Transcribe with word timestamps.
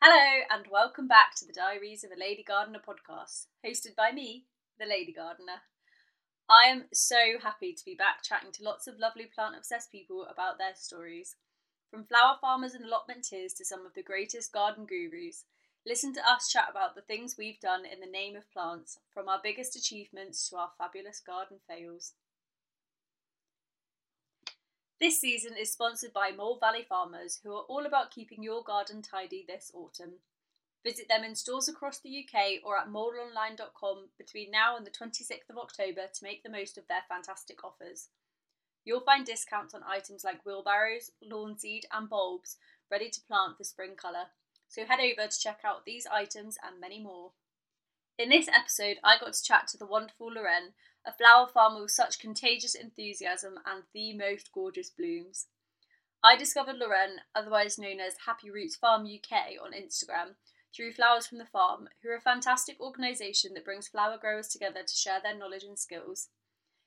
Hello, 0.00 0.44
and 0.48 0.64
welcome 0.70 1.08
back 1.08 1.34
to 1.34 1.44
the 1.44 1.52
Diaries 1.52 2.04
of 2.04 2.12
a 2.12 2.20
Lady 2.20 2.44
Gardener 2.44 2.78
podcast, 2.78 3.46
hosted 3.66 3.96
by 3.96 4.12
me, 4.12 4.44
the 4.78 4.86
Lady 4.86 5.12
Gardener. 5.12 5.62
I 6.48 6.68
am 6.68 6.84
so 6.92 7.16
happy 7.42 7.72
to 7.72 7.84
be 7.84 7.96
back 7.96 8.22
chatting 8.22 8.52
to 8.52 8.62
lots 8.62 8.86
of 8.86 9.00
lovely 9.00 9.26
plant 9.26 9.56
obsessed 9.56 9.90
people 9.90 10.24
about 10.30 10.56
their 10.56 10.76
stories. 10.76 11.34
From 11.90 12.04
flower 12.04 12.36
farmers 12.40 12.74
and 12.74 12.84
allotmenteers 12.84 13.56
to 13.56 13.64
some 13.64 13.84
of 13.84 13.94
the 13.94 14.04
greatest 14.04 14.52
garden 14.52 14.86
gurus, 14.86 15.46
listen 15.84 16.14
to 16.14 16.20
us 16.20 16.48
chat 16.48 16.68
about 16.70 16.94
the 16.94 17.02
things 17.02 17.34
we've 17.36 17.58
done 17.58 17.84
in 17.84 17.98
the 17.98 18.06
name 18.06 18.36
of 18.36 18.48
plants, 18.52 19.00
from 19.12 19.28
our 19.28 19.40
biggest 19.42 19.74
achievements 19.74 20.48
to 20.48 20.58
our 20.58 20.70
fabulous 20.78 21.18
garden 21.18 21.56
fails. 21.66 22.12
This 25.00 25.20
season 25.20 25.56
is 25.56 25.70
sponsored 25.70 26.12
by 26.12 26.32
Mole 26.36 26.58
Valley 26.58 26.84
Farmers, 26.88 27.38
who 27.44 27.54
are 27.54 27.62
all 27.68 27.86
about 27.86 28.10
keeping 28.10 28.42
your 28.42 28.64
garden 28.64 29.00
tidy 29.00 29.44
this 29.46 29.70
autumn. 29.72 30.14
Visit 30.84 31.06
them 31.08 31.22
in 31.22 31.36
stores 31.36 31.68
across 31.68 32.00
the 32.00 32.24
UK 32.24 32.64
or 32.64 32.76
at 32.76 32.88
moleonline.com 32.88 34.08
between 34.18 34.50
now 34.50 34.76
and 34.76 34.84
the 34.84 34.90
26th 34.90 35.50
of 35.50 35.56
October 35.56 36.08
to 36.12 36.24
make 36.24 36.42
the 36.42 36.50
most 36.50 36.76
of 36.76 36.88
their 36.88 37.02
fantastic 37.08 37.62
offers. 37.62 38.08
You'll 38.84 39.00
find 39.00 39.24
discounts 39.24 39.72
on 39.72 39.82
items 39.88 40.24
like 40.24 40.44
wheelbarrows, 40.44 41.12
lawn 41.22 41.56
seed, 41.56 41.86
and 41.92 42.08
bulbs 42.08 42.56
ready 42.90 43.08
to 43.08 43.20
plant 43.20 43.56
for 43.56 43.64
spring 43.64 43.94
colour. 43.94 44.30
So 44.68 44.84
head 44.84 44.98
over 44.98 45.28
to 45.28 45.40
check 45.40 45.60
out 45.64 45.84
these 45.84 46.08
items 46.10 46.58
and 46.66 46.80
many 46.80 47.00
more. 47.00 47.30
In 48.18 48.30
this 48.30 48.48
episode, 48.48 48.96
I 49.04 49.16
got 49.16 49.34
to 49.34 49.42
chat 49.44 49.68
to 49.68 49.76
the 49.76 49.86
wonderful 49.86 50.26
Lorraine, 50.26 50.72
a 51.06 51.12
flower 51.12 51.46
farmer 51.46 51.82
with 51.82 51.90
such 51.90 52.18
contagious 52.18 52.74
enthusiasm 52.74 53.54
and 53.66 53.84
the 53.94 54.14
most 54.14 54.50
gorgeous 54.52 54.90
blooms. 54.90 55.46
I 56.22 56.36
discovered 56.36 56.76
Lorraine, 56.76 57.20
otherwise 57.34 57.78
known 57.78 58.00
as 58.00 58.26
Happy 58.26 58.50
Roots 58.50 58.76
Farm 58.76 59.06
UK, 59.06 59.54
on 59.62 59.72
Instagram 59.72 60.34
through 60.74 60.92
Flowers 60.92 61.26
from 61.26 61.38
the 61.38 61.46
Farm, 61.46 61.88
who 62.02 62.10
are 62.10 62.16
a 62.16 62.20
fantastic 62.20 62.80
organisation 62.80 63.54
that 63.54 63.64
brings 63.64 63.88
flower 63.88 64.18
growers 64.20 64.48
together 64.48 64.82
to 64.86 64.94
share 64.94 65.20
their 65.22 65.36
knowledge 65.36 65.64
and 65.64 65.78
skills. 65.78 66.28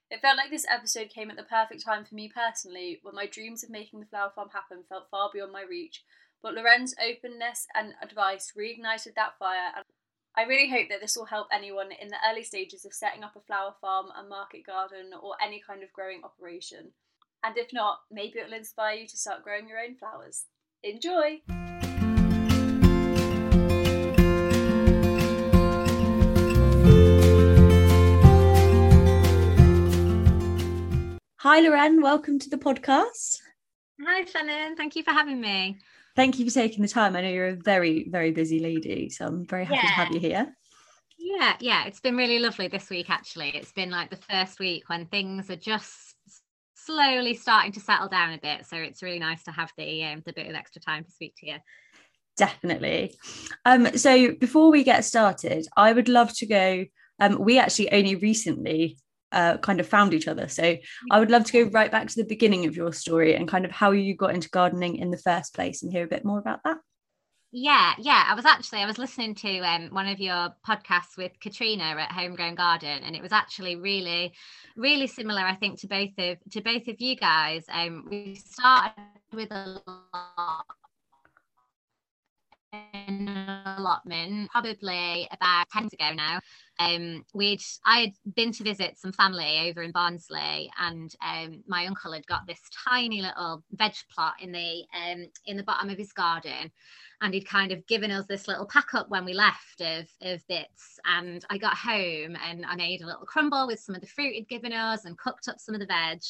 It 0.10 0.22
felt 0.22 0.38
like 0.38 0.52
this 0.52 0.68
episode 0.70 1.10
came 1.10 1.32
at 1.32 1.38
the 1.38 1.44
perfect 1.44 1.84
time 1.86 2.04
for 2.04 2.16
me 2.16 2.30
personally, 2.30 3.00
when 3.02 3.16
my 3.16 3.26
dreams 3.26 3.64
of 3.64 3.70
making 3.70 4.02
the 4.02 4.06
flower 4.06 4.32
farm 4.36 4.50
happen 4.50 4.84
felt 4.88 5.10
far 5.10 5.30
beyond 5.34 5.54
my 5.54 5.64
reach, 5.64 6.04
but 6.44 6.54
Lorraine's 6.54 6.96
openness 7.02 7.68
and 7.74 7.94
advice 8.02 8.52
reignited 8.58 9.16
that 9.16 9.38
fire 9.40 9.72
and 9.76 9.86
I 10.34 10.44
really 10.44 10.70
hope 10.70 10.88
that 10.90 11.02
this 11.02 11.18
will 11.18 11.26
help 11.26 11.48
anyone 11.52 11.92
in 11.92 12.08
the 12.08 12.16
early 12.30 12.44
stages 12.44 12.86
of 12.86 12.94
setting 12.94 13.22
up 13.22 13.36
a 13.36 13.42
flower 13.42 13.74
farm, 13.82 14.06
a 14.18 14.26
market 14.26 14.66
garden, 14.66 15.12
or 15.22 15.36
any 15.44 15.60
kind 15.60 15.84
of 15.84 15.92
growing 15.92 16.22
operation. 16.24 16.94
And 17.44 17.58
if 17.58 17.74
not, 17.74 18.00
maybe 18.10 18.40
it'll 18.40 18.54
inspire 18.54 18.96
you 18.96 19.08
to 19.08 19.18
start 19.18 19.44
growing 19.44 19.68
your 19.68 19.80
own 19.80 19.96
flowers. 19.96 20.46
Enjoy! 20.84 21.42
Hi, 31.40 31.60
Lorraine. 31.60 32.02
Welcome 32.02 32.40
to 32.40 32.50
the 32.50 32.58
podcast. 32.58 33.42
Hi, 34.02 34.24
Shannon. 34.24 34.78
Thank 34.78 34.96
you 34.96 35.04
for 35.04 35.12
having 35.12 35.42
me 35.42 35.78
thank 36.16 36.40
you 36.40 36.46
for 36.46 36.54
taking 36.54 36.82
the 36.82 36.88
time. 36.88 37.16
I 37.16 37.22
know 37.22 37.30
you're 37.30 37.50
a 37.50 37.56
very, 37.56 38.08
very 38.10 38.32
busy 38.32 38.60
lady, 38.60 39.10
so 39.10 39.26
I'm 39.26 39.46
very 39.46 39.66
happy 39.66 39.80
yeah. 39.84 39.90
to 39.90 39.96
have 39.96 40.12
you 40.12 40.20
here. 40.20 40.56
Yeah, 41.18 41.56
yeah, 41.60 41.86
it's 41.86 42.00
been 42.00 42.18
really 42.18 42.40
lovely 42.40 42.68
this 42.68 42.90
week 42.90 43.10
actually. 43.10 43.50
It's 43.50 43.72
been 43.72 43.90
like 43.90 44.10
the 44.10 44.18
first 44.30 44.60
week 44.60 44.90
when 44.90 45.06
things 45.06 45.50
are 45.50 45.56
just 45.56 46.16
slowly 46.76 47.36
starting 47.36 47.72
to 47.74 47.80
settle 47.80 48.10
down 48.10 48.34
a 48.34 48.40
bit. 48.40 48.66
So 48.66 48.78
it's 48.78 49.04
really 49.04 49.20
nice 49.20 49.44
to 49.44 49.52
have 49.52 49.72
the 49.78 50.04
um, 50.06 50.24
the 50.26 50.34
bit 50.34 50.48
of 50.48 50.56
extra 50.56 50.82
time 50.82 51.04
to 51.04 51.12
speak 51.12 51.36
to 51.38 51.48
you. 51.48 51.58
Definitely. 52.38 53.16
Um, 53.66 53.98
so 53.98 54.34
before 54.34 54.72
we 54.72 54.84
get 54.84 55.06
started, 55.06 55.68
I 55.78 55.94
would 55.94 56.10
love 56.10 56.36
to 56.38 56.46
go. 56.46 56.86
Um, 57.20 57.38
we 57.40 57.60
actually 57.60 57.92
only 57.92 58.16
recently 58.16 58.98
uh, 59.32 59.58
kind 59.58 59.80
of 59.80 59.88
found 59.88 60.14
each 60.14 60.28
other. 60.28 60.48
So 60.48 60.78
I 61.10 61.20
would 61.20 61.32
love 61.32 61.46
to 61.46 61.64
go 61.64 61.72
right 61.72 61.92
back 61.92 62.08
to 62.08 62.16
the 62.16 62.28
beginning 62.28 62.66
of 62.66 62.76
your 62.76 62.94
story 62.94 63.36
and 63.36 63.48
kind 63.48 63.66
of 63.66 63.72
how 63.72 63.92
you 63.92 64.16
got 64.16 64.34
into 64.34 64.50
gardening 64.50 64.98
in 64.98 65.12
the 65.12 65.18
first 65.18 65.54
place 65.54 65.84
and 65.84 65.92
hear 65.92 66.04
a 66.04 66.10
bit 66.10 66.26
more 66.26 66.40
about 66.40 66.60
that. 66.64 66.78
Yeah, 67.54 67.94
yeah. 68.00 68.24
I 68.28 68.34
was 68.34 68.46
actually 68.46 68.80
I 68.80 68.86
was 68.86 68.98
listening 68.98 69.36
to 69.36 69.60
um, 69.60 69.90
one 69.90 70.08
of 70.08 70.22
your 70.22 70.56
podcasts 70.66 71.18
with 71.18 71.34
Katrina 71.42 71.84
at 71.84 72.12
Homegrown 72.12 72.56
Garden, 72.56 73.04
and 73.04 73.14
it 73.14 73.22
was 73.22 73.34
actually 73.34 73.76
really, 73.76 74.32
really 74.78 75.08
similar. 75.08 75.42
I 75.42 75.56
think 75.56 75.82
to 75.82 75.88
both 75.88 76.18
of 76.18 76.38
to 76.52 76.62
both 76.62 76.88
of 76.88 77.02
you 77.02 77.18
guys. 77.18 77.66
Um, 77.70 78.08
we 78.10 78.36
started 78.36 78.94
with 79.34 79.52
a 79.52 79.82
lot 79.86 80.66
allotment 83.78 84.50
probably 84.52 85.28
about 85.32 85.66
10 85.72 85.84
years 85.84 85.94
ago 85.94 86.14
now 86.16 86.40
um, 86.82 87.24
we'd 87.34 87.62
I 87.86 88.00
had 88.00 88.14
been 88.36 88.52
to 88.54 88.64
visit 88.64 88.98
some 88.98 89.12
family 89.12 89.70
over 89.70 89.84
in 89.84 89.92
Barnsley, 89.92 90.72
and 90.80 91.14
um, 91.26 91.64
my 91.68 91.86
uncle 91.86 92.14
had 92.14 92.26
got 92.26 92.48
this 92.48 92.62
tiny 92.88 93.22
little 93.22 93.64
veg 93.74 93.94
plot 94.14 94.36
in 94.42 94.52
the 94.52 94.84
um, 94.96 95.28
in 95.46 95.58
the 95.58 95.64
bottom 95.64 95.90
of 95.90 95.98
his 95.98 96.12
garden, 96.12 96.72
and 97.22 97.34
he'd 97.34 97.48
kind 97.48 97.72
of 97.72 97.86
given 97.86 98.10
us 98.10 98.26
this 98.26 98.48
little 98.48 98.66
pack 98.66 98.94
up 98.94 99.10
when 99.10 99.26
we 99.26 99.34
left 99.34 99.82
of 99.82 100.08
of 100.22 100.46
bits. 100.48 101.00
And 101.06 101.46
I 101.50 101.58
got 101.58 101.78
home 101.78 102.36
and 102.50 102.66
I 102.66 102.76
made 102.76 103.02
a 103.02 103.06
little 103.06 103.26
crumble 103.26 103.68
with 103.68 103.80
some 103.80 103.96
of 103.96 104.02
the 104.02 104.08
fruit 104.08 104.34
he'd 104.34 104.50
given 104.50 104.74
us 104.74 105.06
and 105.06 105.18
cooked 105.18 105.48
up 105.48 105.60
some 105.60 105.76
of 105.76 105.82
the 105.82 105.88
veg. 105.88 106.22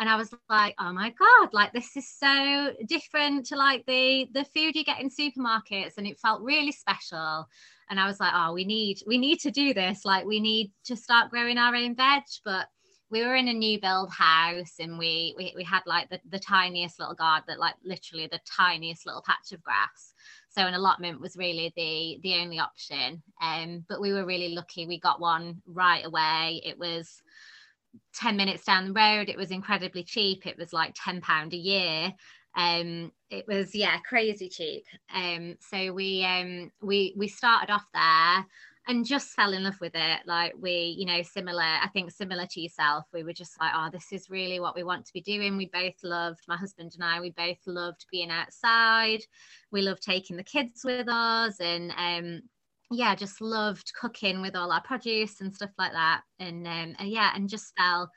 And 0.00 0.08
I 0.08 0.16
was 0.16 0.34
like, 0.48 0.74
oh 0.80 0.92
my 0.94 1.10
god, 1.10 1.50
like 1.52 1.74
this 1.74 1.94
is 1.94 2.10
so 2.10 2.72
different 2.86 3.44
to 3.46 3.56
like 3.56 3.84
the 3.86 4.28
the 4.32 4.44
food 4.46 4.74
you 4.74 4.82
get 4.82 5.00
in 5.00 5.10
supermarkets, 5.10 5.98
and 5.98 6.06
it 6.06 6.18
felt 6.18 6.40
really 6.42 6.72
special. 6.72 7.46
And 7.90 8.00
I 8.00 8.06
was 8.06 8.18
like, 8.18 8.32
oh, 8.34 8.54
we 8.54 8.64
need 8.64 9.02
we 9.06 9.18
need 9.18 9.40
to 9.40 9.50
do 9.50 9.74
this. 9.74 10.06
Like 10.06 10.24
we 10.24 10.40
need 10.40 10.72
to 10.84 10.96
start 10.96 11.30
growing 11.30 11.58
our 11.58 11.76
own 11.76 11.94
veg, 11.94 12.22
but 12.44 12.66
we 13.10 13.26
were 13.26 13.34
in 13.34 13.48
a 13.48 13.52
new 13.52 13.78
build 13.80 14.10
house 14.10 14.74
and 14.78 14.98
we 14.98 15.34
we, 15.36 15.52
we 15.54 15.64
had 15.64 15.82
like 15.84 16.08
the, 16.08 16.20
the 16.30 16.38
tiniest 16.38 16.98
little 16.98 17.14
garden 17.14 17.44
that 17.48 17.58
like 17.58 17.74
literally 17.84 18.26
the 18.26 18.40
tiniest 18.46 19.04
little 19.04 19.22
patch 19.22 19.52
of 19.52 19.62
grass. 19.62 20.14
So 20.48 20.62
an 20.62 20.74
allotment 20.74 21.20
was 21.20 21.36
really 21.36 21.72
the 21.76 22.20
the 22.22 22.40
only 22.40 22.58
option. 22.58 23.22
Um 23.42 23.84
but 23.88 24.00
we 24.00 24.12
were 24.12 24.24
really 24.24 24.54
lucky. 24.54 24.86
We 24.86 24.98
got 24.98 25.20
one 25.20 25.60
right 25.66 26.06
away. 26.06 26.62
It 26.64 26.78
was 26.78 27.20
10 28.14 28.36
minutes 28.36 28.64
down 28.64 28.86
the 28.86 28.92
road 28.92 29.28
it 29.28 29.36
was 29.36 29.50
incredibly 29.50 30.02
cheap. 30.04 30.46
It 30.46 30.58
was 30.58 30.72
like 30.72 30.94
10 31.02 31.20
pound 31.20 31.52
a 31.54 31.56
year. 31.56 32.12
Um 32.56 33.12
it 33.30 33.46
was 33.46 33.74
yeah 33.74 33.98
crazy 34.08 34.48
cheap. 34.48 34.84
Um 35.14 35.56
so 35.60 35.92
we 35.92 36.24
um 36.24 36.70
we 36.82 37.14
we 37.16 37.28
started 37.28 37.72
off 37.72 37.86
there 37.94 38.46
and 38.88 39.06
just 39.06 39.34
fell 39.34 39.52
in 39.52 39.62
love 39.62 39.80
with 39.80 39.92
it. 39.94 40.20
Like 40.26 40.54
we 40.58 40.96
you 40.98 41.06
know 41.06 41.22
similar 41.22 41.62
i 41.62 41.88
think 41.92 42.10
similar 42.10 42.46
to 42.50 42.60
yourself 42.60 43.04
we 43.12 43.22
were 43.22 43.32
just 43.32 43.58
like 43.60 43.72
oh 43.74 43.88
this 43.92 44.06
is 44.10 44.30
really 44.30 44.58
what 44.58 44.74
we 44.74 44.82
want 44.82 45.06
to 45.06 45.12
be 45.12 45.20
doing. 45.20 45.56
We 45.56 45.70
both 45.72 45.94
loved 46.02 46.40
my 46.48 46.56
husband 46.56 46.92
and 46.94 47.04
i 47.04 47.20
we 47.20 47.30
both 47.30 47.58
loved 47.66 48.06
being 48.10 48.30
outside. 48.30 49.20
We 49.70 49.82
loved 49.82 50.02
taking 50.02 50.36
the 50.36 50.44
kids 50.44 50.82
with 50.84 51.08
us 51.08 51.60
and 51.60 51.92
um 51.96 52.42
yeah 52.90 53.14
just 53.14 53.40
loved 53.40 53.92
cooking 53.98 54.42
with 54.42 54.56
all 54.56 54.72
our 54.72 54.82
produce 54.82 55.40
and 55.40 55.54
stuff 55.54 55.70
like 55.78 55.92
that 55.92 56.22
and 56.38 56.66
um 56.66 56.94
yeah 57.00 57.30
and 57.34 57.48
just 57.48 57.72
fell 57.76 58.10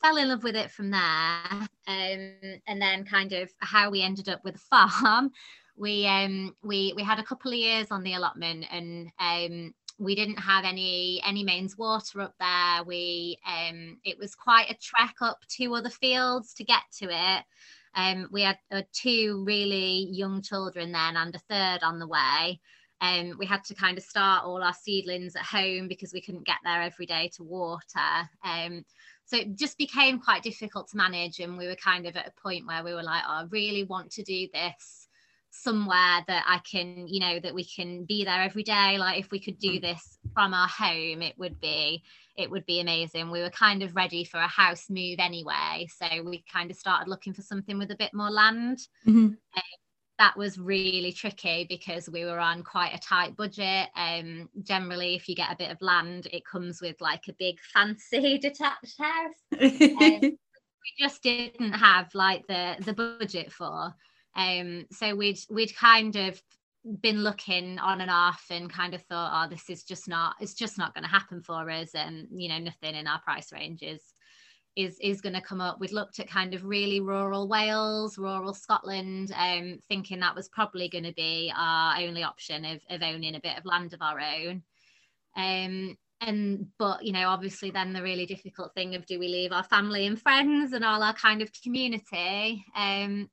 fell 0.00 0.16
in 0.16 0.28
love 0.28 0.44
with 0.44 0.56
it 0.56 0.70
from 0.70 0.90
there. 0.90 1.68
Um, 1.88 2.60
and 2.66 2.80
then 2.80 3.04
kind 3.04 3.32
of 3.32 3.50
how 3.58 3.90
we 3.90 4.02
ended 4.02 4.28
up 4.28 4.44
with 4.44 4.56
a 4.56 4.58
farm. 4.58 5.30
We 5.74 6.06
um 6.06 6.54
we 6.62 6.92
we 6.94 7.02
had 7.02 7.18
a 7.18 7.24
couple 7.24 7.50
of 7.50 7.56
years 7.56 7.86
on 7.90 8.02
the 8.02 8.12
allotment 8.12 8.66
and 8.70 9.08
um 9.18 9.72
we 9.98 10.14
didn't 10.14 10.36
have 10.36 10.66
any 10.66 11.22
any 11.24 11.44
mains 11.44 11.78
water 11.78 12.20
up 12.20 12.34
there. 12.38 12.84
We 12.84 13.38
um 13.46 13.96
it 14.04 14.18
was 14.18 14.34
quite 14.34 14.70
a 14.70 14.76
trek 14.76 15.14
up 15.22 15.38
two 15.48 15.74
other 15.74 15.88
fields 15.88 16.52
to 16.54 16.64
get 16.64 16.82
to 16.98 17.06
it. 17.06 17.44
Um, 17.94 18.28
we 18.30 18.42
had 18.42 18.58
uh, 18.70 18.82
two 18.92 19.44
really 19.46 20.08
young 20.10 20.42
children 20.42 20.92
then 20.92 21.16
and 21.16 21.34
a 21.34 21.38
third 21.38 21.82
on 21.82 21.98
the 21.98 22.06
way. 22.06 22.60
Um, 23.02 23.36
we 23.38 23.44
had 23.44 23.64
to 23.64 23.74
kind 23.74 23.98
of 23.98 24.04
start 24.04 24.44
all 24.44 24.62
our 24.62 24.72
seedlings 24.72 25.36
at 25.36 25.42
home 25.42 25.88
because 25.88 26.14
we 26.14 26.22
couldn't 26.22 26.46
get 26.46 26.56
there 26.64 26.80
every 26.80 27.04
day 27.04 27.30
to 27.36 27.42
water. 27.42 28.30
Um, 28.44 28.84
so 29.32 29.38
it 29.38 29.56
just 29.56 29.78
became 29.78 30.20
quite 30.20 30.42
difficult 30.42 30.88
to 30.88 30.96
manage 30.96 31.40
and 31.40 31.56
we 31.56 31.66
were 31.66 31.76
kind 31.76 32.06
of 32.06 32.16
at 32.16 32.28
a 32.28 32.40
point 32.42 32.66
where 32.66 32.84
we 32.84 32.92
were 32.92 33.02
like 33.02 33.22
oh, 33.26 33.32
i 33.32 33.44
really 33.50 33.84
want 33.84 34.10
to 34.10 34.22
do 34.22 34.46
this 34.52 35.08
somewhere 35.50 36.24
that 36.28 36.44
i 36.46 36.58
can 36.70 37.06
you 37.06 37.20
know 37.20 37.38
that 37.38 37.54
we 37.54 37.64
can 37.64 38.04
be 38.04 38.24
there 38.24 38.42
every 38.42 38.62
day 38.62 38.96
like 38.98 39.18
if 39.18 39.30
we 39.30 39.40
could 39.40 39.58
do 39.58 39.72
mm. 39.72 39.82
this 39.82 40.18
from 40.34 40.54
our 40.54 40.68
home 40.68 41.22
it 41.22 41.34
would 41.38 41.60
be 41.60 42.02
it 42.36 42.50
would 42.50 42.64
be 42.66 42.80
amazing 42.80 43.30
we 43.30 43.40
were 43.40 43.50
kind 43.50 43.82
of 43.82 43.94
ready 43.94 44.24
for 44.24 44.38
a 44.38 44.46
house 44.46 44.88
move 44.88 45.16
anyway 45.18 45.86
so 45.94 46.06
we 46.24 46.42
kind 46.50 46.70
of 46.70 46.76
started 46.76 47.08
looking 47.08 47.34
for 47.34 47.42
something 47.42 47.78
with 47.78 47.90
a 47.90 47.96
bit 47.96 48.12
more 48.14 48.30
land 48.30 48.78
mm-hmm. 49.06 49.26
um, 49.26 49.36
that 50.22 50.36
was 50.36 50.56
really 50.56 51.10
tricky 51.10 51.66
because 51.68 52.08
we 52.08 52.24
were 52.24 52.38
on 52.38 52.62
quite 52.62 52.94
a 52.94 52.98
tight 52.98 53.36
budget. 53.36 53.88
Um, 53.96 54.48
generally, 54.62 55.16
if 55.16 55.28
you 55.28 55.34
get 55.34 55.50
a 55.50 55.56
bit 55.56 55.72
of 55.72 55.82
land, 55.82 56.28
it 56.32 56.46
comes 56.46 56.80
with 56.80 57.00
like 57.00 57.24
a 57.28 57.34
big 57.40 57.56
fancy 57.74 58.38
detached 58.42 59.00
house. 59.00 59.60
um, 59.60 60.20
we 60.22 60.38
just 60.96 61.24
didn't 61.24 61.72
have 61.72 62.14
like 62.14 62.46
the 62.46 62.76
the 62.84 62.92
budget 62.92 63.50
for. 63.50 63.92
Um, 64.36 64.86
so 64.92 65.16
we'd 65.16 65.40
we'd 65.50 65.74
kind 65.74 66.14
of 66.14 66.40
been 67.00 67.24
looking 67.24 67.80
on 67.80 68.00
and 68.00 68.10
off 68.10 68.44
and 68.48 68.72
kind 68.72 68.94
of 68.94 69.02
thought, 69.02 69.32
oh, 69.34 69.50
this 69.50 69.68
is 69.68 69.82
just 69.82 70.08
not, 70.08 70.34
it's 70.40 70.54
just 70.54 70.78
not 70.78 70.94
going 70.94 71.04
to 71.04 71.10
happen 71.10 71.40
for 71.40 71.70
us. 71.70 71.90
And, 71.94 72.26
you 72.34 72.48
know, 72.48 72.58
nothing 72.58 72.96
in 72.96 73.06
our 73.06 73.20
price 73.20 73.52
ranges 73.52 74.02
is 74.76 74.98
is 75.00 75.20
going 75.20 75.34
to 75.34 75.40
come 75.40 75.60
up. 75.60 75.80
We'd 75.80 75.92
looked 75.92 76.18
at 76.18 76.28
kind 76.28 76.54
of 76.54 76.64
really 76.64 77.00
rural 77.00 77.48
Wales, 77.48 78.18
rural 78.18 78.54
Scotland, 78.54 79.32
um, 79.36 79.78
thinking 79.88 80.20
that 80.20 80.34
was 80.34 80.48
probably 80.48 80.88
going 80.88 81.04
to 81.04 81.12
be 81.12 81.52
our 81.56 81.98
only 82.00 82.22
option 82.22 82.64
of, 82.64 82.80
of 82.90 83.02
owning 83.02 83.34
a 83.34 83.40
bit 83.40 83.58
of 83.58 83.64
land 83.64 83.92
of 83.92 84.02
our 84.02 84.20
own. 84.20 84.62
Um, 85.36 85.96
and 86.20 86.66
but 86.78 87.04
you 87.04 87.12
know, 87.12 87.28
obviously, 87.28 87.70
then 87.70 87.92
the 87.92 88.02
really 88.02 88.26
difficult 88.26 88.74
thing 88.74 88.94
of 88.94 89.06
do 89.06 89.18
we 89.18 89.28
leave 89.28 89.52
our 89.52 89.64
family 89.64 90.06
and 90.06 90.20
friends 90.20 90.72
and 90.72 90.84
all 90.84 91.02
our 91.02 91.14
kind 91.14 91.42
of 91.42 91.50
community? 91.62 92.64
Um, 92.74 93.28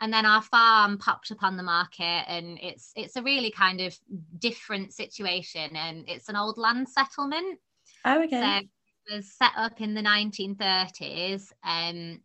and 0.00 0.12
then 0.12 0.26
our 0.26 0.42
farm 0.42 0.98
popped 0.98 1.30
up 1.30 1.42
on 1.42 1.56
the 1.56 1.62
market 1.62 2.24
and 2.28 2.58
it's 2.62 2.92
it's 2.94 3.16
a 3.16 3.22
really 3.22 3.50
kind 3.50 3.80
of 3.80 3.96
different 4.38 4.92
situation 4.92 5.74
and 5.76 6.04
it's 6.08 6.28
an 6.28 6.36
old 6.36 6.58
land 6.58 6.88
settlement 6.88 7.58
oh 8.04 8.22
okay 8.22 8.40
so 8.60 8.68
was 9.10 9.32
set 9.32 9.52
up 9.56 9.80
in 9.80 9.94
the 9.94 10.02
1930s 10.02 11.52
um, 11.64 12.20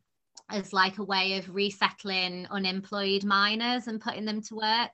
as 0.50 0.74
like 0.74 0.98
a 0.98 1.04
way 1.04 1.38
of 1.38 1.54
resettling 1.54 2.48
unemployed 2.50 3.24
miners 3.24 3.88
and 3.88 4.02
putting 4.02 4.26
them 4.26 4.42
to 4.44 4.56
work. 4.56 4.92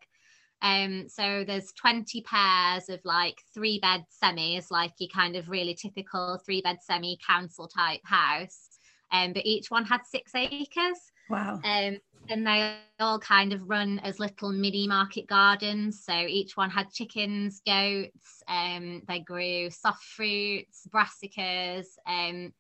Um, 0.62 1.08
so 1.08 1.44
there's 1.46 1.74
20 1.74 2.22
pairs 2.22 2.90
of 2.90 3.00
like 3.04 3.42
three 3.54 3.80
bed 3.80 4.06
semis 4.24 4.72
like 4.72 4.94
your 5.00 5.10
kind 5.14 5.36
of 5.36 5.50
really 5.50 5.76
typical 5.76 6.40
three 6.46 6.62
bed 6.62 6.78
semi 6.82 7.18
council 7.26 7.68
type 7.68 8.02
house. 8.04 8.80
Um, 9.12 9.34
but 9.34 9.46
each 9.46 9.70
one 9.70 9.86
had 9.86 10.02
six 10.06 10.34
acres. 10.34 11.00
Wow. 11.30 11.60
Um, 11.64 11.98
and 12.30 12.46
they 12.46 12.76
all 13.00 13.20
kind 13.20 13.54
of 13.54 13.70
run 13.70 14.00
as 14.00 14.20
little 14.20 14.52
mini 14.52 14.88
market 14.88 15.28
gardens. 15.28 16.04
So 16.04 16.14
each 16.14 16.58
one 16.58 16.70
had 16.70 16.92
chickens, 16.92 17.62
goats, 17.66 18.44
um, 18.48 19.02
they 19.08 19.20
grew 19.20 19.70
soft 19.70 20.04
fruits, 20.04 20.88
brassicas, 20.94 21.86
um, 22.08 22.54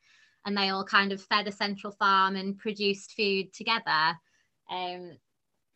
and 0.46 0.58
they 0.58 0.70
all 0.70 0.84
kind 0.84 1.12
of 1.12 1.22
fed 1.22 1.48
a 1.48 1.52
central 1.52 1.94
farm 1.94 2.36
and 2.36 2.58
produced 2.58 3.14
food 3.16 3.54
together. 3.54 4.18
Um, 4.70 5.18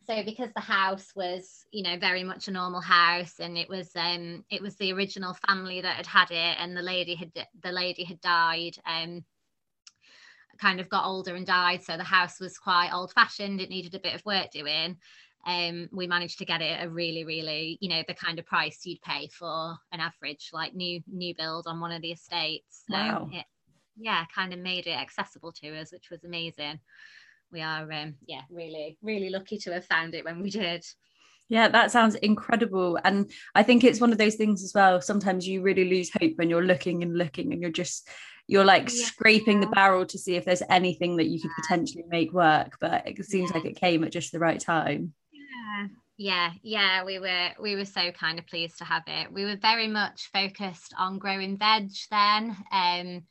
so 0.06 0.22
because 0.24 0.50
the 0.54 0.60
house 0.60 1.12
was, 1.14 1.64
you 1.72 1.82
know, 1.82 1.98
very 1.98 2.24
much 2.24 2.48
a 2.48 2.52
normal 2.52 2.80
house, 2.80 3.34
and 3.38 3.56
it 3.56 3.68
was 3.68 3.90
um, 3.94 4.44
it 4.50 4.62
was 4.62 4.76
the 4.76 4.92
original 4.92 5.36
family 5.46 5.80
that 5.80 5.96
had 5.96 6.06
had 6.06 6.30
it, 6.30 6.56
and 6.58 6.76
the 6.76 6.82
lady 6.82 7.14
had 7.14 7.32
the 7.62 7.72
lady 7.72 8.04
had 8.04 8.20
died. 8.20 8.76
Um, 8.86 9.24
kind 10.60 10.80
of 10.80 10.88
got 10.88 11.06
older 11.06 11.34
and 11.34 11.46
died. 11.46 11.82
So 11.82 11.96
the 11.96 12.04
house 12.04 12.38
was 12.38 12.58
quite 12.58 12.90
old 12.92 13.12
fashioned. 13.12 13.60
It 13.60 13.70
needed 13.70 13.94
a 13.94 14.00
bit 14.00 14.14
of 14.14 14.24
work 14.24 14.50
doing. 14.50 14.98
Um, 15.46 15.88
we 15.90 16.06
managed 16.06 16.38
to 16.38 16.44
get 16.44 16.60
it 16.60 16.84
a 16.84 16.90
really, 16.90 17.24
really, 17.24 17.78
you 17.80 17.88
know, 17.88 18.02
the 18.06 18.14
kind 18.14 18.38
of 18.38 18.44
price 18.44 18.80
you'd 18.84 19.00
pay 19.00 19.28
for 19.28 19.74
an 19.90 20.00
average 20.00 20.50
like 20.52 20.74
new 20.74 21.00
new 21.10 21.34
build 21.34 21.66
on 21.66 21.80
one 21.80 21.92
of 21.92 22.02
the 22.02 22.12
estates. 22.12 22.84
So 22.90 22.96
wow. 22.96 23.28
it, 23.32 23.46
yeah, 23.96 24.24
kind 24.34 24.52
of 24.52 24.58
made 24.58 24.86
it 24.86 24.98
accessible 24.98 25.52
to 25.52 25.78
us, 25.78 25.92
which 25.92 26.10
was 26.10 26.24
amazing. 26.24 26.78
We 27.50 27.62
are, 27.62 27.90
um, 27.90 28.14
yeah, 28.26 28.42
really, 28.50 28.98
really 29.02 29.30
lucky 29.30 29.58
to 29.58 29.72
have 29.72 29.86
found 29.86 30.14
it 30.14 30.24
when 30.24 30.40
we 30.42 30.50
did. 30.50 30.84
Yeah, 31.50 31.66
that 31.68 31.90
sounds 31.90 32.14
incredible. 32.14 32.96
And 33.04 33.28
I 33.56 33.64
think 33.64 33.82
it's 33.82 34.00
one 34.00 34.12
of 34.12 34.18
those 34.18 34.36
things 34.36 34.62
as 34.62 34.72
well. 34.72 35.00
Sometimes 35.00 35.46
you 35.46 35.62
really 35.62 35.84
lose 35.84 36.08
hope 36.18 36.34
when 36.36 36.48
you're 36.48 36.64
looking 36.64 37.02
and 37.02 37.18
looking 37.18 37.52
and 37.52 37.60
you're 37.60 37.72
just 37.72 38.08
you're 38.46 38.64
like 38.64 38.90
yeah. 38.90 39.04
scraping 39.04 39.60
the 39.60 39.66
barrel 39.68 40.04
to 40.04 40.18
see 40.18 40.34
if 40.34 40.44
there's 40.44 40.62
anything 40.68 41.16
that 41.16 41.28
you 41.28 41.40
could 41.40 41.52
potentially 41.62 42.04
make 42.08 42.32
work 42.32 42.76
but 42.80 43.06
it 43.06 43.24
seems 43.24 43.50
yeah. 43.50 43.56
like 43.56 43.64
it 43.64 43.76
came 43.76 44.02
at 44.02 44.10
just 44.10 44.32
the 44.32 44.40
right 44.40 44.58
time 44.58 45.12
yeah 45.32 45.86
yeah 46.16 46.50
yeah 46.62 47.04
we 47.04 47.20
were 47.20 47.50
we 47.60 47.76
were 47.76 47.84
so 47.84 48.10
kind 48.10 48.40
of 48.40 48.46
pleased 48.48 48.76
to 48.78 48.84
have 48.84 49.04
it 49.06 49.32
we 49.32 49.44
were 49.44 49.56
very 49.56 49.86
much 49.86 50.30
focused 50.32 50.92
on 50.98 51.18
growing 51.18 51.56
veg 51.56 51.90
then 52.10 52.56
um 52.72 53.22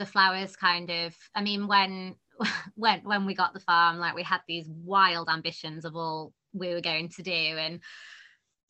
the 0.00 0.06
flowers 0.06 0.56
kind 0.56 0.90
of 0.90 1.14
i 1.36 1.42
mean 1.42 1.68
when 1.68 2.16
when 2.74 3.00
when 3.04 3.26
we 3.26 3.34
got 3.34 3.54
the 3.54 3.60
farm 3.60 3.98
like 3.98 4.16
we 4.16 4.24
had 4.24 4.40
these 4.48 4.68
wild 4.68 5.28
ambitions 5.28 5.84
of 5.84 5.94
all 5.94 6.32
we 6.54 6.72
were 6.72 6.80
going 6.80 7.10
to 7.10 7.22
do. 7.22 7.30
And 7.32 7.80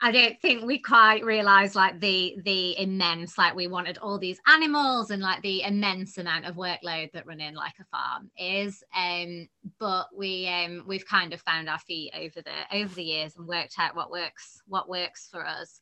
I 0.00 0.10
don't 0.10 0.38
think 0.42 0.64
we 0.64 0.80
quite 0.80 1.24
realized 1.24 1.74
like 1.74 1.98
the 1.98 2.36
the 2.44 2.78
immense 2.78 3.38
like 3.38 3.54
we 3.54 3.68
wanted 3.68 3.96
all 3.98 4.18
these 4.18 4.40
animals 4.46 5.10
and 5.10 5.22
like 5.22 5.40
the 5.40 5.62
immense 5.62 6.18
amount 6.18 6.44
of 6.44 6.56
workload 6.56 7.10
that 7.12 7.26
running 7.26 7.54
like 7.54 7.74
a 7.80 7.84
farm 7.84 8.30
is. 8.36 8.82
Um 8.94 9.48
but 9.78 10.08
we 10.14 10.46
um 10.48 10.84
we've 10.86 11.06
kind 11.06 11.32
of 11.32 11.40
found 11.40 11.70
our 11.70 11.78
feet 11.78 12.12
over 12.14 12.42
the 12.42 12.76
over 12.76 12.94
the 12.94 13.02
years 13.02 13.36
and 13.36 13.46
worked 13.46 13.76
out 13.78 13.96
what 13.96 14.10
works 14.10 14.60
what 14.66 14.90
works 14.90 15.28
for 15.30 15.46
us. 15.46 15.80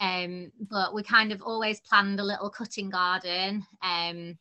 Um 0.00 0.52
but 0.60 0.92
we 0.92 1.02
kind 1.02 1.32
of 1.32 1.40
always 1.40 1.80
planned 1.80 2.20
a 2.20 2.24
little 2.24 2.50
cutting 2.50 2.90
garden 2.90 3.64
um 3.82 4.36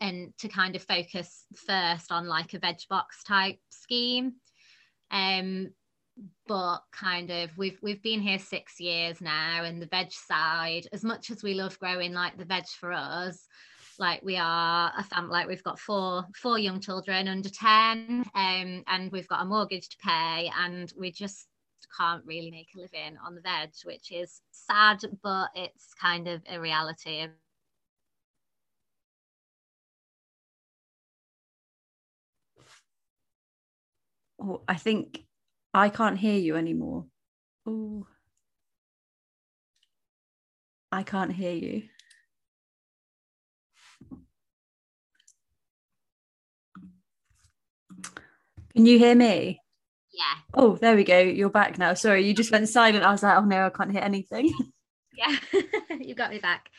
and 0.00 0.32
to 0.38 0.46
kind 0.48 0.76
of 0.76 0.82
focus 0.84 1.44
first 1.56 2.12
on 2.12 2.28
like 2.28 2.54
a 2.54 2.60
veg 2.60 2.76
box 2.88 3.24
type 3.24 3.58
scheme. 3.70 4.34
Um 5.10 5.70
but 6.46 6.78
kind 6.92 7.30
of 7.30 7.56
we've 7.56 7.78
we've 7.82 8.02
been 8.02 8.20
here 8.20 8.38
six 8.38 8.80
years 8.80 9.20
now 9.20 9.64
and 9.64 9.80
the 9.80 9.86
veg 9.86 10.10
side 10.10 10.86
as 10.92 11.04
much 11.04 11.30
as 11.30 11.42
we 11.42 11.54
love 11.54 11.78
growing 11.78 12.12
like 12.12 12.36
the 12.36 12.44
veg 12.44 12.66
for 12.66 12.92
us 12.92 13.46
like 13.98 14.22
we 14.22 14.36
are 14.36 14.92
a 14.96 15.02
family 15.04 15.30
like 15.30 15.48
we've 15.48 15.62
got 15.62 15.78
four 15.78 16.24
four 16.34 16.58
young 16.58 16.80
children 16.80 17.28
under 17.28 17.48
10 17.48 18.24
um, 18.34 18.84
and 18.86 19.12
we've 19.12 19.28
got 19.28 19.42
a 19.42 19.44
mortgage 19.44 19.88
to 19.88 19.96
pay 19.98 20.50
and 20.58 20.92
we 20.98 21.10
just 21.10 21.48
can't 21.96 22.24
really 22.26 22.50
make 22.50 22.68
a 22.76 22.78
living 22.78 23.16
on 23.24 23.34
the 23.34 23.40
veg 23.40 23.70
which 23.84 24.10
is 24.12 24.40
sad 24.50 25.00
but 25.22 25.50
it's 25.54 25.94
kind 25.94 26.28
of 26.28 26.42
a 26.50 26.60
reality. 26.60 27.26
Oh, 34.40 34.62
I 34.68 34.74
think 34.74 35.24
I 35.78 35.90
can't 35.90 36.18
hear 36.18 36.36
you 36.36 36.56
anymore. 36.56 37.06
Oh, 37.64 38.04
I 40.90 41.04
can't 41.04 41.32
hear 41.32 41.52
you. 41.52 41.84
Can 48.74 48.86
you 48.86 48.98
hear 48.98 49.14
me? 49.14 49.60
Yeah. 50.12 50.34
Oh, 50.52 50.74
there 50.74 50.96
we 50.96 51.04
go. 51.04 51.20
You're 51.20 51.48
back 51.48 51.78
now. 51.78 51.94
Sorry, 51.94 52.26
you 52.26 52.34
just 52.34 52.50
went 52.50 52.68
silent. 52.68 53.04
I 53.04 53.12
was 53.12 53.22
like, 53.22 53.38
oh 53.38 53.44
no, 53.44 53.66
I 53.66 53.70
can't 53.70 53.92
hear 53.92 54.02
anything. 54.02 54.52
Yeah, 55.16 55.34
you 56.00 56.14
got 56.14 56.30
me 56.30 56.38
back. 56.38 56.70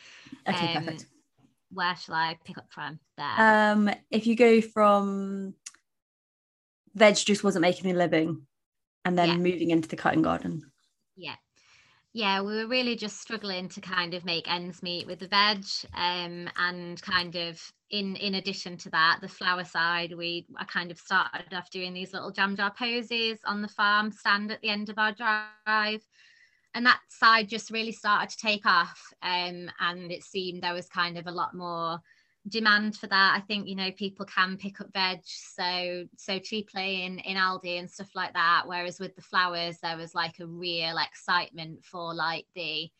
Okay, 0.48 0.74
um, 0.74 0.84
perfect. 0.84 1.04
Where 1.70 1.94
shall 1.94 2.14
I 2.14 2.38
pick 2.42 2.56
up 2.56 2.68
from 2.70 2.98
there? 3.18 3.34
Um, 3.36 3.90
if 4.10 4.26
you 4.26 4.34
go 4.34 4.62
from 4.62 5.52
veg 6.94 7.16
just 7.16 7.44
wasn't 7.44 7.60
making 7.60 7.90
a 7.90 7.94
living 7.94 8.46
and 9.04 9.18
then 9.18 9.28
yeah. 9.28 9.36
moving 9.36 9.70
into 9.70 9.88
the 9.88 9.96
cutting 9.96 10.22
garden. 10.22 10.70
Yeah. 11.16 11.36
Yeah, 12.12 12.40
we 12.40 12.56
were 12.56 12.66
really 12.66 12.96
just 12.96 13.20
struggling 13.20 13.68
to 13.68 13.80
kind 13.80 14.14
of 14.14 14.24
make 14.24 14.50
ends 14.50 14.82
meet 14.82 15.06
with 15.06 15.20
the 15.20 15.28
veg. 15.28 15.64
Um, 15.94 16.48
and 16.56 17.00
kind 17.02 17.36
of 17.36 17.60
in 17.90 18.16
in 18.16 18.34
addition 18.34 18.76
to 18.78 18.90
that, 18.90 19.18
the 19.20 19.28
flower 19.28 19.64
side, 19.64 20.14
we 20.16 20.46
I 20.56 20.64
kind 20.64 20.90
of 20.90 20.98
started 20.98 21.54
off 21.54 21.70
doing 21.70 21.94
these 21.94 22.12
little 22.12 22.32
jam 22.32 22.56
jar 22.56 22.72
posies 22.76 23.38
on 23.44 23.62
the 23.62 23.68
farm 23.68 24.10
stand 24.10 24.50
at 24.50 24.60
the 24.60 24.70
end 24.70 24.88
of 24.88 24.98
our 24.98 25.12
drive. 25.12 26.04
And 26.74 26.86
that 26.86 27.00
side 27.08 27.48
just 27.48 27.70
really 27.70 27.92
started 27.92 28.30
to 28.30 28.36
take 28.36 28.66
off. 28.66 29.00
Um, 29.22 29.70
and 29.80 30.10
it 30.10 30.24
seemed 30.24 30.62
there 30.62 30.74
was 30.74 30.88
kind 30.88 31.16
of 31.16 31.26
a 31.26 31.32
lot 31.32 31.54
more 31.54 32.00
demand 32.48 32.96
for 32.96 33.06
that. 33.06 33.34
I 33.36 33.40
think 33.40 33.68
you 33.68 33.76
know 33.76 33.90
people 33.92 34.26
can 34.26 34.56
pick 34.56 34.80
up 34.80 34.92
veg 34.92 35.20
so 35.24 36.04
so 36.16 36.38
cheaply 36.38 37.04
in 37.04 37.18
in 37.20 37.36
Aldi 37.36 37.78
and 37.78 37.90
stuff 37.90 38.10
like 38.14 38.34
that. 38.34 38.62
Whereas 38.66 38.98
with 38.98 39.14
the 39.16 39.22
flowers, 39.22 39.78
there 39.82 39.96
was 39.96 40.14
like 40.14 40.38
a 40.40 40.46
real 40.46 40.96
excitement 40.98 41.84
for 41.84 42.14
like 42.14 42.46
the 42.54 42.90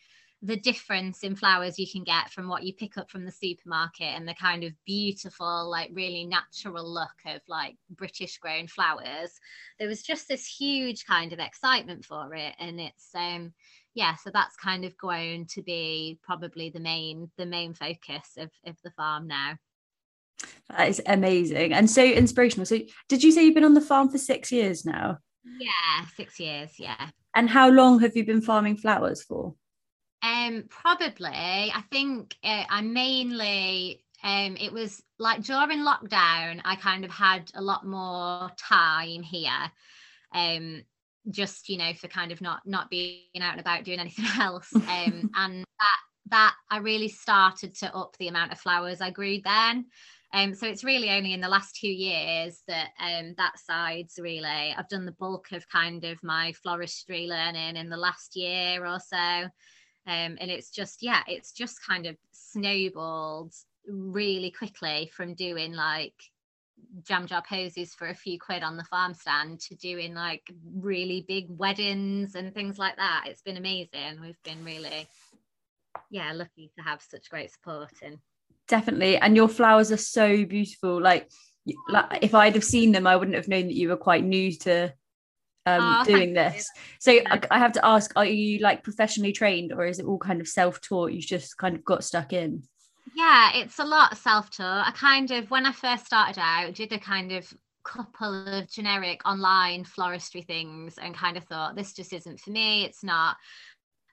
the 0.42 0.56
difference 0.56 1.22
in 1.22 1.36
flowers 1.36 1.78
you 1.78 1.86
can 1.90 2.02
get 2.02 2.30
from 2.30 2.48
what 2.48 2.62
you 2.62 2.72
pick 2.72 2.96
up 2.96 3.10
from 3.10 3.26
the 3.26 3.30
supermarket 3.30 4.06
and 4.06 4.26
the 4.26 4.34
kind 4.34 4.64
of 4.64 4.72
beautiful 4.86 5.68
like 5.70 5.90
really 5.92 6.24
natural 6.24 6.90
look 6.90 7.10
of 7.26 7.42
like 7.46 7.76
british 7.90 8.38
grown 8.38 8.66
flowers 8.66 9.38
there 9.78 9.88
was 9.88 10.02
just 10.02 10.28
this 10.28 10.46
huge 10.46 11.04
kind 11.04 11.34
of 11.34 11.38
excitement 11.38 12.06
for 12.06 12.34
it 12.34 12.54
and 12.58 12.80
it's 12.80 13.10
um 13.14 13.52
yeah, 13.94 14.16
so 14.16 14.30
that's 14.32 14.56
kind 14.56 14.84
of 14.84 14.96
grown 14.96 15.46
to 15.50 15.62
be 15.62 16.18
probably 16.22 16.70
the 16.70 16.80
main 16.80 17.30
the 17.36 17.46
main 17.46 17.74
focus 17.74 18.36
of, 18.38 18.50
of 18.66 18.76
the 18.84 18.90
farm 18.92 19.26
now. 19.26 19.56
That 20.68 20.88
is 20.88 21.02
amazing 21.06 21.72
and 21.72 21.90
so 21.90 22.04
inspirational. 22.04 22.66
So 22.66 22.78
did 23.08 23.22
you 23.22 23.32
say 23.32 23.44
you've 23.44 23.54
been 23.54 23.64
on 23.64 23.74
the 23.74 23.80
farm 23.80 24.08
for 24.08 24.18
six 24.18 24.52
years 24.52 24.84
now? 24.84 25.18
Yeah, 25.44 26.06
six 26.16 26.38
years, 26.38 26.70
yeah. 26.78 27.10
And 27.34 27.48
how 27.48 27.68
long 27.68 28.00
have 28.00 28.16
you 28.16 28.24
been 28.24 28.42
farming 28.42 28.76
flowers 28.76 29.22
for? 29.22 29.54
Um, 30.22 30.64
probably. 30.68 31.28
I 31.30 31.82
think 31.90 32.36
uh, 32.44 32.64
I 32.68 32.82
mainly 32.82 34.04
um 34.22 34.56
it 34.58 34.72
was 34.72 35.02
like 35.18 35.42
during 35.42 35.80
lockdown 35.80 36.60
i 36.64 36.76
kind 36.76 37.04
of 37.04 37.10
had 37.10 37.50
a 37.54 37.62
lot 37.62 37.86
more 37.86 38.50
time 38.58 39.22
here 39.22 39.70
um 40.34 40.82
just 41.30 41.68
you 41.68 41.76
know 41.76 41.92
for 41.94 42.08
kind 42.08 42.32
of 42.32 42.40
not 42.40 42.60
not 42.64 42.88
being 42.90 43.24
out 43.40 43.52
and 43.52 43.60
about 43.60 43.84
doing 43.84 44.00
anything 44.00 44.24
else 44.40 44.68
um 44.74 45.30
and 45.36 45.64
that 45.78 45.98
that 46.30 46.54
I 46.70 46.78
really 46.78 47.08
started 47.08 47.74
to 47.76 47.94
up 47.94 48.16
the 48.18 48.28
amount 48.28 48.52
of 48.52 48.58
flowers 48.58 49.00
I 49.00 49.10
grew 49.10 49.40
then 49.42 49.86
um, 50.32 50.54
so 50.54 50.66
it's 50.66 50.84
really 50.84 51.10
only 51.10 51.32
in 51.32 51.40
the 51.40 51.48
last 51.48 51.74
two 51.74 51.88
years 51.88 52.62
that 52.68 52.90
um, 53.00 53.34
that 53.36 53.58
side's 53.58 54.18
really 54.20 54.46
I've 54.46 54.88
done 54.88 55.04
the 55.04 55.12
bulk 55.12 55.50
of 55.52 55.68
kind 55.68 56.04
of 56.04 56.22
my 56.22 56.54
floristry 56.64 57.26
learning 57.26 57.76
in 57.76 57.88
the 57.88 57.96
last 57.96 58.36
year 58.36 58.86
or 58.86 59.00
so. 59.00 59.16
Um, 59.16 60.38
and 60.40 60.50
it's 60.50 60.70
just 60.70 61.02
yeah, 61.02 61.22
it's 61.26 61.52
just 61.52 61.84
kind 61.84 62.06
of 62.06 62.16
snowballed 62.30 63.52
really 63.88 64.52
quickly 64.52 65.10
from 65.12 65.34
doing 65.34 65.72
like 65.72 66.14
jam 67.02 67.26
jar 67.26 67.42
posies 67.42 67.94
for 67.94 68.08
a 68.08 68.14
few 68.14 68.38
quid 68.38 68.62
on 68.62 68.76
the 68.76 68.84
farm 68.84 69.14
stand 69.14 69.60
to 69.60 69.74
doing 69.76 70.14
like 70.14 70.42
really 70.74 71.24
big 71.26 71.46
weddings 71.48 72.34
and 72.34 72.54
things 72.54 72.78
like 72.78 72.96
that. 72.96 73.24
It's 73.26 73.42
been 73.42 73.56
amazing. 73.56 74.20
We've 74.20 74.42
been 74.44 74.64
really 74.64 75.06
yeah 76.10 76.32
lucky 76.32 76.70
to 76.76 76.84
have 76.84 77.02
such 77.02 77.30
great 77.30 77.52
support 77.52 77.92
and 78.02 78.18
definitely. 78.68 79.16
And 79.16 79.36
your 79.36 79.48
flowers 79.48 79.90
are 79.92 79.96
so 79.96 80.44
beautiful. 80.44 81.00
Like, 81.00 81.28
like 81.88 82.18
if 82.22 82.34
i'd 82.34 82.54
have 82.54 82.64
seen 82.64 82.90
them 82.90 83.06
i 83.06 83.14
wouldn't 83.14 83.36
have 83.36 83.46
known 83.46 83.66
that 83.66 83.76
you 83.76 83.90
were 83.90 83.96
quite 83.96 84.24
new 84.24 84.50
to 84.50 84.92
um, 85.66 85.80
oh, 85.82 86.04
doing 86.04 86.32
this. 86.32 86.68
so 86.98 87.12
I, 87.12 87.40
I, 87.50 87.58
have 87.58 87.72
to 87.72 87.84
ask 87.84 88.12
are 88.16 88.24
you 88.24 88.60
like 88.60 88.82
professionally 88.82 89.32
trained 89.32 89.72
or 89.72 89.84
is 89.84 89.98
it 89.98 90.06
all 90.06 90.18
kind 90.18 90.40
of 90.40 90.48
self-taught? 90.48 91.12
You 91.12 91.20
just 91.20 91.56
kind 91.58 91.76
of 91.76 91.84
got 91.84 92.02
stuck 92.04 92.32
in 92.32 92.62
yeah 93.14 93.50
it's 93.54 93.78
a 93.78 93.84
lot 93.84 94.16
self-taught 94.16 94.86
i 94.86 94.90
kind 94.92 95.30
of 95.30 95.50
when 95.50 95.66
i 95.66 95.72
first 95.72 96.06
started 96.06 96.38
out 96.40 96.74
did 96.74 96.92
a 96.92 96.98
kind 96.98 97.32
of 97.32 97.52
couple 97.82 98.46
of 98.46 98.68
generic 98.68 99.20
online 99.24 99.84
floristry 99.84 100.46
things 100.46 100.98
and 100.98 101.14
kind 101.14 101.36
of 101.36 101.44
thought 101.44 101.74
this 101.74 101.92
just 101.94 102.12
isn't 102.12 102.38
for 102.38 102.50
me 102.50 102.84
it's 102.84 103.02
not 103.02 103.36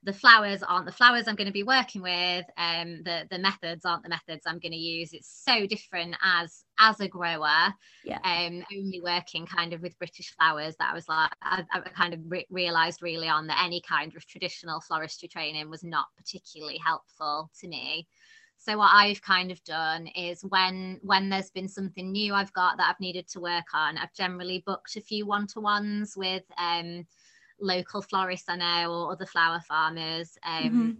the 0.04 0.14
flowers 0.14 0.64
aren't 0.64 0.86
the 0.86 0.92
flowers 0.92 1.28
I'm 1.28 1.36
going 1.36 1.48
to 1.48 1.54
be 1.54 1.64
working 1.64 2.02
with. 2.02 2.46
Um, 2.58 3.02
the 3.04 3.28
the 3.30 3.40
methods 3.40 3.84
aren't 3.84 4.04
the 4.04 4.10
methods 4.10 4.44
I'm 4.46 4.60
going 4.60 4.72
to 4.72 4.78
use. 4.78 5.12
It's 5.12 5.44
so 5.46 5.66
different 5.66 6.16
as 6.24 6.64
as 6.80 7.00
a 7.00 7.08
grower. 7.08 7.74
Yeah. 8.06 8.20
Um, 8.24 8.64
only 8.74 9.02
working 9.04 9.46
kind 9.46 9.74
of 9.74 9.82
with 9.82 9.98
British 9.98 10.34
flowers 10.36 10.76
that 10.80 10.92
I 10.92 10.94
was 10.94 11.10
like 11.10 11.32
I, 11.42 11.64
I 11.74 11.80
kind 11.82 12.14
of 12.14 12.22
re- 12.26 12.48
realized 12.50 13.02
really 13.02 13.28
on 13.28 13.48
that 13.48 13.62
any 13.64 13.82
kind 13.82 14.16
of 14.16 14.26
traditional 14.28 14.82
floristry 14.82 15.30
training 15.30 15.70
was 15.70 15.84
not 15.84 16.08
particularly 16.16 16.80
helpful 16.84 17.50
to 17.60 17.68
me. 17.68 18.08
So 18.68 18.78
what 18.78 18.92
I've 18.94 19.22
kind 19.22 19.50
of 19.50 19.64
done 19.64 20.08
is 20.08 20.42
when 20.42 21.00
when 21.02 21.30
there's 21.30 21.52
been 21.52 21.70
something 21.70 22.12
new 22.12 22.34
I've 22.34 22.52
got 22.52 22.76
that 22.78 22.90
I've 22.90 23.00
needed 23.00 23.26
to 23.30 23.40
work 23.40 23.68
on, 23.74 23.98
I've 23.98 24.14
generally 24.14 24.62
booked 24.66 24.98
a 24.98 25.02
few 25.02 25.26
one 25.26 25.48
to 25.48 25.62
ones 25.62 26.16
with 26.18 26.44
um 26.58 27.06
local 27.62 28.02
florists 28.02 28.50
I 28.50 28.58
know 28.58 28.92
or 28.92 29.12
other 29.14 29.26
flower 29.26 29.62
farmers. 29.68 30.38
Um, 30.46 30.64
mm-hmm. 30.64 30.92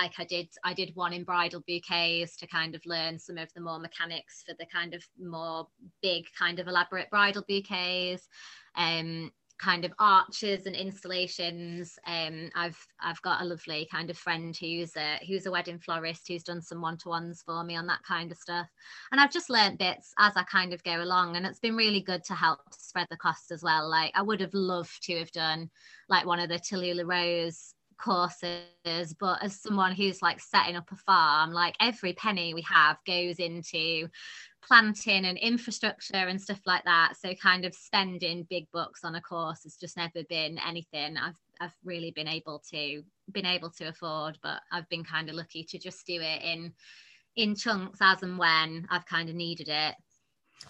Like 0.00 0.12
I 0.18 0.24
did, 0.24 0.48
I 0.64 0.72
did 0.72 0.92
one 0.94 1.12
in 1.12 1.24
bridal 1.24 1.62
bouquets 1.68 2.36
to 2.36 2.46
kind 2.46 2.74
of 2.74 2.80
learn 2.86 3.18
some 3.18 3.36
of 3.36 3.52
the 3.52 3.60
more 3.60 3.78
mechanics 3.78 4.42
for 4.46 4.54
the 4.58 4.64
kind 4.66 4.94
of 4.94 5.04
more 5.20 5.68
big, 6.00 6.24
kind 6.38 6.58
of 6.58 6.66
elaborate 6.66 7.10
bridal 7.10 7.44
bouquets. 7.46 8.26
Um, 8.74 9.32
kind 9.62 9.84
of 9.84 9.92
arches 9.98 10.66
and 10.66 10.74
installations. 10.74 11.98
Um, 12.06 12.50
I've 12.54 12.78
I've 13.00 13.22
got 13.22 13.42
a 13.42 13.44
lovely 13.44 13.88
kind 13.90 14.10
of 14.10 14.18
friend 14.18 14.56
who's 14.56 14.96
a 14.96 15.18
who's 15.26 15.46
a 15.46 15.50
wedding 15.50 15.78
florist 15.78 16.26
who's 16.26 16.42
done 16.42 16.60
some 16.60 16.80
one 16.80 16.98
to 16.98 17.08
ones 17.08 17.42
for 17.46 17.62
me 17.62 17.76
on 17.76 17.86
that 17.86 18.02
kind 18.02 18.32
of 18.32 18.38
stuff, 18.38 18.66
and 19.12 19.20
I've 19.20 19.32
just 19.32 19.50
learned 19.50 19.78
bits 19.78 20.12
as 20.18 20.36
I 20.36 20.42
kind 20.44 20.72
of 20.72 20.82
go 20.82 21.02
along, 21.02 21.36
and 21.36 21.46
it's 21.46 21.60
been 21.60 21.76
really 21.76 22.00
good 22.00 22.24
to 22.24 22.34
help 22.34 22.60
spread 22.72 23.06
the 23.10 23.16
cost 23.16 23.52
as 23.52 23.62
well. 23.62 23.88
Like 23.88 24.12
I 24.14 24.22
would 24.22 24.40
have 24.40 24.54
loved 24.54 25.04
to 25.04 25.18
have 25.18 25.30
done 25.30 25.70
like 26.08 26.26
one 26.26 26.40
of 26.40 26.48
the 26.48 26.58
Tallulah 26.58 27.06
Rose 27.06 27.74
courses 28.02 29.14
but 29.20 29.42
as 29.42 29.60
someone 29.60 29.92
who's 29.92 30.20
like 30.20 30.40
setting 30.40 30.76
up 30.76 30.90
a 30.90 30.96
farm 30.96 31.52
like 31.52 31.74
every 31.80 32.12
penny 32.12 32.52
we 32.52 32.62
have 32.62 32.96
goes 33.06 33.36
into 33.36 34.08
planting 34.62 35.24
and 35.26 35.36
infrastructure 35.38 36.16
and 36.16 36.40
stuff 36.40 36.60
like 36.66 36.84
that. 36.84 37.14
So 37.20 37.34
kind 37.34 37.64
of 37.64 37.74
spending 37.74 38.46
big 38.48 38.66
bucks 38.72 39.04
on 39.04 39.14
a 39.16 39.20
course 39.20 39.64
has 39.64 39.76
just 39.76 39.96
never 39.96 40.22
been 40.28 40.58
anything 40.66 41.16
I've 41.16 41.36
I've 41.60 41.74
really 41.84 42.10
been 42.10 42.28
able 42.28 42.62
to 42.70 43.02
been 43.30 43.46
able 43.46 43.70
to 43.70 43.88
afford, 43.88 44.38
but 44.42 44.60
I've 44.72 44.88
been 44.88 45.04
kind 45.04 45.28
of 45.28 45.36
lucky 45.36 45.64
to 45.64 45.78
just 45.78 46.06
do 46.06 46.20
it 46.20 46.42
in 46.42 46.72
in 47.36 47.54
chunks 47.54 47.98
as 48.00 48.22
and 48.22 48.38
when 48.38 48.86
I've 48.90 49.06
kind 49.06 49.28
of 49.28 49.34
needed 49.34 49.68
it. 49.68 49.94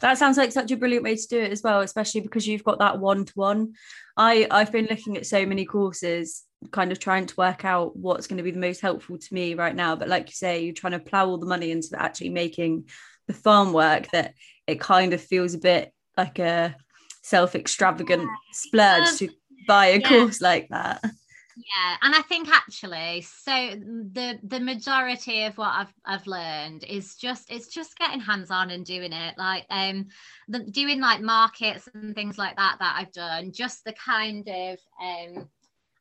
That 0.01 0.17
sounds 0.17 0.39
like 0.39 0.53
such 0.53 0.71
a 0.71 0.77
brilliant 0.77 1.05
way 1.05 1.17
to 1.17 1.29
do 1.29 1.39
it 1.39 1.53
as 1.53 1.63
well, 1.63 1.81
especially 1.81 2.23
because 2.23 2.47
you've 2.47 2.65
got 2.65 2.79
that 2.79 2.99
one 2.99 3.25
to 3.25 3.33
one. 3.35 3.75
I 4.17 4.47
I've 4.51 4.73
been 4.73 4.87
looking 4.87 5.17
at 5.17 5.27
so 5.27 5.45
many 5.45 5.65
courses, 5.65 6.45
kind 6.71 6.93
of 6.93 6.99
trying 6.99 7.27
to 7.27 7.35
work 7.37 7.65
out 7.65 7.97
what's 7.97 8.27
going 8.27 8.39
to 8.39 8.43
be 8.43 8.51
the 8.51 8.59
most 8.59 8.81
helpful 8.81 9.19
to 9.19 9.35
me 9.35 9.55
right 9.55 9.75
now. 9.75 9.97
But 9.97 10.09
like 10.09 10.29
you 10.29 10.35
say, 10.35 10.65
you're 10.65 10.75
trying 10.75 10.93
to 10.93 10.99
plow 10.99 11.27
all 11.27 11.39
the 11.39 11.47
money 11.47 11.71
into 11.71 12.01
actually 12.01 12.31
making 12.31 12.89
the 13.27 13.33
farm 13.35 13.73
work 13.73 14.11
that 14.11 14.35
it 14.67 14.81
kind 14.81 15.13
of 15.13 15.21
feels 15.21 15.55
a 15.55 15.59
bit 15.59 15.93
like 16.17 16.39
a 16.39 16.75
self 17.23 17.55
extravagant 17.55 18.23
yeah. 18.23 18.29
splurge 18.53 19.09
um, 19.09 19.17
to 19.17 19.29
buy 19.67 19.87
a 19.87 19.99
yeah. 19.99 20.09
course 20.09 20.41
like 20.41 20.69
that 20.69 21.01
yeah 21.57 21.97
and 22.03 22.15
i 22.15 22.23
think 22.23 22.49
actually 22.49 23.21
so 23.21 23.53
the 24.13 24.39
the 24.43 24.59
majority 24.59 25.45
of 25.45 25.57
what 25.59 25.69
i've 25.69 25.93
i've 26.05 26.27
learned 26.27 26.83
is 26.85 27.15
just 27.17 27.51
it's 27.51 27.69
just 27.69 27.97
getting 27.99 28.21
hands 28.21 28.51
on 28.51 28.71
and 28.71 28.87
doing 28.87 29.13
it 29.13 29.35
like 29.37 29.65
um 29.71 30.07
the, 30.49 30.61
doing 30.61 31.01
like 31.01 31.21
markets 31.21 31.89
and 31.95 32.15
things 32.15 32.39
like 32.39 32.57
that 32.57 32.77
that 32.79 32.97
i've 32.99 33.13
done 33.13 33.53
just 33.53 33.85
the 33.85 33.93
kind 33.93 34.49
of 34.49 34.79
um 35.01 35.49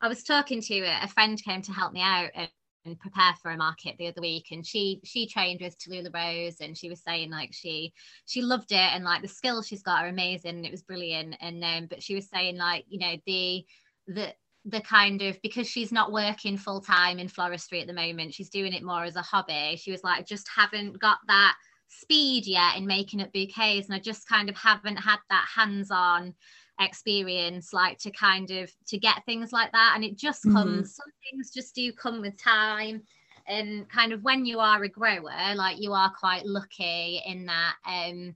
i 0.02 0.08
was 0.08 0.24
talking 0.24 0.62
to 0.62 0.80
a, 0.80 1.08
friend 1.08 1.42
came 1.44 1.62
to 1.62 1.72
help 1.72 1.94
me 1.94 2.02
out 2.02 2.30
and 2.36 2.50
and 2.86 3.00
prepare 3.00 3.34
for 3.42 3.52
a 3.52 3.58
market 3.58 3.96
the 3.98 4.08
other 4.08 4.22
week 4.22 4.48
and 4.52 4.66
she 4.66 5.00
she 5.04 5.28
trained 5.28 5.62
with 5.62 5.78
Tallulah 5.78 6.14
Rose 6.14 6.62
and 6.62 6.78
she 6.78 6.90
was 6.90 7.02
saying 7.04 7.30
like 7.30 7.54
she 7.54 7.94
she 8.26 8.42
loved 8.42 8.72
it 8.72 8.78
and 8.78 9.04
like 9.04 9.22
the 9.22 9.28
skills 9.28 9.68
she's 9.68 9.84
got 9.84 10.04
are 10.04 10.08
amazing 10.08 10.56
and 10.56 10.66
it 10.66 10.72
was 10.72 10.82
brilliant. 10.82 11.36
And 11.42 11.64
um 11.64 11.88
but 11.90 12.02
she 12.02 12.16
was 12.16 12.30
saying 12.30 12.58
like 12.58 12.86
you 12.88 13.00
know 13.00 13.16
the 13.26 13.66
the 14.08 14.34
the 14.66 14.82
kind 14.82 15.22
of 15.22 15.40
because 15.42 15.68
she's 15.68 15.92
not 15.92 16.12
working 16.12 16.58
full 16.58 16.82
time 16.82 17.20
in 17.20 17.28
floristry 17.28 17.82
at 17.82 17.88
the 17.88 17.94
moment 17.94 18.34
she's 18.34 18.50
doing 18.50 18.74
it 18.74 18.84
more 18.84 19.04
as 19.04 19.16
a 19.16 19.22
hobby 19.22 19.76
she 19.76 19.92
was 19.92 20.04
like 20.04 20.26
just 20.28 20.48
haven't 20.56 21.00
got 21.00 21.18
that 21.28 21.56
speed 21.88 22.46
yet 22.46 22.78
in 22.78 22.86
making 22.86 23.22
up 23.22 23.34
bouquets 23.34 23.88
and 23.88 23.96
I 23.96 24.00
just 24.00 24.28
kind 24.28 24.50
of 24.50 24.56
haven't 24.56 24.98
had 24.98 25.18
that 25.30 25.48
hands 25.54 25.90
on 25.92 26.36
experience 26.82 27.74
like 27.74 27.98
to 27.98 28.12
kind 28.12 28.52
of 28.52 28.72
to 28.88 28.98
get 28.98 29.26
things 29.26 29.52
like 29.52 29.72
that 29.72 29.94
and 29.96 30.04
it 30.04 30.18
just 30.18 30.44
mm-hmm. 30.44 30.56
comes 30.56 30.74
mm-hmm. 30.74 30.86
some 30.86 31.12
things 31.30 31.52
just 31.52 31.76
do 31.76 31.92
come 31.94 32.22
with 32.22 32.42
time 32.42 33.02
and 33.48 33.90
kind 33.90 34.14
of 34.14 34.24
when 34.24 34.46
you 34.46 34.60
are 34.60 34.84
a 34.84 34.90
grower 34.90 35.56
like 35.56 35.80
you 35.80 35.94
are 35.94 36.12
quite 36.18 36.46
lucky 36.46 37.22
in 37.26 37.46
that 37.46 37.76
um 37.88 38.36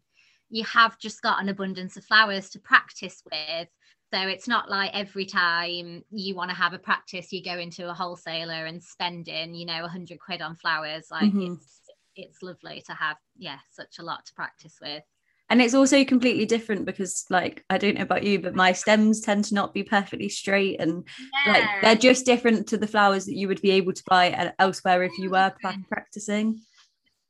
you 0.49 0.63
have 0.63 0.97
just 0.99 1.21
got 1.21 1.41
an 1.41 1.49
abundance 1.49 1.97
of 1.97 2.05
flowers 2.05 2.49
to 2.49 2.59
practice 2.59 3.21
with 3.31 3.67
so 4.13 4.21
it's 4.21 4.47
not 4.47 4.69
like 4.69 4.91
every 4.93 5.25
time 5.25 6.03
you 6.11 6.35
want 6.35 6.49
to 6.49 6.55
have 6.55 6.73
a 6.73 6.79
practice 6.79 7.33
you 7.33 7.43
go 7.43 7.57
into 7.57 7.89
a 7.89 7.93
wholesaler 7.93 8.65
and 8.65 8.83
spending 8.83 9.53
you 9.53 9.65
know 9.65 9.81
100 9.81 10.19
quid 10.19 10.41
on 10.41 10.55
flowers 10.55 11.07
like 11.11 11.31
mm-hmm. 11.31 11.53
it's 11.53 11.81
it's 12.15 12.41
lovely 12.41 12.81
to 12.85 12.93
have 12.93 13.17
yeah 13.37 13.57
such 13.71 13.99
a 13.99 14.03
lot 14.03 14.25
to 14.25 14.33
practice 14.33 14.77
with 14.81 15.03
and 15.49 15.61
it's 15.61 15.73
also 15.73 16.03
completely 16.03 16.45
different 16.45 16.85
because 16.85 17.25
like 17.29 17.63
i 17.69 17.77
don't 17.77 17.95
know 17.95 18.01
about 18.01 18.23
you 18.23 18.39
but 18.39 18.55
my 18.55 18.71
stems 18.71 19.21
tend 19.21 19.43
to 19.45 19.53
not 19.53 19.73
be 19.73 19.83
perfectly 19.83 20.29
straight 20.29 20.79
and 20.79 21.03
yeah. 21.45 21.53
like 21.53 21.63
they're 21.81 21.95
just 21.95 22.25
different 22.25 22.67
to 22.67 22.77
the 22.77 22.87
flowers 22.87 23.25
that 23.25 23.35
you 23.35 23.47
would 23.47 23.61
be 23.61 23.71
able 23.71 23.93
to 23.93 24.03
buy 24.07 24.51
elsewhere 24.59 25.03
if 25.03 25.11
you 25.17 25.29
were 25.29 25.53
practicing 25.89 26.59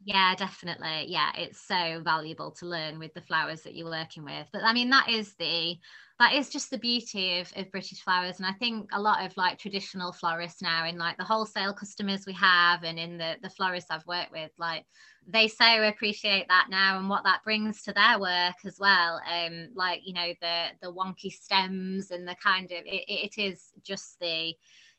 yeah 0.06 0.36
definitely. 0.36 1.06
Yeah 1.08 1.32
it's 1.36 1.60
so 1.60 2.00
valuable 2.04 2.52
to 2.52 2.66
learn 2.68 3.00
with 3.00 3.14
the 3.16 3.22
flowers 3.22 3.64
that 3.64 3.76
you're 3.76 3.90
working 3.90 4.24
with. 4.24 4.48
But 4.54 4.64
i 4.64 4.72
mean 4.74 4.90
that 4.92 5.10
is 5.10 5.34
the 5.36 5.78
that 6.20 6.34
is 6.34 6.50
just 6.50 6.70
the 6.70 6.78
beauty 6.78 7.40
of, 7.40 7.52
of 7.58 7.72
british 7.72 8.02
flowers. 8.04 8.38
And 8.38 8.46
i 8.46 8.52
think 8.54 8.88
a 8.94 9.02
lot 9.02 9.26
of 9.26 9.36
like 9.36 9.58
traditional 9.58 10.12
florists 10.12 10.62
now 10.62 10.86
in 10.86 10.98
like 11.00 11.18
the 11.18 11.24
wholesale 11.24 11.74
customers 11.74 12.26
we 12.28 12.34
have 12.34 12.84
and 12.84 13.00
in 13.00 13.18
the 13.18 13.36
the 13.42 13.50
florists 13.50 13.90
i've 13.92 14.06
worked 14.06 14.32
with 14.32 14.52
like 14.60 14.86
they 15.28 15.48
so 15.48 15.84
appreciate 15.84 16.48
that 16.50 16.68
now 16.70 17.00
and 17.00 17.10
what 17.10 17.24
that 17.24 17.44
brings 17.44 17.82
to 17.82 17.92
their 17.94 18.20
work 18.20 18.56
as 18.64 18.78
well. 18.80 19.20
Um 19.28 19.70
like 19.74 20.02
you 20.06 20.14
know 20.14 20.34
the 20.40 20.66
the 20.84 20.94
wonky 20.94 21.32
stems 21.32 22.12
and 22.12 22.28
the 22.28 22.36
kind 22.44 22.66
of 22.72 22.84
it, 22.86 23.06
it 23.08 23.42
is 23.42 23.72
just 23.84 24.20
the 24.20 24.54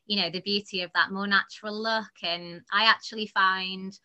you 0.07 0.21
know 0.21 0.31
the 0.31 0.41
beauty 0.41 0.83
of 0.83 0.91
that 0.95 1.13
more 1.13 1.29
natural 1.29 1.81
look. 1.81 2.11
And 2.25 2.63
i 2.73 2.87
actually 2.87 3.27
find 3.29 3.97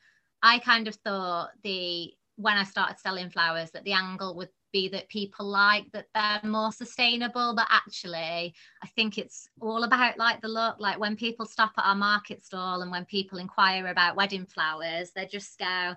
i 0.43 0.59
kind 0.59 0.87
of 0.87 0.95
thought 0.95 1.49
the 1.63 2.13
when 2.35 2.57
i 2.57 2.63
started 2.63 2.97
selling 2.99 3.29
flowers 3.29 3.71
that 3.71 3.83
the 3.83 3.93
angle 3.93 4.35
would 4.35 4.49
be 4.71 4.87
that 4.87 5.09
people 5.09 5.45
like 5.45 5.85
that 5.91 6.07
they're 6.15 6.49
more 6.49 6.71
sustainable 6.71 7.53
but 7.55 7.67
actually 7.69 8.53
i 8.83 8.87
think 8.95 9.17
it's 9.17 9.49
all 9.59 9.83
about 9.83 10.17
like 10.17 10.41
the 10.41 10.47
look 10.47 10.75
like 10.79 10.99
when 10.99 11.15
people 11.15 11.45
stop 11.45 11.73
at 11.77 11.85
our 11.85 11.95
market 11.95 12.43
stall 12.43 12.81
and 12.81 12.91
when 12.91 13.05
people 13.05 13.37
inquire 13.37 13.87
about 13.87 14.15
wedding 14.15 14.45
flowers 14.45 15.11
they 15.11 15.25
just 15.25 15.59
go 15.59 15.65
oh 15.65 15.95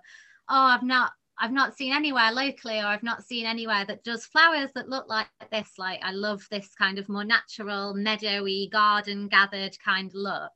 i've 0.49 0.83
not 0.83 1.13
I've 1.39 1.53
not 1.53 1.77
seen 1.77 1.93
anywhere 1.93 2.31
locally 2.31 2.79
or 2.79 2.87
I've 2.87 3.03
not 3.03 3.25
seen 3.25 3.45
anywhere 3.47 3.85
that 3.87 4.05
does 4.05 4.25
flowers 4.25 4.71
that 4.75 4.89
look 4.89 5.09
like 5.09 5.27
this. 5.51 5.73
Like 5.79 6.01
I 6.03 6.13
love 6.13 6.47
this 6.51 6.75
kind 6.75 6.99
of 6.99 7.09
more 7.09 7.25
natural, 7.25 7.95
meadowy, 7.95 8.69
garden 8.71 9.29
gathered 9.29 9.77
kind 9.85 10.09
of 10.09 10.15
look. 10.15 10.53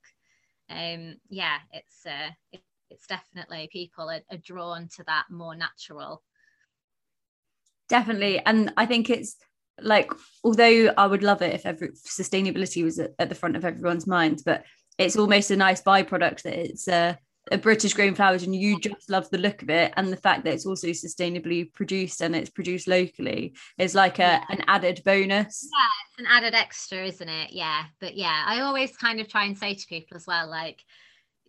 Um, 0.70 1.16
yeah, 1.28 1.58
it's 1.72 2.06
uh, 2.06 2.30
it's 2.90 3.06
definitely 3.06 3.68
people 3.72 4.10
are, 4.10 4.20
are 4.30 4.38
drawn 4.38 4.88
to 4.96 5.04
that 5.04 5.24
more 5.30 5.54
natural. 5.54 6.22
Definitely, 7.88 8.40
and 8.44 8.72
I 8.76 8.86
think 8.86 9.10
it's 9.10 9.36
like 9.80 10.10
although 10.42 10.92
I 10.96 11.06
would 11.06 11.22
love 11.22 11.42
it 11.42 11.54
if 11.54 11.64
every 11.64 11.90
sustainability 11.90 12.84
was 12.84 12.98
at, 12.98 13.12
at 13.18 13.28
the 13.28 13.34
front 13.34 13.56
of 13.56 13.64
everyone's 13.64 14.06
mind, 14.06 14.42
but 14.44 14.64
it's 14.98 15.16
almost 15.16 15.50
a 15.50 15.56
nice 15.56 15.80
byproduct 15.80 16.42
that 16.42 16.58
it's 16.58 16.88
uh, 16.88 17.14
a 17.50 17.58
British 17.58 17.94
grown 17.94 18.14
flowers 18.14 18.42
and 18.42 18.54
you 18.54 18.78
just 18.80 19.08
love 19.08 19.28
the 19.30 19.38
look 19.38 19.62
of 19.62 19.70
it 19.70 19.92
and 19.96 20.12
the 20.12 20.16
fact 20.16 20.44
that 20.44 20.54
it's 20.54 20.66
also 20.66 20.88
sustainably 20.88 21.72
produced 21.72 22.20
and 22.20 22.34
it's 22.34 22.50
produced 22.50 22.88
locally 22.88 23.54
is 23.78 23.94
like 23.94 24.18
a, 24.18 24.22
yeah. 24.22 24.44
an 24.50 24.62
added 24.66 25.00
bonus. 25.04 25.68
Yeah, 25.72 25.88
it's 26.10 26.20
an 26.20 26.26
added 26.30 26.54
extra, 26.54 27.06
isn't 27.06 27.28
it? 27.28 27.52
Yeah. 27.52 27.84
But 28.00 28.16
yeah, 28.16 28.44
I 28.46 28.60
always 28.60 28.96
kind 28.96 29.20
of 29.20 29.28
try 29.28 29.44
and 29.44 29.56
say 29.56 29.74
to 29.74 29.86
people 29.86 30.16
as 30.16 30.26
well, 30.26 30.48
like, 30.48 30.84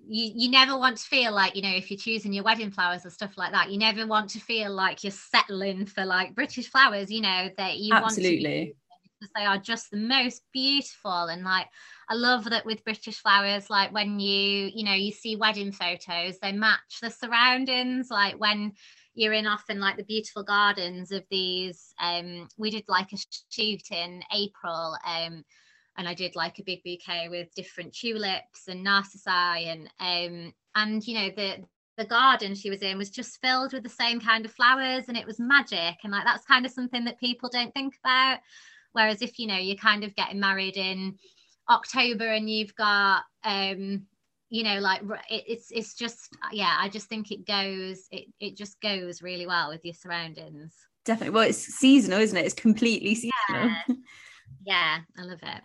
you, 0.08 0.32
you 0.36 0.52
never 0.52 0.78
want 0.78 0.98
to 0.98 1.04
feel 1.04 1.34
like 1.34 1.56
you 1.56 1.62
know 1.62 1.74
if 1.76 1.90
you're 1.90 1.98
choosing 1.98 2.34
your 2.34 2.44
wedding 2.44 2.72
flowers 2.72 3.06
or 3.06 3.10
stuff 3.10 3.38
like 3.38 3.52
that 3.52 3.72
you 3.72 3.78
never 3.78 4.08
want 4.08 4.30
to 4.30 4.40
feel 4.40 4.72
like 4.72 5.04
you're 5.04 5.12
settling 5.12 5.86
for 5.86 6.06
like 6.06 6.36
british 6.36 6.70
flowers 6.70 7.12
you 7.12 7.22
know 7.22 7.50
that 7.58 7.78
you 7.78 7.94
absolutely 7.94 8.76
because 9.20 9.32
they 9.36 9.46
are 9.46 9.58
just 9.58 9.92
the 9.92 9.98
most 9.98 10.44
beautiful 10.54 11.26
and 11.26 11.44
like 11.44 11.68
I 12.12 12.16
love 12.16 12.46
that 12.46 12.66
with 12.66 12.84
British 12.84 13.20
flowers, 13.20 13.70
like 13.70 13.94
when 13.94 14.20
you, 14.20 14.72
you 14.74 14.84
know, 14.84 14.96
you 14.96 15.12
see 15.12 15.36
wedding 15.36 15.72
photos, 15.72 16.40
they 16.40 16.52
match 16.52 17.02
the 17.04 17.12
surroundings. 17.12 18.10
Like 18.10 18.40
when 18.40 18.74
you're 19.20 19.34
in 19.34 19.48
often 19.48 19.80
like 19.80 19.98
the 19.98 20.04
beautiful 20.04 20.44
gardens 20.44 21.12
of 21.12 21.24
these. 21.30 21.94
Um, 22.02 22.48
we 22.58 22.72
did 22.72 22.86
like 22.88 23.12
a 23.12 23.18
shoot 23.52 23.92
in 23.92 24.24
April, 24.34 24.98
um, 25.06 25.44
and 26.00 26.08
I 26.08 26.14
did 26.14 26.34
like 26.36 26.58
a 26.58 26.64
big 26.64 26.82
bouquet 26.82 27.28
with 27.28 27.54
different 27.56 27.94
tulips 27.94 28.70
and 28.70 28.84
narcissi, 28.84 29.30
and 29.30 29.90
um, 30.00 30.54
and 30.74 31.06
you 31.06 31.14
know 31.14 31.30
the 31.36 31.58
the 31.98 32.06
garden 32.06 32.56
she 32.56 32.70
was 32.70 32.82
in 32.82 32.98
was 32.98 33.10
just 33.10 33.42
filled 33.42 33.74
with 33.74 33.84
the 33.84 33.90
same 33.90 34.22
kind 34.22 34.46
of 34.46 34.54
flowers, 34.54 35.10
and 35.10 35.18
it 35.18 35.28
was 35.28 35.42
magic. 35.42 35.98
And 36.04 36.14
like 36.14 36.24
that's 36.24 36.46
kind 36.46 36.66
of 36.66 36.72
something 36.72 37.04
that 37.04 37.20
people 37.20 37.50
don't 37.52 37.74
think 37.74 37.96
about. 38.04 38.40
Whereas 38.94 39.22
if 39.22 39.38
you 39.38 39.46
know 39.46 39.58
you're 39.58 39.76
kind 39.76 40.06
of 40.06 40.16
getting 40.16 40.40
married 40.40 40.78
in 40.78 41.18
October 41.70 42.26
and 42.26 42.50
you've 42.50 42.76
got 42.76 43.24
um 43.44 44.08
you 44.50 44.64
know 44.64 44.80
like 44.80 45.02
it, 45.30 45.44
it's 45.48 45.70
it's 45.70 45.94
just 45.96 46.30
yeah 46.54 46.78
I 46.80 46.88
just 46.88 47.08
think 47.08 47.30
it 47.30 47.46
goes 47.46 48.08
it 48.10 48.28
it 48.40 48.56
just 48.56 48.80
goes 48.82 49.22
really 49.22 49.46
well 49.46 49.68
with 49.68 49.84
your 49.84 49.94
surroundings. 49.94 50.74
Definitely. 51.04 51.36
Well, 51.36 51.50
it's 51.50 51.58
seasonal, 51.58 52.20
isn't 52.20 52.38
it? 52.38 52.46
It's 52.46 52.54
completely 52.54 53.16
seasonal. 53.16 53.32
Yeah, 53.50 53.84
yeah 54.66 54.98
I 55.18 55.24
love 55.24 55.40
it. 55.44 55.62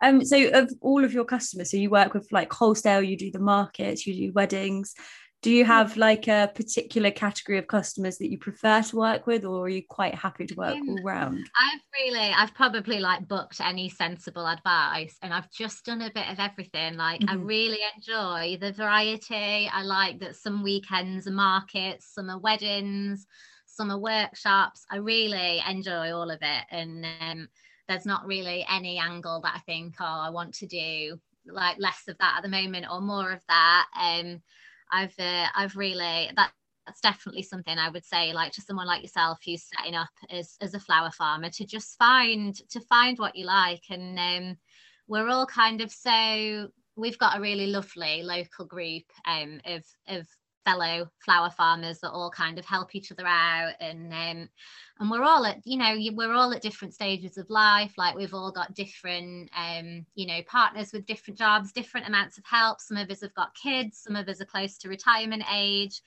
Um, 0.00 0.24
so 0.24 0.48
of 0.50 0.72
all 0.80 1.04
of 1.04 1.12
your 1.12 1.24
customers, 1.24 1.70
so 1.70 1.76
you 1.76 1.90
work 1.90 2.14
with 2.14 2.26
like 2.32 2.52
wholesale, 2.52 3.02
you 3.02 3.16
do 3.16 3.30
the 3.30 3.38
markets, 3.38 4.06
you 4.06 4.14
do 4.14 4.32
weddings. 4.32 4.94
Do 5.42 5.50
you 5.50 5.64
have 5.64 5.96
like 5.96 6.28
a 6.28 6.50
particular 6.54 7.10
category 7.10 7.56
of 7.56 7.66
customers 7.66 8.18
that 8.18 8.30
you 8.30 8.36
prefer 8.36 8.82
to 8.82 8.96
work 8.96 9.26
with 9.26 9.46
or 9.46 9.64
are 9.64 9.68
you 9.70 9.82
quite 9.88 10.14
happy 10.14 10.44
to 10.44 10.54
work 10.54 10.74
um, 10.74 10.88
all 10.90 11.02
round? 11.02 11.48
I've 11.58 11.80
really 11.98 12.30
i've 12.36 12.52
probably 12.52 12.98
like 12.98 13.26
booked 13.26 13.58
any 13.58 13.88
sensible 13.88 14.46
advice 14.46 15.16
and 15.22 15.32
i've 15.32 15.50
just 15.50 15.86
done 15.86 16.02
a 16.02 16.12
bit 16.12 16.28
of 16.28 16.38
everything. 16.38 16.98
Like 16.98 17.20
mm-hmm. 17.20 17.30
i 17.30 17.42
really 17.42 17.78
enjoy 17.96 18.58
the 18.60 18.72
variety. 18.72 19.70
I 19.72 19.82
like 19.82 20.20
that 20.20 20.36
some 20.36 20.62
weekends 20.62 21.26
are 21.26 21.32
markets 21.32 22.12
some 22.12 22.28
are 22.28 22.38
weddings 22.38 23.26
some 23.66 23.90
are 23.90 23.98
workshops. 23.98 24.84
I 24.90 24.96
really 24.96 25.62
enjoy 25.66 26.12
all 26.12 26.30
of 26.30 26.40
it 26.42 26.64
and 26.70 27.06
um, 27.22 27.48
there's 27.90 28.06
not 28.06 28.26
really 28.26 28.64
any 28.70 28.96
angle 28.98 29.40
that 29.42 29.54
i 29.54 29.58
think 29.60 29.94
oh 30.00 30.04
i 30.04 30.30
want 30.30 30.54
to 30.54 30.66
do 30.66 31.20
like 31.46 31.76
less 31.78 32.02
of 32.08 32.16
that 32.18 32.34
at 32.36 32.42
the 32.42 32.48
moment 32.48 32.86
or 32.90 33.00
more 33.00 33.32
of 33.32 33.42
that. 33.48 33.86
Um 34.00 34.42
I've 34.92 35.14
uh, 35.18 35.46
I've 35.54 35.76
really 35.76 36.30
that 36.36 36.52
that's 36.86 37.00
definitely 37.00 37.42
something 37.42 37.78
I 37.78 37.90
would 37.90 38.04
say 38.04 38.32
like 38.32 38.52
to 38.52 38.62
someone 38.62 38.86
like 38.86 39.02
yourself 39.02 39.38
who's 39.44 39.64
setting 39.76 39.94
up 39.94 40.08
as 40.30 40.56
as 40.60 40.74
a 40.74 40.80
flower 40.80 41.10
farmer 41.10 41.50
to 41.50 41.64
just 41.64 41.96
find 41.98 42.56
to 42.70 42.80
find 42.80 43.18
what 43.18 43.36
you 43.36 43.46
like. 43.46 43.84
And 43.90 44.18
um, 44.18 44.56
we're 45.06 45.28
all 45.28 45.46
kind 45.46 45.80
of 45.80 45.92
so 45.92 46.68
we've 46.96 47.18
got 47.18 47.38
a 47.38 47.40
really 47.40 47.68
lovely 47.68 48.22
local 48.22 48.64
group 48.64 49.04
um, 49.26 49.60
of 49.64 49.84
of 50.08 50.26
fellow 50.64 51.10
flower 51.24 51.50
farmers 51.50 52.00
that 52.00 52.10
all 52.10 52.30
kind 52.30 52.58
of 52.58 52.64
help 52.64 52.94
each 52.94 53.10
other 53.10 53.26
out 53.26 53.72
and 53.80 54.12
um, 54.12 54.48
and 54.98 55.10
we're 55.10 55.22
all 55.22 55.46
at 55.46 55.58
you 55.64 55.78
know 55.78 55.96
we're 56.14 56.32
all 56.32 56.52
at 56.52 56.62
different 56.62 56.94
stages 56.94 57.38
of 57.38 57.48
life 57.48 57.92
like 57.96 58.14
we've 58.14 58.34
all 58.34 58.52
got 58.52 58.74
different 58.74 59.50
um, 59.56 60.04
you 60.14 60.26
know 60.26 60.40
partners 60.46 60.92
with 60.92 61.06
different 61.06 61.38
jobs 61.38 61.72
different 61.72 62.06
amounts 62.06 62.38
of 62.38 62.44
help. 62.44 62.80
Some 62.80 62.96
of 62.96 63.10
us 63.10 63.22
have 63.22 63.34
got 63.34 63.54
kids 63.54 63.98
some 63.98 64.16
of 64.16 64.28
us 64.28 64.40
are 64.40 64.46
close 64.46 64.76
to 64.78 64.88
retirement 64.88 65.42
age. 65.52 66.02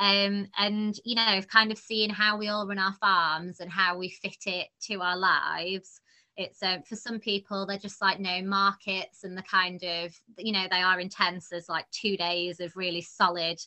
Um, 0.00 0.46
and 0.56 0.94
you 1.04 1.16
know 1.16 1.40
kind 1.50 1.72
of 1.72 1.78
seeing 1.78 2.10
how 2.10 2.38
we 2.38 2.46
all 2.46 2.68
run 2.68 2.78
our 2.78 2.94
farms 3.00 3.58
and 3.58 3.68
how 3.68 3.98
we 3.98 4.10
fit 4.10 4.36
it 4.46 4.68
to 4.82 5.00
our 5.00 5.16
lives 5.16 6.00
it's 6.38 6.62
uh, 6.62 6.78
for 6.88 6.96
some 6.96 7.18
people 7.18 7.66
they're 7.66 7.76
just 7.76 8.00
like 8.00 8.20
no 8.20 8.40
markets 8.42 9.24
and 9.24 9.36
the 9.36 9.42
kind 9.42 9.82
of 9.82 10.14
you 10.38 10.52
know 10.52 10.66
they 10.70 10.80
are 10.80 11.00
intense 11.00 11.52
as 11.52 11.68
like 11.68 11.84
two 11.90 12.16
days 12.16 12.60
of 12.60 12.74
really 12.76 13.02
solid 13.02 13.58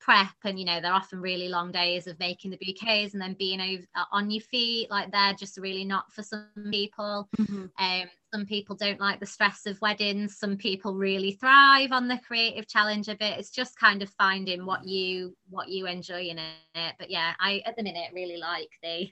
prep 0.00 0.34
and 0.44 0.58
you 0.58 0.64
know 0.64 0.80
they're 0.80 0.92
often 0.92 1.20
really 1.20 1.48
long 1.48 1.72
days 1.72 2.06
of 2.06 2.18
making 2.20 2.50
the 2.50 2.58
bouquets 2.64 3.14
and 3.14 3.22
then 3.22 3.34
being 3.36 3.60
over, 3.60 3.82
uh, 3.96 4.04
on 4.12 4.30
your 4.30 4.42
feet 4.42 4.88
like 4.90 5.10
they're 5.10 5.34
just 5.34 5.58
really 5.58 5.84
not 5.84 6.12
for 6.12 6.22
some 6.22 6.46
people. 6.70 7.28
Mm-hmm. 7.36 7.64
um 7.78 8.08
some 8.32 8.44
people 8.44 8.76
don't 8.76 9.00
like 9.00 9.20
the 9.20 9.26
stress 9.26 9.64
of 9.64 9.80
weddings. 9.80 10.36
Some 10.38 10.58
people 10.58 10.94
really 10.94 11.32
thrive 11.32 11.92
on 11.92 12.08
the 12.08 12.20
creative 12.26 12.68
challenge 12.68 13.08
of 13.08 13.16
it. 13.22 13.38
It's 13.38 13.50
just 13.50 13.78
kind 13.78 14.02
of 14.02 14.10
finding 14.10 14.66
what 14.66 14.86
you 14.86 15.34
what 15.48 15.68
you 15.68 15.86
enjoy 15.86 16.22
in 16.24 16.38
it. 16.38 16.94
But 16.98 17.10
yeah 17.10 17.32
i 17.40 17.62
at 17.66 17.76
the 17.76 17.82
minute 17.82 18.10
really 18.12 18.36
like 18.36 18.70
the 18.82 19.10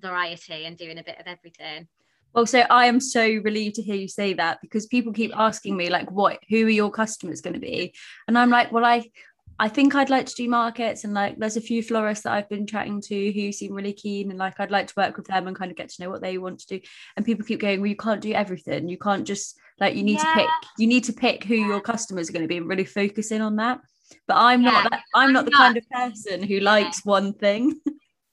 variety 0.00 0.64
and 0.64 0.76
doing 0.76 0.98
a 0.98 1.04
bit 1.04 1.18
of 1.18 1.26
everything 1.26 1.88
well, 2.34 2.46
so 2.46 2.60
I 2.60 2.86
am 2.86 3.00
so 3.00 3.24
relieved 3.24 3.76
to 3.76 3.82
hear 3.82 3.96
you 3.96 4.08
say 4.08 4.34
that 4.34 4.58
because 4.62 4.86
people 4.86 5.12
keep 5.12 5.32
asking 5.36 5.76
me 5.76 5.90
like, 5.90 6.10
what, 6.10 6.38
who 6.48 6.66
are 6.66 6.70
your 6.70 6.90
customers 6.90 7.40
going 7.40 7.54
to 7.54 7.60
be? 7.60 7.94
And 8.28 8.38
I'm 8.38 8.50
like, 8.50 8.70
well, 8.70 8.84
I, 8.84 9.10
I 9.58 9.68
think 9.68 9.94
I'd 9.94 10.10
like 10.10 10.26
to 10.26 10.34
do 10.34 10.48
markets 10.48 11.04
and 11.04 11.12
like 11.12 11.36
there's 11.36 11.58
a 11.58 11.60
few 11.60 11.82
florists 11.82 12.24
that 12.24 12.32
I've 12.32 12.48
been 12.48 12.66
chatting 12.66 13.00
to 13.02 13.32
who 13.32 13.52
seem 13.52 13.74
really 13.74 13.92
keen 13.92 14.30
and 14.30 14.38
like 14.38 14.58
I'd 14.58 14.70
like 14.70 14.86
to 14.86 14.94
work 14.96 15.16
with 15.16 15.26
them 15.26 15.46
and 15.46 15.56
kind 15.56 15.70
of 15.70 15.76
get 15.76 15.90
to 15.90 16.02
know 16.02 16.08
what 16.08 16.22
they 16.22 16.38
want 16.38 16.60
to 16.60 16.78
do. 16.78 16.80
And 17.16 17.26
people 17.26 17.44
keep 17.44 17.60
going, 17.60 17.80
well, 17.80 17.88
you 17.88 17.96
can't 17.96 18.22
do 18.22 18.32
everything. 18.32 18.88
You 18.88 18.96
can't 18.96 19.26
just 19.26 19.58
like 19.78 19.96
you 19.96 20.02
need 20.02 20.18
yeah. 20.18 20.24
to 20.24 20.34
pick, 20.34 20.48
you 20.78 20.86
need 20.86 21.04
to 21.04 21.12
pick 21.12 21.44
who 21.44 21.56
your 21.56 21.80
customers 21.80 22.30
are 22.30 22.32
going 22.32 22.44
to 22.44 22.48
be 22.48 22.56
and 22.56 22.68
really 22.68 22.84
focus 22.84 23.32
in 23.32 23.42
on 23.42 23.56
that. 23.56 23.80
But 24.26 24.36
I'm 24.38 24.62
yeah. 24.62 24.70
not 24.70 24.90
that 24.90 25.02
I'm, 25.14 25.32
not 25.32 25.44
the 25.44 25.50
kind 25.50 25.76
of 25.76 25.88
person 25.90 26.42
who 26.42 26.60
likes 26.60 27.04
one 27.04 27.34
thing. 27.34 27.80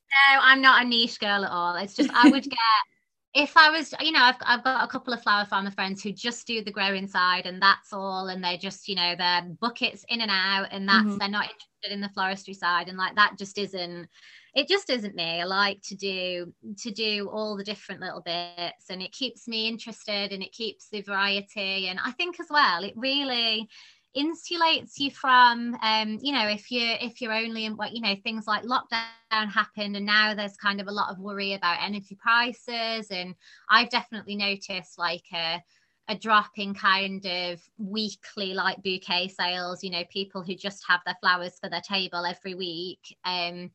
No, 0.09 0.39
I'm 0.41 0.61
not 0.61 0.83
a 0.83 0.87
niche 0.87 1.19
girl 1.19 1.43
at 1.43 1.51
all. 1.51 1.75
It's 1.75 1.93
just 1.93 2.09
I 2.13 2.29
would 2.29 2.43
get 2.43 2.57
if 3.33 3.55
I 3.55 3.69
was, 3.69 3.93
you 3.99 4.11
know, 4.11 4.21
I've, 4.21 4.35
I've 4.41 4.63
got 4.63 4.83
a 4.83 4.87
couple 4.87 5.13
of 5.13 5.21
flower 5.21 5.45
farmer 5.45 5.71
friends 5.71 6.01
who 6.01 6.11
just 6.11 6.47
do 6.47 6.63
the 6.63 6.71
growing 6.71 7.07
side 7.07 7.45
and 7.45 7.61
that's 7.61 7.93
all. 7.93 8.27
And 8.29 8.43
they're 8.43 8.57
just, 8.57 8.87
you 8.87 8.95
know, 8.95 9.15
they're 9.17 9.43
buckets 9.61 10.05
in 10.09 10.21
and 10.21 10.31
out 10.31 10.67
and 10.71 10.87
that's, 10.87 11.05
mm-hmm. 11.05 11.17
they're 11.17 11.29
not 11.29 11.43
interested 11.43 11.93
in 11.93 12.01
the 12.01 12.09
floristry 12.09 12.55
side. 12.55 12.87
And 12.87 12.97
like 12.97 13.15
that 13.15 13.35
just 13.37 13.57
isn't, 13.57 14.07
it 14.55 14.67
just 14.67 14.89
isn't 14.89 15.15
me. 15.15 15.41
I 15.41 15.43
like 15.43 15.81
to 15.83 15.95
do, 15.95 16.51
to 16.79 16.91
do 16.91 17.29
all 17.31 17.55
the 17.55 17.63
different 17.63 18.01
little 18.01 18.21
bits 18.21 18.89
and 18.89 19.01
it 19.01 19.11
keeps 19.11 19.47
me 19.47 19.67
interested 19.67 20.31
and 20.31 20.41
it 20.41 20.51
keeps 20.51 20.89
the 20.89 21.01
variety. 21.01 21.89
And 21.89 21.99
I 22.03 22.11
think 22.11 22.39
as 22.39 22.47
well, 22.49 22.83
it 22.83 22.93
really, 22.95 23.69
insulates 24.15 24.93
you 24.97 25.11
from 25.11 25.75
um 25.81 26.17
you 26.21 26.31
know 26.31 26.47
if 26.47 26.71
you're 26.71 26.95
if 27.01 27.21
you're 27.21 27.33
only 27.33 27.65
in 27.65 27.75
what 27.77 27.91
you 27.91 28.01
know 28.01 28.15
things 28.23 28.47
like 28.47 28.63
lockdown 28.63 29.51
happened 29.51 29.95
and 29.95 30.05
now 30.05 30.33
there's 30.33 30.55
kind 30.57 30.81
of 30.81 30.87
a 30.87 30.91
lot 30.91 31.11
of 31.11 31.19
worry 31.19 31.53
about 31.53 31.77
energy 31.83 32.17
prices 32.19 33.07
and 33.11 33.35
i've 33.69 33.89
definitely 33.89 34.35
noticed 34.35 34.97
like 34.97 35.25
a 35.33 35.61
a 36.09 36.15
drop 36.15 36.51
in 36.55 36.73
kind 36.73 37.25
of 37.25 37.61
weekly 37.77 38.53
like 38.53 38.81
bouquet 38.81 39.27
sales 39.27 39.83
you 39.83 39.91
know 39.91 40.03
people 40.09 40.41
who 40.41 40.55
just 40.55 40.83
have 40.87 41.01
their 41.05 41.17
flowers 41.21 41.57
for 41.61 41.69
their 41.69 41.81
table 41.81 42.25
every 42.25 42.55
week 42.55 43.15
um 43.25 43.69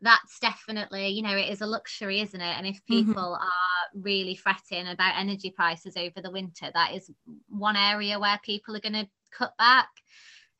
that's 0.00 0.38
definitely 0.38 1.08
you 1.08 1.22
know 1.22 1.36
it 1.36 1.48
is 1.48 1.60
a 1.60 1.66
luxury 1.66 2.20
isn't 2.20 2.40
it 2.40 2.56
and 2.56 2.66
if 2.66 2.76
mm-hmm. 2.76 3.06
people 3.06 3.22
mm-hmm. 3.22 3.42
are 3.42 4.02
really 4.02 4.34
fretting 4.34 4.86
about 4.86 5.18
energy 5.18 5.50
prices 5.50 5.96
over 5.96 6.20
the 6.22 6.30
winter 6.30 6.70
that 6.74 6.94
is 6.94 7.10
one 7.48 7.76
area 7.76 8.18
where 8.18 8.38
people 8.44 8.76
are 8.76 8.80
going 8.80 8.92
to 8.92 9.08
cut 9.30 9.56
back. 9.58 9.88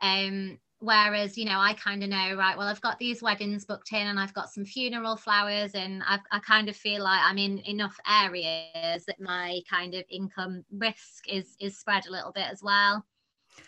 Um, 0.01 0.59
whereas 0.81 1.37
you 1.37 1.45
know 1.45 1.59
i 1.59 1.73
kind 1.75 2.05
of 2.05 2.09
know 2.09 2.35
right 2.37 2.57
well 2.57 2.69
i've 2.69 2.81
got 2.81 2.99
these 2.99 3.21
weddings 3.21 3.65
booked 3.65 3.93
in 3.93 4.07
and 4.07 4.19
i've 4.19 4.35
got 4.35 4.53
some 4.53 4.65
funeral 4.65 5.17
flowers 5.17 5.73
and 5.75 6.03
I've, 6.07 6.21
i 6.31 6.39
kind 6.39 6.69
of 6.69 6.77
feel 6.77 7.03
like 7.03 7.21
i'm 7.25 7.39
in 7.39 7.59
enough 7.67 7.99
areas 8.09 9.05
that 9.07 9.21
my 9.21 9.61
kind 9.69 9.95
of 9.95 10.05
income 10.09 10.65
risk 10.71 11.29
is 11.29 11.57
is 11.59 11.79
spread 11.79 12.07
a 12.07 12.13
little 12.13 12.31
bit 12.33 12.47
as 12.51 12.63
well 12.63 13.05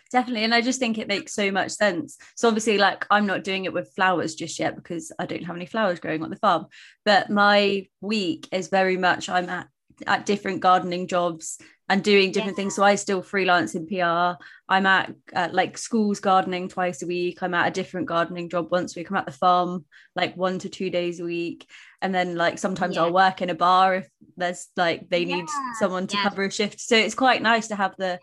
definitely 0.09 0.45
and 0.45 0.55
i 0.55 0.61
just 0.61 0.79
think 0.79 0.97
it 0.97 1.07
makes 1.07 1.33
so 1.33 1.51
much 1.51 1.71
sense 1.71 2.17
so 2.35 2.47
obviously 2.47 2.77
like 2.77 3.05
i'm 3.11 3.25
not 3.25 3.43
doing 3.43 3.65
it 3.65 3.73
with 3.73 3.93
flowers 3.93 4.33
just 4.33 4.57
yet 4.57 4.75
because 4.75 5.11
i 5.19 5.25
don't 5.25 5.43
have 5.43 5.57
any 5.57 5.65
flowers 5.65 5.99
growing 5.99 6.23
on 6.23 6.29
the 6.29 6.37
farm 6.37 6.65
but 7.03 7.29
my 7.29 7.85
week 7.99 8.47
is 8.53 8.69
very 8.69 8.95
much 8.95 9.27
i'm 9.27 9.49
at 9.49 9.67
at 10.07 10.25
different 10.25 10.61
gardening 10.61 11.07
jobs 11.07 11.59
and 11.91 12.05
doing 12.05 12.31
different 12.31 12.57
yeah. 12.57 12.63
things. 12.63 12.75
So 12.75 12.83
i 12.83 12.95
still 12.95 13.21
freelance 13.21 13.75
in 13.75 13.85
pr 13.85 14.41
i'm 14.69 14.85
at 14.85 15.13
uh, 15.35 15.49
like 15.51 15.77
schools 15.77 16.21
gardening 16.21 16.69
twice 16.69 17.03
a 17.03 17.05
week. 17.05 17.43
I'm 17.43 17.53
at 17.53 17.67
a 17.67 17.71
different 17.71 18.07
gardening 18.07 18.49
job 18.49 18.71
once 18.71 18.95
a 18.95 18.99
week. 18.99 19.09
I'm 19.09 19.17
at 19.17 19.25
the 19.25 19.33
farm 19.33 19.85
like 20.15 20.37
one 20.37 20.57
to 20.59 20.69
two 20.69 20.89
days 20.89 21.19
a 21.19 21.25
week. 21.25 21.67
And 22.01 22.15
then 22.15 22.35
like 22.35 22.57
sometimes 22.59 22.95
yeah. 22.95 23.03
i'll 23.03 23.13
work 23.13 23.41
in 23.41 23.49
a 23.49 23.55
bar 23.55 23.95
if 23.95 24.09
there's 24.37 24.69
like 24.77 25.09
they 25.09 25.25
need 25.25 25.45
yeah. 25.49 25.73
someone 25.79 26.07
to 26.07 26.17
cover 26.17 26.43
a 26.43 26.51
shift. 26.51 26.79
So 26.79 26.95
it's 26.95 27.13
quite 27.13 27.41
nice 27.41 27.67
to 27.67 27.75
have 27.75 27.93
the 27.97 28.19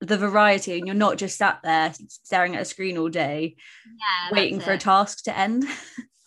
the 0.00 0.16
variety 0.16 0.78
and 0.78 0.86
you're 0.86 0.94
not 0.94 1.18
just 1.18 1.36
sat 1.36 1.58
there 1.64 1.92
staring 2.08 2.54
at 2.54 2.62
a 2.62 2.64
screen 2.64 2.96
all 2.96 3.08
day 3.08 3.56
yeah, 3.84 4.34
waiting 4.34 4.60
for 4.60 4.70
it. 4.70 4.76
a 4.76 4.78
task 4.78 5.24
to 5.24 5.36
end. 5.36 5.64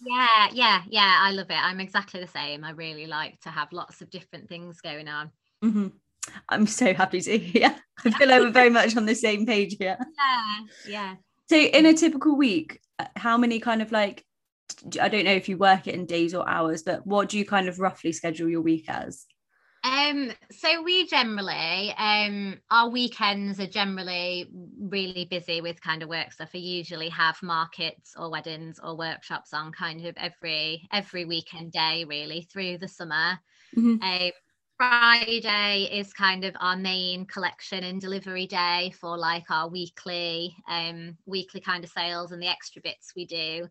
Yeah 0.06 0.48
yeah 0.52 0.82
yeah 0.90 1.20
i 1.22 1.32
love 1.32 1.50
it. 1.50 1.64
I'm 1.64 1.80
exactly 1.80 2.20
the 2.20 2.28
same. 2.28 2.66
I 2.66 2.72
really 2.72 3.08
like 3.08 3.40
to 3.44 3.50
have 3.50 3.72
lots 3.72 4.02
of 4.02 4.10
different 4.10 4.50
things 4.50 4.82
going 4.82 5.08
on. 5.08 5.32
Mm-hmm. 5.64 5.88
I'm 6.50 6.68
so 6.68 6.94
happy 6.94 7.22
to 7.22 7.38
hear 7.38 7.76
i 8.06 8.12
feel 8.12 8.28
like 8.28 8.42
we're 8.42 8.50
very 8.50 8.70
much 8.70 8.96
on 8.96 9.06
the 9.06 9.16
same 9.16 9.46
page 9.46 9.76
here 9.80 9.98
yeah 10.18 10.60
yeah 10.88 11.16
so 11.50 11.58
in 11.58 11.86
a 11.86 11.94
typical 11.94 12.38
week 12.38 12.80
uh, 13.00 13.06
how 13.16 13.38
many 13.38 13.60
kind 13.60 13.82
of 13.82 13.92
like 13.92 14.24
i 15.02 15.10
don't 15.10 15.26
know 15.26 15.32
if 15.32 15.50
you 15.50 15.58
work 15.58 15.88
it 15.88 15.96
in 15.96 16.06
days 16.06 16.34
or 16.34 16.48
hours 16.50 16.84
but 16.84 17.06
what 17.06 17.30
do 17.30 17.38
you 17.38 17.46
kind 17.46 17.68
of 17.68 17.80
roughly 17.80 18.12
schedule 18.12 18.50
your 18.50 18.62
week 18.62 18.86
as 18.88 19.26
um, 19.84 20.32
so 20.50 20.82
we 20.82 21.06
generally, 21.08 21.94
um, 21.98 22.58
our 22.72 22.90
weekends 22.90 23.60
are 23.60 23.68
generally 23.68 24.50
really 24.80 25.28
busy 25.30 25.60
with 25.60 25.82
kind 25.82 26.02
of 26.02 26.08
work 26.08 26.32
stuff. 26.32 26.52
We 26.54 26.62
usually 26.62 27.10
have 27.10 27.36
markets 27.44 28.14
or 28.18 28.32
weddings 28.32 28.80
or 28.82 28.98
workshops 28.98 29.54
on 29.54 29.74
kind 29.74 30.06
of 30.06 30.16
every 30.16 30.88
every 30.94 31.26
weekend 31.26 31.74
day, 31.74 32.06
really 32.06 32.48
through 32.52 32.78
the 32.78 32.88
summer. 32.88 33.40
Mm-hmm. 33.76 34.02
Um, 34.02 34.32
Friday 34.90 35.88
is 35.94 36.12
kind 36.12 36.44
of 36.44 36.56
our 36.60 36.76
main 36.76 37.26
collection 37.26 37.86
and 37.86 38.02
delivery 38.02 38.46
day 38.46 38.94
for 39.00 39.18
like 39.18 39.50
our 39.50 39.70
weekly, 39.70 40.58
um, 40.68 41.18
weekly 41.26 41.62
kind 41.62 41.86
of 41.86 41.90
sales 41.90 42.34
and 42.34 42.42
the 42.42 42.50
extra 42.50 42.82
bits 42.82 43.14
we 43.16 43.26
do. 43.26 43.70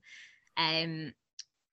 Um, 0.56 1.12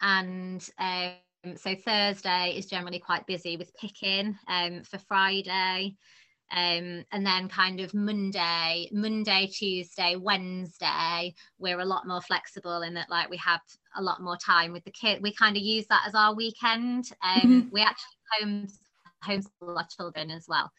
and 0.01 0.69
um, 0.77 1.55
so 1.55 1.73
Thursday 1.73 2.53
is 2.57 2.65
generally 2.65 2.99
quite 2.99 3.25
busy 3.27 3.55
with 3.55 3.73
picking 3.75 4.37
um, 4.49 4.83
for 4.83 4.97
Friday. 4.97 5.95
Um, 6.51 7.05
and 7.13 7.25
then 7.25 7.47
kind 7.47 7.79
of 7.79 7.93
Monday, 7.93 8.89
Monday, 8.91 9.47
Tuesday, 9.47 10.17
Wednesday, 10.17 11.33
we're 11.59 11.79
a 11.79 11.85
lot 11.85 12.07
more 12.07 12.21
flexible 12.21 12.81
in 12.81 12.93
that 12.95 13.09
like 13.09 13.29
we 13.29 13.37
have 13.37 13.61
a 13.95 14.01
lot 14.01 14.21
more 14.21 14.37
time 14.37 14.73
with 14.73 14.83
the 14.83 14.91
kid. 14.91 15.21
We 15.21 15.33
kind 15.33 15.55
of 15.55 15.63
use 15.63 15.85
that 15.87 16.03
as 16.07 16.15
our 16.15 16.35
weekend. 16.35 17.11
Um, 17.23 17.41
mm-hmm. 17.41 17.69
We 17.71 17.81
actually 17.81 18.17
home 18.41 18.67
homeschool 19.25 19.77
our 19.77 19.87
children 19.97 20.31
as 20.31 20.45
well. 20.47 20.71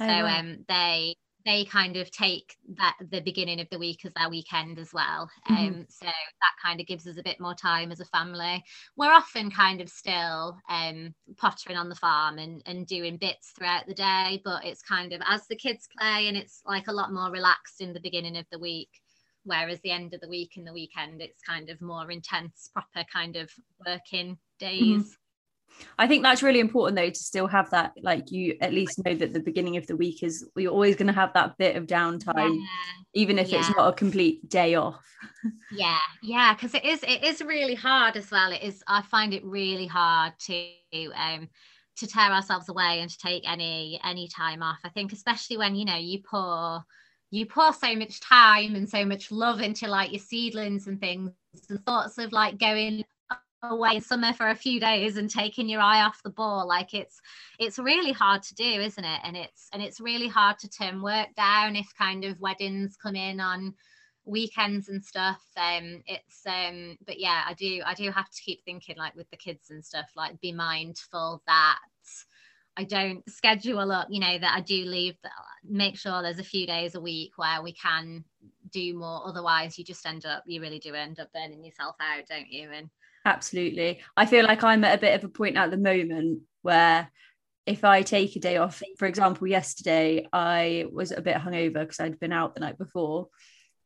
Oh, 0.00 0.06
so 0.06 0.26
um, 0.26 0.64
they 0.68 1.16
they 1.46 1.64
kind 1.64 1.96
of 1.96 2.10
take 2.10 2.56
that 2.76 2.96
the 3.10 3.20
beginning 3.20 3.60
of 3.60 3.68
the 3.70 3.78
week 3.78 4.04
as 4.04 4.12
their 4.14 4.28
weekend 4.28 4.80
as 4.80 4.92
well. 4.92 5.30
Mm-hmm. 5.48 5.66
Um, 5.66 5.86
so 5.88 6.06
that 6.06 6.62
kind 6.62 6.80
of 6.80 6.88
gives 6.88 7.06
us 7.06 7.18
a 7.18 7.22
bit 7.22 7.40
more 7.40 7.54
time 7.54 7.92
as 7.92 8.00
a 8.00 8.04
family. 8.06 8.62
We're 8.96 9.12
often 9.12 9.50
kind 9.50 9.80
of 9.80 9.88
still 9.88 10.58
um, 10.68 11.14
pottering 11.36 11.78
on 11.78 11.88
the 11.88 11.94
farm 11.94 12.38
and, 12.38 12.62
and 12.66 12.84
doing 12.84 13.16
bits 13.16 13.52
throughout 13.56 13.86
the 13.86 13.94
day, 13.94 14.42
but 14.44 14.64
it's 14.64 14.82
kind 14.82 15.12
of 15.12 15.22
as 15.26 15.46
the 15.46 15.54
kids 15.54 15.88
play 15.96 16.26
and 16.26 16.36
it's 16.36 16.62
like 16.66 16.88
a 16.88 16.92
lot 16.92 17.12
more 17.12 17.30
relaxed 17.30 17.80
in 17.80 17.92
the 17.92 18.00
beginning 18.00 18.36
of 18.36 18.46
the 18.50 18.58
week. 18.58 18.90
Whereas 19.44 19.78
the 19.82 19.92
end 19.92 20.12
of 20.12 20.20
the 20.20 20.28
week 20.28 20.54
and 20.56 20.66
the 20.66 20.72
weekend, 20.72 21.22
it's 21.22 21.40
kind 21.42 21.70
of 21.70 21.80
more 21.80 22.10
intense, 22.10 22.68
proper 22.72 23.06
kind 23.12 23.36
of 23.36 23.48
working 23.86 24.30
mm-hmm. 24.30 24.66
days. 24.66 25.02
Mm-hmm. 25.02 25.25
I 25.98 26.06
think 26.06 26.22
that's 26.22 26.42
really 26.42 26.60
important 26.60 26.96
though 26.96 27.10
to 27.10 27.18
still 27.18 27.46
have 27.46 27.70
that 27.70 27.92
like 28.02 28.30
you 28.30 28.56
at 28.60 28.72
least 28.72 29.02
know 29.04 29.14
that 29.14 29.32
the 29.32 29.40
beginning 29.40 29.76
of 29.76 29.86
the 29.86 29.96
week 29.96 30.22
is 30.22 30.46
you're 30.56 30.72
always 30.72 30.96
going 30.96 31.06
to 31.06 31.12
have 31.12 31.32
that 31.34 31.56
bit 31.58 31.76
of 31.76 31.86
downtime 31.86 32.54
yeah. 32.54 32.66
even 33.14 33.38
if 33.38 33.48
yeah. 33.48 33.58
it's 33.58 33.76
not 33.76 33.88
a 33.88 33.92
complete 33.92 34.48
day 34.48 34.74
off. 34.74 35.04
yeah. 35.72 35.98
Yeah, 36.22 36.54
because 36.54 36.74
it 36.74 36.84
is 36.84 37.02
it 37.02 37.24
is 37.24 37.40
really 37.40 37.74
hard 37.74 38.16
as 38.16 38.30
well. 38.30 38.52
It 38.52 38.62
is 38.62 38.82
I 38.86 39.02
find 39.02 39.32
it 39.32 39.44
really 39.44 39.86
hard 39.86 40.32
to 40.40 40.70
um 41.14 41.48
to 41.96 42.06
tear 42.06 42.30
ourselves 42.30 42.68
away 42.68 43.00
and 43.00 43.10
to 43.10 43.18
take 43.18 43.50
any 43.50 44.00
any 44.04 44.28
time 44.28 44.62
off. 44.62 44.78
I 44.84 44.90
think 44.90 45.12
especially 45.12 45.56
when 45.56 45.74
you 45.74 45.84
know 45.84 45.96
you 45.96 46.20
pour 46.22 46.84
you 47.30 47.46
pour 47.46 47.72
so 47.72 47.94
much 47.96 48.20
time 48.20 48.76
and 48.76 48.88
so 48.88 49.04
much 49.04 49.30
love 49.30 49.60
into 49.60 49.88
like 49.88 50.12
your 50.12 50.20
seedlings 50.20 50.86
and 50.86 51.00
things 51.00 51.32
and 51.68 51.84
thoughts 51.84 52.18
of 52.18 52.32
like 52.32 52.58
going 52.58 53.04
away 53.70 53.96
in 53.96 54.00
summer 54.00 54.32
for 54.32 54.48
a 54.48 54.54
few 54.54 54.80
days 54.80 55.16
and 55.16 55.30
taking 55.30 55.68
your 55.68 55.80
eye 55.80 56.02
off 56.02 56.22
the 56.22 56.30
ball 56.30 56.66
like 56.66 56.94
it's 56.94 57.20
it's 57.58 57.78
really 57.78 58.12
hard 58.12 58.42
to 58.42 58.54
do 58.54 58.64
isn't 58.64 59.04
it 59.04 59.20
and 59.24 59.36
it's 59.36 59.68
and 59.72 59.82
it's 59.82 60.00
really 60.00 60.28
hard 60.28 60.58
to 60.58 60.68
turn 60.68 61.02
work 61.02 61.28
down 61.36 61.76
if 61.76 61.86
kind 61.96 62.24
of 62.24 62.40
weddings 62.40 62.96
come 62.96 63.16
in 63.16 63.40
on 63.40 63.74
weekends 64.24 64.88
and 64.88 65.04
stuff 65.04 65.40
um 65.56 66.02
it's 66.06 66.42
um 66.46 66.96
but 67.06 67.20
yeah 67.20 67.44
i 67.46 67.54
do 67.54 67.80
i 67.86 67.94
do 67.94 68.10
have 68.10 68.28
to 68.30 68.42
keep 68.42 68.64
thinking 68.64 68.96
like 68.96 69.14
with 69.14 69.30
the 69.30 69.36
kids 69.36 69.70
and 69.70 69.84
stuff 69.84 70.10
like 70.16 70.40
be 70.40 70.52
mindful 70.52 71.42
that 71.46 71.78
I 72.78 72.84
don't 72.84 73.28
schedule 73.28 73.90
up, 73.90 74.08
you 74.10 74.20
know, 74.20 74.38
that 74.38 74.54
I 74.54 74.60
do 74.60 74.84
leave, 74.84 75.16
make 75.64 75.96
sure 75.96 76.20
there's 76.20 76.38
a 76.38 76.44
few 76.44 76.66
days 76.66 76.94
a 76.94 77.00
week 77.00 77.32
where 77.36 77.62
we 77.62 77.72
can 77.72 78.24
do 78.70 78.94
more. 78.94 79.22
Otherwise, 79.26 79.78
you 79.78 79.84
just 79.84 80.04
end 80.04 80.26
up, 80.26 80.42
you 80.46 80.60
really 80.60 80.78
do 80.78 80.94
end 80.94 81.18
up 81.18 81.32
burning 81.32 81.64
yourself 81.64 81.96
out, 82.00 82.26
don't 82.28 82.50
you? 82.50 82.70
And 82.70 82.90
Absolutely. 83.26 83.98
I 84.16 84.24
feel 84.24 84.44
like 84.44 84.62
I'm 84.62 84.84
at 84.84 84.96
a 84.96 85.00
bit 85.00 85.14
of 85.16 85.24
a 85.24 85.28
point 85.28 85.56
at 85.56 85.70
the 85.72 85.76
moment 85.76 86.42
where 86.62 87.10
if 87.66 87.84
I 87.84 88.02
take 88.02 88.36
a 88.36 88.40
day 88.40 88.56
off, 88.56 88.80
for 88.98 89.06
example, 89.06 89.48
yesterday 89.48 90.26
I 90.32 90.86
was 90.92 91.10
a 91.10 91.20
bit 91.20 91.36
hungover 91.36 91.80
because 91.80 91.98
I'd 91.98 92.20
been 92.20 92.32
out 92.32 92.54
the 92.54 92.60
night 92.60 92.78
before. 92.78 93.26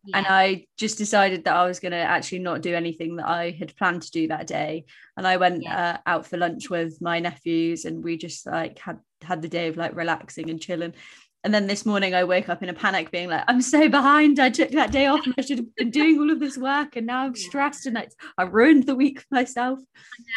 Yeah. 0.04 0.18
And 0.18 0.26
I 0.28 0.66
just 0.78 0.98
decided 0.98 1.44
that 1.44 1.56
I 1.56 1.66
was 1.66 1.80
going 1.80 1.92
to 1.92 1.98
actually 1.98 2.40
not 2.40 2.62
do 2.62 2.74
anything 2.74 3.16
that 3.16 3.28
I 3.28 3.50
had 3.50 3.76
planned 3.76 4.02
to 4.02 4.10
do 4.10 4.28
that 4.28 4.46
day. 4.46 4.84
And 5.16 5.26
I 5.26 5.38
went 5.38 5.62
yeah. 5.62 5.94
uh, 5.94 5.98
out 6.06 6.26
for 6.26 6.36
lunch 6.36 6.70
with 6.70 7.00
my 7.00 7.20
nephews, 7.20 7.84
and 7.84 8.02
we 8.02 8.16
just 8.16 8.46
like 8.46 8.78
had 8.78 8.98
had 9.22 9.42
the 9.42 9.48
day 9.48 9.68
of 9.68 9.76
like 9.76 9.94
relaxing 9.94 10.48
and 10.48 10.60
chilling. 10.60 10.94
And 11.42 11.54
then 11.54 11.66
this 11.66 11.86
morning 11.86 12.14
I 12.14 12.24
woke 12.24 12.48
up 12.48 12.62
in 12.62 12.68
a 12.68 12.74
panic, 12.74 13.10
being 13.10 13.28
like, 13.28 13.44
I'm 13.48 13.62
so 13.62 13.88
behind. 13.88 14.38
I 14.38 14.50
took 14.50 14.70
that 14.72 14.92
day 14.92 15.06
off 15.06 15.24
and 15.24 15.34
I 15.38 15.42
should 15.42 15.58
have 15.58 15.74
been 15.74 15.90
doing 15.90 16.18
all 16.18 16.30
of 16.30 16.38
this 16.38 16.58
work. 16.58 16.96
And 16.96 17.06
now 17.06 17.24
I'm 17.24 17.34
stressed 17.34 17.86
and 17.86 17.96
I, 17.96 18.08
I 18.36 18.42
ruined 18.42 18.84
the 18.84 18.94
week 18.94 19.20
for 19.20 19.34
myself. 19.34 19.78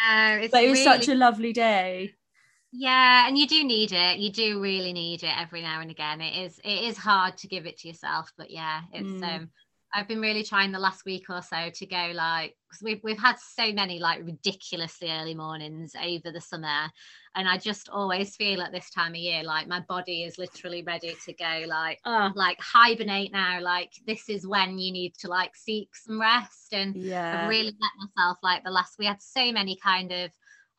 No, 0.06 0.48
but 0.50 0.64
it 0.64 0.70
was 0.70 0.78
really... 0.78 0.84
such 0.84 1.08
a 1.08 1.14
lovely 1.14 1.52
day. 1.52 2.14
Yeah, 2.76 3.28
and 3.28 3.38
you 3.38 3.46
do 3.46 3.62
need 3.62 3.92
it. 3.92 4.18
You 4.18 4.32
do 4.32 4.60
really 4.60 4.92
need 4.92 5.22
it 5.22 5.32
every 5.38 5.62
now 5.62 5.80
and 5.80 5.92
again. 5.92 6.20
It 6.20 6.46
is 6.46 6.58
it 6.64 6.84
is 6.84 6.96
hard 6.96 7.36
to 7.38 7.46
give 7.46 7.66
it 7.66 7.78
to 7.78 7.88
yourself, 7.88 8.32
but 8.36 8.50
yeah, 8.50 8.80
it's 8.92 9.06
mm. 9.06 9.22
um 9.22 9.50
I've 9.94 10.08
been 10.08 10.20
really 10.20 10.42
trying 10.42 10.72
the 10.72 10.78
last 10.80 11.04
week 11.04 11.26
or 11.30 11.40
so 11.40 11.70
to 11.70 11.86
go 11.86 12.10
like 12.14 12.56
because 12.68 12.82
we've 12.82 13.00
we've 13.04 13.18
had 13.18 13.36
so 13.38 13.72
many 13.72 14.00
like 14.00 14.24
ridiculously 14.24 15.08
early 15.08 15.34
mornings 15.34 15.92
over 15.94 16.32
the 16.32 16.40
summer, 16.40 16.90
and 17.36 17.48
I 17.48 17.58
just 17.58 17.88
always 17.88 18.34
feel 18.34 18.60
at 18.60 18.72
this 18.72 18.90
time 18.90 19.12
of 19.12 19.18
year 19.18 19.44
like 19.44 19.68
my 19.68 19.80
body 19.88 20.24
is 20.24 20.36
literally 20.36 20.82
ready 20.82 21.16
to 21.24 21.32
go 21.32 21.64
like 21.68 22.00
oh 22.04 22.32
like 22.34 22.58
hibernate 22.60 23.32
now. 23.32 23.60
Like 23.60 23.92
this 24.04 24.28
is 24.28 24.46
when 24.46 24.78
you 24.78 24.92
need 24.92 25.14
to 25.20 25.28
like 25.28 25.54
seek 25.54 25.94
some 25.94 26.20
rest, 26.20 26.72
and 26.72 26.96
yeah, 26.96 27.42
I've 27.42 27.48
really 27.48 27.76
let 27.80 28.10
myself 28.16 28.38
like 28.42 28.64
the 28.64 28.72
last 28.72 28.96
we 28.98 29.06
had 29.06 29.22
so 29.22 29.52
many 29.52 29.76
kind 29.76 30.10
of 30.10 30.30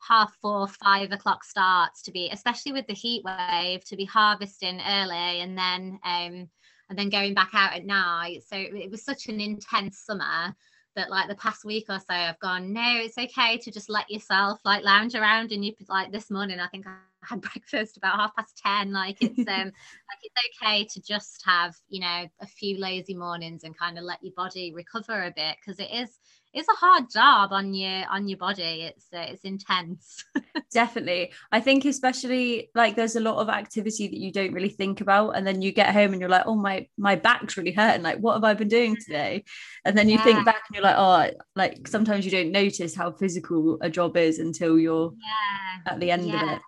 half 0.06 0.36
four 0.42 0.68
five 0.68 1.10
o'clock 1.10 1.42
starts 1.42 2.02
to 2.02 2.12
be 2.12 2.28
especially 2.30 2.70
with 2.70 2.86
the 2.86 2.92
heat 2.92 3.24
wave 3.24 3.82
to 3.82 3.96
be 3.96 4.04
harvesting 4.04 4.78
early 4.86 5.40
and 5.40 5.56
then 5.56 5.98
um 6.04 6.48
and 6.88 6.98
then 6.98 7.10
going 7.10 7.34
back 7.34 7.50
out 7.52 7.74
at 7.74 7.84
night. 7.84 8.42
So 8.46 8.56
it 8.56 8.90
was 8.90 9.04
such 9.04 9.26
an 9.26 9.40
intense 9.40 9.98
summer 9.98 10.54
that 10.94 11.10
like 11.10 11.28
the 11.28 11.34
past 11.36 11.64
week 11.64 11.86
or 11.88 11.98
so 11.98 12.14
I've 12.14 12.38
gone, 12.40 12.72
no, 12.72 12.96
it's 12.96 13.18
okay 13.18 13.58
to 13.58 13.70
just 13.70 13.90
let 13.90 14.10
yourself 14.10 14.60
like 14.64 14.82
lounge 14.82 15.14
around 15.14 15.52
and 15.52 15.64
you 15.64 15.72
like 15.88 16.10
this 16.10 16.30
morning 16.30 16.58
I 16.58 16.68
think 16.68 16.86
I 16.86 16.96
had 17.22 17.40
breakfast 17.52 17.96
about 17.96 18.16
half 18.16 18.34
past 18.34 18.60
10 18.64 18.92
like 18.92 19.18
it's 19.20 19.38
um 19.48 19.66
like 19.66 20.20
it's 20.22 20.62
okay 20.62 20.84
to 20.84 21.00
just 21.02 21.42
have 21.44 21.74
you 21.88 22.00
know 22.00 22.26
a 22.40 22.46
few 22.46 22.78
lazy 22.78 23.14
mornings 23.14 23.64
and 23.64 23.76
kind 23.76 23.98
of 23.98 24.04
let 24.04 24.22
your 24.22 24.32
body 24.36 24.72
recover 24.72 25.24
a 25.24 25.32
bit 25.34 25.56
because 25.60 25.78
it 25.78 25.90
is 25.92 26.18
it's 26.52 26.68
a 26.68 26.72
hard 26.72 27.10
job 27.10 27.52
on 27.52 27.74
your 27.74 28.04
on 28.08 28.28
your 28.28 28.38
body. 28.38 28.82
It's 28.82 29.06
uh, 29.12 29.26
it's 29.28 29.44
intense. 29.44 30.24
Definitely. 30.72 31.32
I 31.52 31.60
think 31.60 31.84
especially 31.84 32.70
like 32.74 32.96
there's 32.96 33.16
a 33.16 33.20
lot 33.20 33.36
of 33.36 33.48
activity 33.48 34.08
that 34.08 34.18
you 34.18 34.32
don't 34.32 34.52
really 34.52 34.68
think 34.68 35.00
about 35.00 35.30
and 35.30 35.46
then 35.46 35.62
you 35.62 35.72
get 35.72 35.92
home 35.92 36.12
and 36.12 36.20
you're 36.20 36.30
like 36.30 36.46
oh 36.46 36.54
my 36.54 36.88
my 36.96 37.16
back's 37.16 37.56
really 37.56 37.72
hurting. 37.72 38.02
Like 38.02 38.18
what 38.18 38.34
have 38.34 38.44
i 38.44 38.54
been 38.54 38.68
doing 38.68 38.96
today? 38.96 39.44
And 39.84 39.96
then 39.96 40.08
you 40.08 40.16
yeah. 40.16 40.24
think 40.24 40.44
back 40.44 40.62
and 40.68 40.74
you're 40.74 40.84
like 40.84 40.96
oh 40.96 41.30
like 41.54 41.86
sometimes 41.86 42.24
you 42.24 42.30
don't 42.30 42.52
notice 42.52 42.94
how 42.94 43.12
physical 43.12 43.78
a 43.80 43.90
job 43.90 44.16
is 44.16 44.38
until 44.38 44.78
you're 44.78 45.12
yeah. 45.18 45.92
at 45.92 46.00
the 46.00 46.10
end 46.10 46.26
yeah. 46.26 46.42
of 46.42 46.50
it 46.52 46.62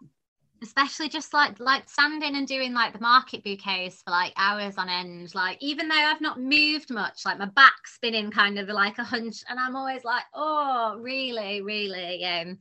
especially 0.63 1.09
just 1.09 1.33
like 1.33 1.59
like 1.61 1.89
standing 1.89 2.37
and 2.37 2.47
doing 2.47 2.73
like 2.73 2.93
the 2.93 3.01
market 3.01 3.45
bouquets 3.45 4.03
for 4.03 4.11
like 4.11 4.33
hours 4.37 4.77
on 4.77 4.89
end 4.89 5.35
like 5.35 5.57
even 5.61 5.89
though 5.89 5.95
i've 5.95 6.21
not 6.21 6.41
moved 6.41 6.91
much 6.91 7.25
like 7.25 7.39
my 7.39 7.47
back's 7.47 7.95
spinning 7.95 8.31
kind 8.31 8.59
of 8.59 8.69
like 8.69 8.99
a 8.99 9.05
hunch 9.05 9.43
and 9.49 9.59
i'm 9.59 9.77
always 9.77 10.05
like 10.05 10.25
oh 10.35 10.97
really 11.01 11.63
really 11.63 12.25
um 12.25 12.59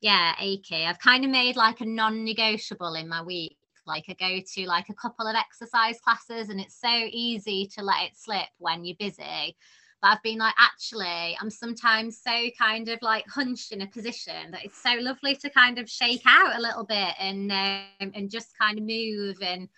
yeah 0.00 0.34
achy. 0.40 0.86
I've 0.86 0.98
kind 0.98 1.24
of 1.24 1.30
made 1.30 1.56
like 1.56 1.80
a 1.80 1.84
non-negotiable 1.84 2.94
in 2.94 3.08
my 3.08 3.22
week 3.22 3.56
like 3.86 4.04
i 4.08 4.14
go 4.14 4.40
to 4.54 4.66
like 4.66 4.88
a 4.88 4.94
couple 4.94 5.26
of 5.26 5.34
exercise 5.34 5.98
classes 6.00 6.48
and 6.48 6.60
it's 6.60 6.80
so 6.80 7.06
easy 7.10 7.66
to 7.74 7.82
let 7.82 8.04
it 8.04 8.12
slip 8.16 8.48
when 8.58 8.84
you're 8.84 8.96
busy 8.98 9.56
but 10.02 10.08
I've 10.08 10.22
been 10.22 10.38
like, 10.38 10.54
actually, 10.58 11.36
I'm 11.40 11.50
sometimes 11.50 12.20
so 12.22 12.48
kind 12.58 12.88
of 12.88 13.00
like 13.02 13.26
hunched 13.28 13.72
in 13.72 13.82
a 13.82 13.86
position 13.86 14.50
that 14.52 14.64
it's 14.64 14.82
so 14.82 14.94
lovely 15.00 15.36
to 15.36 15.50
kind 15.50 15.78
of 15.78 15.88
shake 15.88 16.22
out 16.26 16.56
a 16.56 16.60
little 16.60 16.84
bit 16.84 17.14
and 17.18 17.52
um, 17.52 18.12
and 18.14 18.30
just 18.30 18.56
kind 18.58 18.78
of 18.78 18.84
move 18.84 19.36
and 19.42 19.68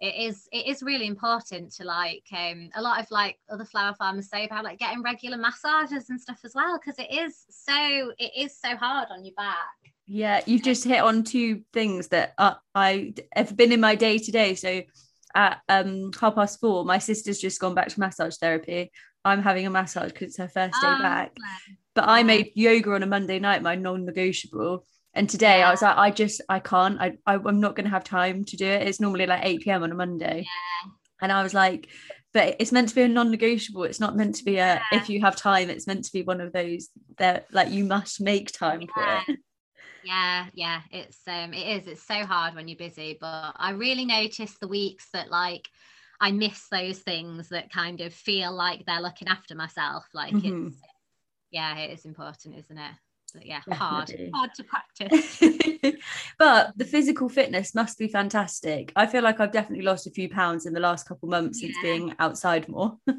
it 0.00 0.14
is 0.28 0.46
it 0.52 0.66
is 0.66 0.82
really 0.82 1.06
important 1.06 1.72
to 1.72 1.84
like 1.84 2.24
um 2.32 2.68
a 2.74 2.82
lot 2.82 3.00
of 3.00 3.10
like 3.10 3.38
other 3.50 3.64
flower 3.64 3.94
farmers 3.94 4.28
say 4.28 4.44
about 4.44 4.64
like 4.64 4.78
getting 4.78 5.02
regular 5.02 5.38
massages 5.38 6.10
and 6.10 6.20
stuff 6.20 6.38
as 6.44 6.54
well 6.54 6.78
because 6.78 6.98
it 6.98 7.10
is 7.10 7.46
so 7.48 8.12
it 8.18 8.32
is 8.36 8.58
so 8.58 8.76
hard 8.76 9.08
on 9.10 9.24
your 9.24 9.34
back. 9.34 9.56
Yeah 10.06 10.42
you've 10.46 10.62
just 10.62 10.84
hit 10.84 11.00
on 11.00 11.24
two 11.24 11.62
things 11.72 12.08
that 12.08 12.34
uh, 12.36 12.54
i 12.74 13.14
have 13.34 13.56
been 13.56 13.72
in 13.72 13.80
my 13.80 13.94
day 13.94 14.18
to 14.18 14.30
day. 14.30 14.54
So 14.54 14.82
at 15.34 15.60
um 15.68 16.10
half 16.18 16.34
past 16.34 16.60
four 16.60 16.84
my 16.84 16.98
sister's 16.98 17.38
just 17.38 17.60
gone 17.60 17.74
back 17.74 17.88
to 17.88 18.00
massage 18.00 18.36
therapy 18.36 18.90
I'm 19.26 19.42
having 19.42 19.66
a 19.66 19.70
massage 19.70 20.12
because 20.12 20.28
it's 20.28 20.38
her 20.38 20.48
first 20.48 20.74
day 20.80 20.88
oh, 20.88 21.02
back. 21.02 21.36
But 21.94 22.08
I 22.08 22.22
made 22.22 22.52
yoga 22.54 22.92
on 22.92 23.02
a 23.02 23.06
Monday 23.06 23.38
night, 23.38 23.62
my 23.62 23.74
non-negotiable. 23.74 24.86
And 25.14 25.28
today 25.28 25.58
yeah. 25.58 25.68
I 25.68 25.70
was 25.70 25.82
like, 25.82 25.96
I 25.96 26.10
just 26.10 26.40
I 26.48 26.58
can't. 26.60 27.00
I, 27.00 27.16
I 27.26 27.34
am 27.34 27.60
not 27.60 27.74
gonna 27.74 27.88
have 27.88 28.04
time 28.04 28.44
to 28.44 28.56
do 28.56 28.66
it. 28.66 28.86
It's 28.86 29.00
normally 29.00 29.26
like 29.26 29.44
8 29.44 29.60
p.m. 29.62 29.82
on 29.82 29.92
a 29.92 29.94
Monday. 29.94 30.44
Yeah. 30.44 30.90
And 31.22 31.32
I 31.32 31.42
was 31.42 31.54
like, 31.54 31.88
but 32.32 32.56
it's 32.58 32.70
meant 32.70 32.90
to 32.90 32.94
be 32.94 33.02
a 33.02 33.08
non-negotiable. 33.08 33.84
It's 33.84 34.00
not 34.00 34.16
meant 34.16 34.36
to 34.36 34.44
be 34.44 34.56
a 34.56 34.74
yeah. 34.74 34.82
if 34.92 35.08
you 35.08 35.22
have 35.22 35.36
time, 35.36 35.70
it's 35.70 35.86
meant 35.86 36.04
to 36.04 36.12
be 36.12 36.22
one 36.22 36.40
of 36.40 36.52
those 36.52 36.88
that 37.18 37.46
like 37.50 37.70
you 37.70 37.84
must 37.84 38.20
make 38.20 38.52
time 38.52 38.86
for 38.92 39.02
it. 39.28 39.38
Yeah, 40.04 40.46
yeah. 40.54 40.82
It's 40.92 41.18
um 41.26 41.52
it 41.52 41.66
is, 41.66 41.88
it's 41.88 42.06
so 42.06 42.24
hard 42.24 42.54
when 42.54 42.68
you're 42.68 42.78
busy. 42.78 43.18
But 43.20 43.54
I 43.56 43.70
really 43.72 44.04
noticed 44.04 44.60
the 44.60 44.68
weeks 44.68 45.08
that 45.12 45.32
like 45.32 45.68
I 46.20 46.32
miss 46.32 46.66
those 46.70 46.98
things 46.98 47.50
that 47.50 47.70
kind 47.70 48.00
of 48.00 48.12
feel 48.12 48.52
like 48.52 48.84
they're 48.86 49.00
looking 49.00 49.28
after 49.28 49.54
myself. 49.54 50.06
Like 50.14 50.32
mm-hmm. 50.34 50.68
it's 50.68 50.76
yeah, 51.50 51.76
it 51.78 51.92
is 51.92 52.04
important, 52.04 52.56
isn't 52.58 52.78
it? 52.78 52.92
But 53.34 53.46
yeah, 53.46 53.60
Definitely. 53.68 54.30
hard, 54.30 54.50
hard 54.50 54.54
to 54.54 54.64
practice. 54.64 56.00
but 56.38 56.72
the 56.76 56.84
physical 56.84 57.28
fitness 57.28 57.74
must 57.74 57.98
be 57.98 58.08
fantastic. 58.08 58.92
I 58.96 59.06
feel 59.06 59.22
like 59.22 59.40
I've 59.40 59.52
definitely 59.52 59.84
lost 59.84 60.06
a 60.06 60.10
few 60.10 60.28
pounds 60.28 60.66
in 60.66 60.72
the 60.72 60.80
last 60.80 61.06
couple 61.06 61.28
months 61.28 61.62
yeah. 61.62 61.68
since 61.68 61.78
being 61.82 62.14
outside 62.18 62.68
more. 62.68 62.96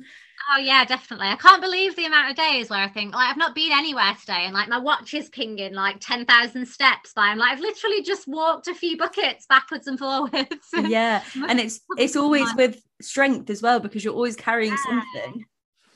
Oh 0.50 0.60
yeah, 0.60 0.86
definitely. 0.86 1.28
I 1.28 1.36
can't 1.36 1.62
believe 1.62 1.96
the 1.96 2.06
amount 2.06 2.30
of 2.30 2.38
days 2.38 2.70
where 2.70 2.80
I 2.80 2.88
think 2.88 3.14
like 3.14 3.30
I've 3.30 3.38
not 3.38 3.54
been 3.54 3.72
anywhere 3.74 4.16
today, 4.20 4.46
and 4.46 4.54
like 4.54 4.70
my 4.70 4.78
watch 4.78 5.14
is 5.14 5.30
pinging 5.30 5.74
like 5.74 5.98
ten 6.00 6.26
thousand 6.26 6.68
steps 6.68 7.12
by. 7.14 7.28
I'm 7.28 7.38
like 7.38 7.52
I've 7.52 7.60
literally 7.60 8.02
just 8.02 8.28
walked 8.28 8.68
a 8.68 8.74
few 8.74 8.98
buckets 8.98 9.46
backwards 9.48 9.88
and 9.88 10.00
forwards. 10.00 10.70
yeah, 10.74 11.22
and 11.36 11.60
it's 11.60 11.82
it's 11.98 12.16
always 12.16 12.54
with 12.56 12.82
strength 13.02 13.50
as 13.50 13.62
well 13.62 13.80
because 13.80 14.04
you're 14.04 14.14
always 14.14 14.36
carrying 14.36 14.72
yeah. 14.72 15.02
something. 15.14 15.46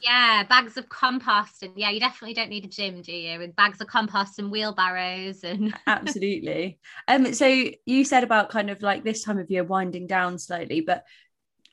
Yeah, 0.01 0.43
bags 0.49 0.77
of 0.77 0.89
compost, 0.89 1.63
and 1.63 1.73
yeah, 1.77 1.91
you 1.91 1.99
definitely 1.99 2.33
don't 2.33 2.49
need 2.49 2.65
a 2.65 2.67
gym, 2.67 3.03
do 3.03 3.13
you? 3.13 3.37
With 3.37 3.55
bags 3.55 3.79
of 3.79 3.87
compost 3.87 4.39
and 4.39 4.51
wheelbarrows, 4.51 5.43
and 5.43 5.73
absolutely. 5.87 6.79
Um, 7.07 7.33
so 7.33 7.45
you 7.85 8.03
said 8.03 8.23
about 8.23 8.49
kind 8.49 8.69
of 8.69 8.81
like 8.81 9.03
this 9.03 9.23
time 9.23 9.37
of 9.37 9.49
year 9.49 9.63
winding 9.63 10.07
down 10.07 10.39
slightly, 10.39 10.81
but 10.81 11.05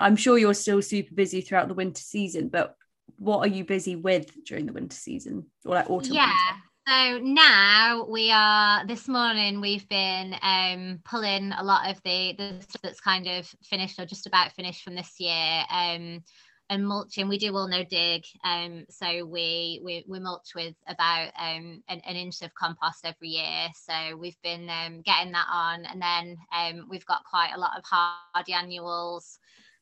I'm 0.00 0.16
sure 0.16 0.38
you're 0.38 0.54
still 0.54 0.82
super 0.82 1.14
busy 1.14 1.40
throughout 1.40 1.68
the 1.68 1.74
winter 1.74 2.00
season, 2.00 2.48
but 2.48 2.76
what 3.18 3.38
are 3.40 3.52
you 3.52 3.64
busy 3.64 3.96
with 3.96 4.44
during 4.44 4.66
the 4.66 4.72
winter 4.72 4.96
season 4.96 5.46
or 5.64 5.74
like 5.74 5.90
autumn? 5.90 6.14
Yeah. 6.14 6.26
Winter? 6.26 6.64
So 6.88 7.18
now 7.18 8.06
we 8.08 8.30
are 8.30 8.86
this 8.86 9.08
morning 9.08 9.60
we've 9.60 9.86
been 9.90 10.34
um, 10.40 11.00
pulling 11.04 11.52
a 11.52 11.62
lot 11.62 11.90
of 11.90 12.00
the 12.02 12.34
the 12.38 12.62
stuff 12.62 12.80
that's 12.82 13.00
kind 13.00 13.26
of 13.26 13.46
finished 13.62 13.98
or 13.98 14.06
just 14.06 14.26
about 14.26 14.52
finished 14.52 14.84
from 14.84 14.94
this 14.94 15.20
year. 15.20 15.64
Um, 15.70 16.22
and 16.70 16.86
mulching 16.86 17.28
we 17.28 17.38
do 17.38 17.54
all 17.56 17.68
no 17.68 17.82
dig 17.84 18.24
um 18.44 18.84
so 18.90 19.24
we 19.24 19.80
we, 19.82 20.04
we 20.06 20.20
mulch 20.20 20.50
with 20.54 20.74
about 20.86 21.28
um 21.38 21.82
an, 21.88 22.00
an, 22.06 22.16
inch 22.16 22.42
of 22.42 22.54
compost 22.54 23.04
every 23.04 23.28
year 23.28 23.68
so 23.74 24.16
we've 24.16 24.40
been 24.42 24.68
um, 24.68 25.00
getting 25.02 25.32
that 25.32 25.46
on 25.50 25.84
and 25.86 26.00
then 26.00 26.36
um 26.54 26.86
we've 26.90 27.06
got 27.06 27.24
quite 27.24 27.52
a 27.54 27.58
lot 27.58 27.78
of 27.78 27.84
hardy 27.84 28.52
annuals 28.52 29.38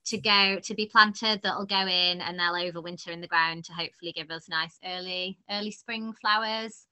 to 0.07 0.19
go 0.19 0.59
to 0.63 0.75
be 0.75 0.87
planted 0.87 1.41
that'll 1.43 1.67
go 1.67 1.81
in 1.81 2.21
and 2.21 2.39
they'll 2.39 2.53
overwinter 2.55 3.09
in 3.09 3.21
the 3.21 3.27
ground 3.27 3.65
to 3.65 3.73
hopefully 3.73 4.13
give 4.13 4.31
us 4.31 4.49
nice 4.49 4.79
early 4.85 5.39
early 5.51 5.71
spring 5.71 6.13
flowers. 6.21 6.87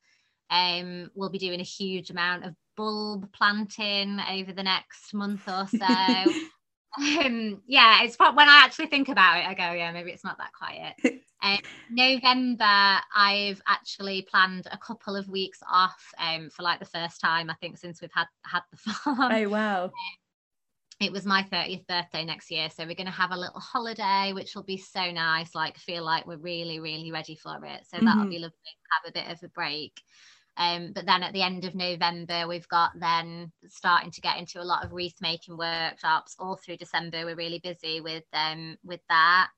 Um 0.50 1.10
we'll 1.14 1.30
be 1.30 1.38
doing 1.38 1.60
a 1.60 1.64
huge 1.64 2.10
amount 2.10 2.44
of 2.44 2.54
bulb 2.76 3.32
planting 3.32 4.18
over 4.30 4.52
the 4.52 4.62
next 4.62 5.14
month 5.14 5.42
or 5.48 5.66
so. 5.66 5.86
Um 6.96 7.60
yeah 7.66 8.04
it's 8.04 8.16
when 8.20 8.48
i 8.48 8.62
actually 8.64 8.86
think 8.86 9.08
about 9.08 9.38
it 9.38 9.46
i 9.48 9.54
go 9.54 9.72
yeah 9.72 9.90
maybe 9.90 10.12
it's 10.12 10.22
not 10.22 10.38
that 10.38 10.52
quiet. 10.52 10.94
Um, 11.42 11.58
november 11.90 13.00
i've 13.14 13.60
actually 13.66 14.22
planned 14.30 14.66
a 14.70 14.78
couple 14.78 15.16
of 15.16 15.28
weeks 15.28 15.58
off 15.70 16.00
um 16.18 16.48
for 16.50 16.62
like 16.62 16.78
the 16.78 16.86
first 16.86 17.20
time 17.20 17.50
i 17.50 17.54
think 17.54 17.76
since 17.78 18.00
we've 18.00 18.12
had 18.14 18.28
had 18.44 18.62
the 18.70 18.76
farm. 18.76 19.32
Oh 19.32 19.48
wow. 19.48 19.84
Um, 19.92 20.23
it 21.04 21.12
was 21.12 21.24
my 21.24 21.42
30th 21.52 21.86
birthday 21.86 22.24
next 22.24 22.50
year 22.50 22.68
so 22.70 22.84
we're 22.84 22.94
going 22.94 23.06
to 23.06 23.12
have 23.12 23.30
a 23.30 23.38
little 23.38 23.60
holiday 23.60 24.32
which 24.32 24.54
will 24.54 24.62
be 24.62 24.76
so 24.76 25.10
nice 25.10 25.54
like 25.54 25.76
feel 25.76 26.04
like 26.04 26.26
we're 26.26 26.36
really 26.38 26.80
really 26.80 27.12
ready 27.12 27.36
for 27.36 27.56
it 27.64 27.84
so 27.86 27.96
mm-hmm. 27.96 28.06
that'll 28.06 28.24
be 28.24 28.38
lovely 28.38 28.50
to 28.50 28.90
have 28.92 29.08
a 29.08 29.12
bit 29.12 29.32
of 29.32 29.42
a 29.42 29.48
break 29.48 30.00
um, 30.56 30.92
but 30.94 31.06
then 31.06 31.22
at 31.22 31.32
the 31.32 31.42
end 31.42 31.64
of 31.64 31.74
November, 31.74 32.46
we've 32.46 32.68
got 32.68 32.92
then 32.98 33.50
starting 33.68 34.10
to 34.12 34.20
get 34.20 34.38
into 34.38 34.60
a 34.60 34.64
lot 34.64 34.84
of 34.84 34.92
wreath 34.92 35.16
making 35.20 35.56
workshops 35.56 36.36
all 36.38 36.56
through 36.56 36.76
December. 36.76 37.24
We're 37.24 37.34
really 37.34 37.58
busy 37.58 38.00
with 38.00 38.24
um 38.32 38.76
with 38.84 39.00
that. 39.08 39.48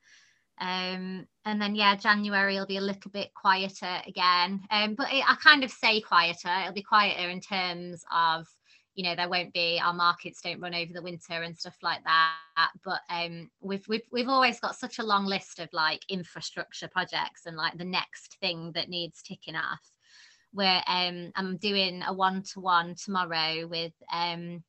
Um, 0.59 1.27
and 1.45 1.61
then 1.61 1.75
yeah, 1.75 1.97
January 1.97 2.55
will 2.55 2.67
be 2.67 2.79
a 2.79 2.83
little 2.83 3.11
bit 3.11 3.35
quieter 3.35 4.01
again. 4.07 4.63
Um, 4.71 4.95
but 4.95 5.13
it, 5.13 5.23
I 5.29 5.37
kind 5.43 5.65
of 5.65 5.71
say 5.71 6.01
quieter. 6.01 6.49
It'll 6.63 6.73
be 6.73 6.83
quieter 6.83 7.29
in 7.29 7.41
terms 7.41 8.03
of 8.11 8.47
you 8.97 9.05
know 9.05 9.15
there 9.15 9.29
won't 9.29 9.53
be 9.53 9.81
our 9.83 9.93
markets 9.93 10.41
don't 10.41 10.61
run 10.61 10.75
over 10.75 10.93
the 10.93 11.03
winter 11.03 11.43
and 11.43 11.57
stuff 11.57 11.77
like 11.83 12.03
that 12.05 12.71
but 12.85 13.01
um 13.11 13.49
we've 13.61 13.87
we've, 13.89 14.03
we've 14.11 14.29
always 14.29 14.59
got 14.59 14.75
such 14.75 14.99
a 14.99 15.05
long 15.05 15.27
list 15.27 15.61
of 15.61 15.69
like 15.73 16.01
infrastructure 16.09 16.89
projects 16.89 17.47
and 17.47 17.57
like 17.57 17.77
the 17.77 17.85
next 17.85 18.37
thing 18.41 18.73
that 18.73 18.89
needs 18.89 19.23
ticking 19.23 19.55
off 19.55 19.93
where 20.53 20.83
um 20.89 21.31
i'm 21.37 21.57
doing 21.59 22.03
a 22.07 22.13
one-to-one 22.13 22.95
tomorrow 22.95 23.67
with 23.67 23.93
um 24.13 24.65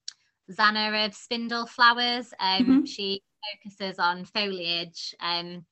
Zana 0.52 1.06
of 1.06 1.14
Spindle 1.14 1.66
Flowers. 1.66 2.34
Um, 2.40 2.64
mm-hmm. 2.64 2.86
She 2.86 3.22
focuses 3.54 4.00
on 4.00 4.26
foliage. 4.26 5.16
Um, 5.20 5.66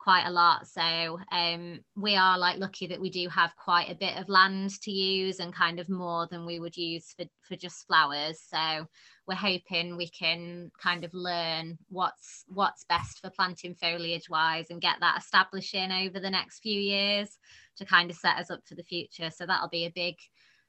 quite 0.00 0.24
a 0.24 0.30
lot. 0.30 0.66
So 0.66 1.20
um, 1.30 1.80
we 1.94 2.16
are 2.16 2.38
like 2.38 2.58
lucky 2.58 2.86
that 2.86 3.00
we 3.00 3.10
do 3.10 3.28
have 3.28 3.54
quite 3.62 3.90
a 3.90 3.94
bit 3.94 4.16
of 4.16 4.30
land 4.30 4.80
to 4.82 4.90
use 4.90 5.40
and 5.40 5.54
kind 5.54 5.78
of 5.78 5.90
more 5.90 6.26
than 6.30 6.46
we 6.46 6.58
would 6.58 6.76
use 6.76 7.12
for, 7.16 7.26
for 7.42 7.54
just 7.54 7.86
flowers. 7.86 8.40
So 8.48 8.86
we're 9.26 9.34
hoping 9.34 9.96
we 9.96 10.08
can 10.08 10.72
kind 10.82 11.04
of 11.04 11.12
learn 11.12 11.78
what's 11.88 12.44
what's 12.48 12.84
best 12.84 13.20
for 13.20 13.30
planting 13.30 13.74
foliage 13.74 14.30
wise 14.30 14.66
and 14.70 14.80
get 14.80 14.96
that 15.00 15.18
establishing 15.18 15.92
over 15.92 16.18
the 16.18 16.30
next 16.30 16.60
few 16.60 16.80
years 16.80 17.36
to 17.76 17.84
kind 17.84 18.10
of 18.10 18.16
set 18.16 18.36
us 18.38 18.50
up 18.50 18.60
for 18.66 18.74
the 18.74 18.82
future. 18.82 19.30
So 19.30 19.44
that'll 19.44 19.68
be 19.68 19.84
a 19.84 19.92
big 19.94 20.16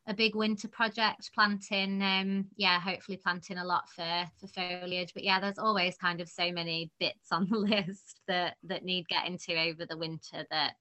a 0.07 0.13
big 0.13 0.35
winter 0.35 0.67
project 0.67 1.29
planting 1.33 2.01
um 2.01 2.45
yeah 2.57 2.79
hopefully 2.79 3.19
planting 3.23 3.57
a 3.57 3.65
lot 3.65 3.87
for 3.89 4.25
for 4.39 4.47
foliage 4.47 5.13
but 5.13 5.23
yeah 5.23 5.39
there's 5.39 5.59
always 5.59 5.95
kind 5.97 6.21
of 6.21 6.27
so 6.27 6.51
many 6.51 6.89
bits 6.99 7.31
on 7.31 7.47
the 7.49 7.57
list 7.57 8.19
that 8.27 8.55
that 8.63 8.83
need 8.83 9.07
getting 9.07 9.37
to 9.37 9.55
over 9.55 9.85
the 9.85 9.97
winter 9.97 10.45
that 10.49 10.73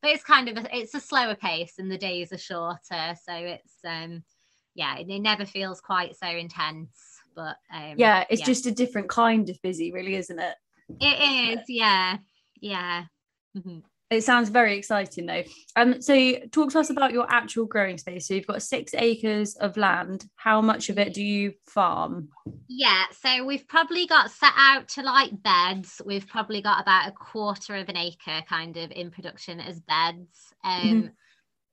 but 0.00 0.10
it's 0.10 0.24
kind 0.24 0.48
of 0.48 0.56
a, 0.56 0.76
it's 0.76 0.94
a 0.94 1.00
slower 1.00 1.34
pace 1.34 1.74
and 1.78 1.90
the 1.90 1.98
days 1.98 2.32
are 2.32 2.38
shorter 2.38 3.14
so 3.22 3.34
it's 3.34 3.76
um 3.86 4.22
yeah 4.74 4.96
it, 4.96 5.08
it 5.08 5.20
never 5.20 5.44
feels 5.44 5.80
quite 5.80 6.16
so 6.16 6.28
intense 6.28 7.20
but 7.34 7.56
um 7.72 7.94
yeah 7.96 8.24
it's 8.30 8.40
yeah. 8.40 8.46
just 8.46 8.66
a 8.66 8.72
different 8.72 9.08
kind 9.08 9.50
of 9.50 9.60
busy 9.62 9.92
really 9.92 10.14
isn't 10.14 10.38
it 10.38 10.56
it 11.00 11.58
is 11.58 11.64
yeah 11.68 12.16
yeah 12.60 13.04
mm-hmm. 13.56 13.78
It 14.12 14.24
sounds 14.24 14.50
very 14.50 14.76
exciting 14.76 15.24
though. 15.24 15.42
Um, 15.74 16.02
so 16.02 16.34
talk 16.50 16.70
to 16.72 16.80
us 16.80 16.90
about 16.90 17.12
your 17.12 17.26
actual 17.32 17.64
growing 17.64 17.96
space. 17.96 18.28
So 18.28 18.34
you've 18.34 18.46
got 18.46 18.62
six 18.62 18.92
acres 18.94 19.54
of 19.56 19.78
land. 19.78 20.26
How 20.36 20.60
much 20.60 20.90
of 20.90 20.98
it 20.98 21.14
do 21.14 21.22
you 21.22 21.54
farm? 21.66 22.28
Yeah, 22.68 23.04
so 23.10 23.44
we've 23.46 23.66
probably 23.66 24.06
got 24.06 24.30
set 24.30 24.52
out 24.56 24.86
to 24.90 25.02
like 25.02 25.42
beds. 25.42 26.02
We've 26.04 26.28
probably 26.28 26.60
got 26.60 26.82
about 26.82 27.08
a 27.08 27.12
quarter 27.12 27.76
of 27.76 27.88
an 27.88 27.96
acre 27.96 28.42
kind 28.46 28.76
of 28.76 28.90
in 28.90 29.10
production 29.10 29.60
as 29.60 29.80
beds. 29.80 30.52
Um, 30.62 30.82
mm-hmm. 30.82 31.06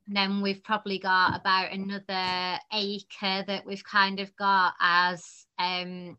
And 0.08 0.18
then 0.18 0.42
we've 0.42 0.64
probably 0.64 0.98
got 0.98 1.40
about 1.40 1.74
another 1.74 2.60
acre 2.74 3.44
that 3.48 3.66
we've 3.66 3.84
kind 3.84 4.20
of 4.22 4.34
got 4.38 4.74
as 4.80 5.46
um 5.60 6.18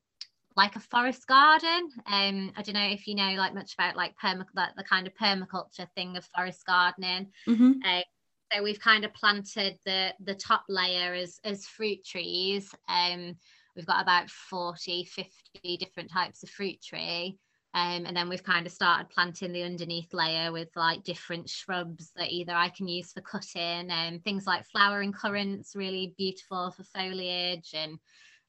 like 0.61 0.77
a 0.77 0.81
forest 0.81 1.27
garden. 1.27 1.91
Um, 2.07 2.53
I 2.55 2.61
don't 2.63 2.75
know 2.75 2.91
if 2.91 3.07
you 3.07 3.15
know 3.15 3.33
like 3.33 3.55
much 3.55 3.73
about 3.73 3.97
like 3.97 4.13
perma 4.23 4.45
like 4.55 4.77
the 4.77 4.85
kind 4.85 5.07
of 5.07 5.15
permaculture 5.15 5.89
thing 5.95 6.19
of 6.19 6.29
forest 6.37 6.67
gardening. 6.67 7.29
Mm-hmm. 7.49 7.73
Uh, 7.83 8.03
so 8.53 8.63
we've 8.63 8.81
kind 8.81 9.07
of 9.07 9.15
planted 9.15 9.79
the 9.87 10.13
the 10.23 10.35
top 10.35 10.65
layer 10.69 11.15
as 11.15 11.41
as 11.45 11.67
fruit 11.67 12.05
trees. 12.05 12.75
Um, 12.89 13.37
we've 13.75 13.87
got 13.87 14.03
about 14.03 14.29
40, 14.29 15.05
50 15.05 15.79
different 15.79 16.11
types 16.11 16.43
of 16.43 16.51
fruit 16.51 16.83
tree. 16.83 17.39
Um, 17.73 18.05
and 18.05 18.15
then 18.15 18.29
we've 18.29 18.43
kind 18.43 18.67
of 18.67 18.73
started 18.73 19.09
planting 19.09 19.53
the 19.53 19.63
underneath 19.63 20.13
layer 20.13 20.53
with 20.53 20.69
like 20.75 21.05
different 21.05 21.49
shrubs 21.49 22.11
that 22.17 22.33
either 22.33 22.53
I 22.53 22.69
can 22.69 22.89
use 22.89 23.13
for 23.13 23.21
cutting 23.21 23.89
and 23.91 24.17
um, 24.17 24.21
things 24.21 24.45
like 24.45 24.67
flowering 24.67 25.13
currants, 25.13 25.77
really 25.77 26.13
beautiful 26.19 26.73
for 26.73 26.83
foliage 26.83 27.71
and 27.73 27.99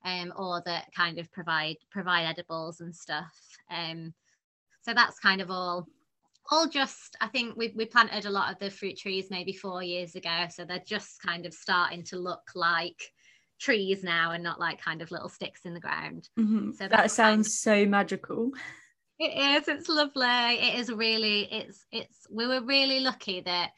um, 0.05 0.33
or 0.35 0.61
that 0.65 0.93
kind 0.95 1.19
of 1.19 1.31
provide 1.31 1.77
provide 1.91 2.25
edibles 2.25 2.81
and 2.81 2.95
stuff. 2.95 3.33
Um, 3.69 4.13
so 4.81 4.93
that's 4.93 5.19
kind 5.19 5.41
of 5.41 5.51
all 5.51 5.87
all 6.49 6.67
just 6.67 7.15
I 7.21 7.27
think 7.27 7.55
we 7.55 7.73
we 7.75 7.85
planted 7.85 8.25
a 8.25 8.31
lot 8.31 8.51
of 8.51 8.59
the 8.59 8.71
fruit 8.71 8.97
trees 8.97 9.29
maybe 9.29 9.53
four 9.53 9.83
years 9.83 10.15
ago, 10.15 10.45
so 10.49 10.65
they're 10.65 10.83
just 10.85 11.21
kind 11.21 11.45
of 11.45 11.53
starting 11.53 12.03
to 12.05 12.17
look 12.17 12.51
like 12.55 13.11
trees 13.59 14.03
now 14.03 14.31
and 14.31 14.43
not 14.43 14.59
like 14.59 14.81
kind 14.81 15.01
of 15.01 15.11
little 15.11 15.29
sticks 15.29 15.61
in 15.65 15.73
the 15.73 15.79
ground. 15.79 16.29
Mm-hmm. 16.37 16.71
So 16.71 16.87
that 16.87 17.11
sounds 17.11 17.61
kind 17.61 17.85
so 17.85 17.89
magical. 17.89 18.51
it 19.19 19.61
is. 19.61 19.67
It's 19.67 19.87
lovely. 19.87 20.25
It 20.25 20.79
is 20.79 20.91
really. 20.91 21.43
It's. 21.51 21.85
It's. 21.91 22.27
We 22.29 22.47
were 22.47 22.61
really 22.61 22.99
lucky 22.99 23.41
that 23.41 23.71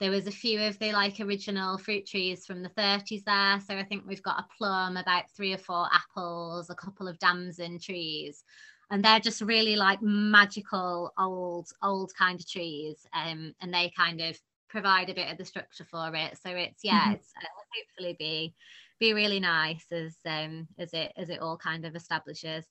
there 0.00 0.10
was 0.10 0.26
a 0.26 0.32
few 0.32 0.60
of 0.62 0.78
the 0.78 0.92
like 0.92 1.20
original 1.20 1.78
fruit 1.78 2.06
trees 2.06 2.46
from 2.46 2.62
the 2.62 2.70
30s 2.70 3.22
there. 3.24 3.60
So 3.60 3.76
I 3.76 3.84
think 3.84 4.04
we've 4.06 4.22
got 4.22 4.40
a 4.40 4.46
plum, 4.56 4.96
about 4.96 5.30
three 5.36 5.52
or 5.52 5.58
four 5.58 5.88
apples, 5.92 6.70
a 6.70 6.74
couple 6.74 7.06
of 7.08 7.18
damson 7.18 7.78
trees, 7.78 8.44
and 8.90 9.04
they're 9.04 9.20
just 9.20 9.40
really 9.42 9.76
like 9.76 10.00
magical 10.02 11.12
old 11.18 11.68
old 11.82 12.12
kind 12.18 12.40
of 12.40 12.48
trees. 12.48 13.06
Um, 13.12 13.54
and 13.60 13.72
they 13.72 13.90
kind 13.96 14.20
of 14.20 14.38
provide 14.68 15.10
a 15.10 15.14
bit 15.14 15.30
of 15.30 15.38
the 15.38 15.44
structure 15.44 15.84
for 15.84 16.14
it. 16.14 16.38
So 16.38 16.50
it's 16.50 16.82
yeah, 16.84 17.12
Mhm. 17.12 17.14
it's 17.14 17.32
uh, 17.36 17.46
hopefully 17.76 18.16
be 18.18 18.54
be 18.98 19.12
really 19.14 19.40
nice 19.40 19.86
as 19.92 20.16
um 20.26 20.68
as 20.78 20.92
it 20.92 21.12
as 21.16 21.30
it 21.30 21.40
all 21.40 21.56
kind 21.56 21.84
of 21.86 21.96
establishes 21.96 22.66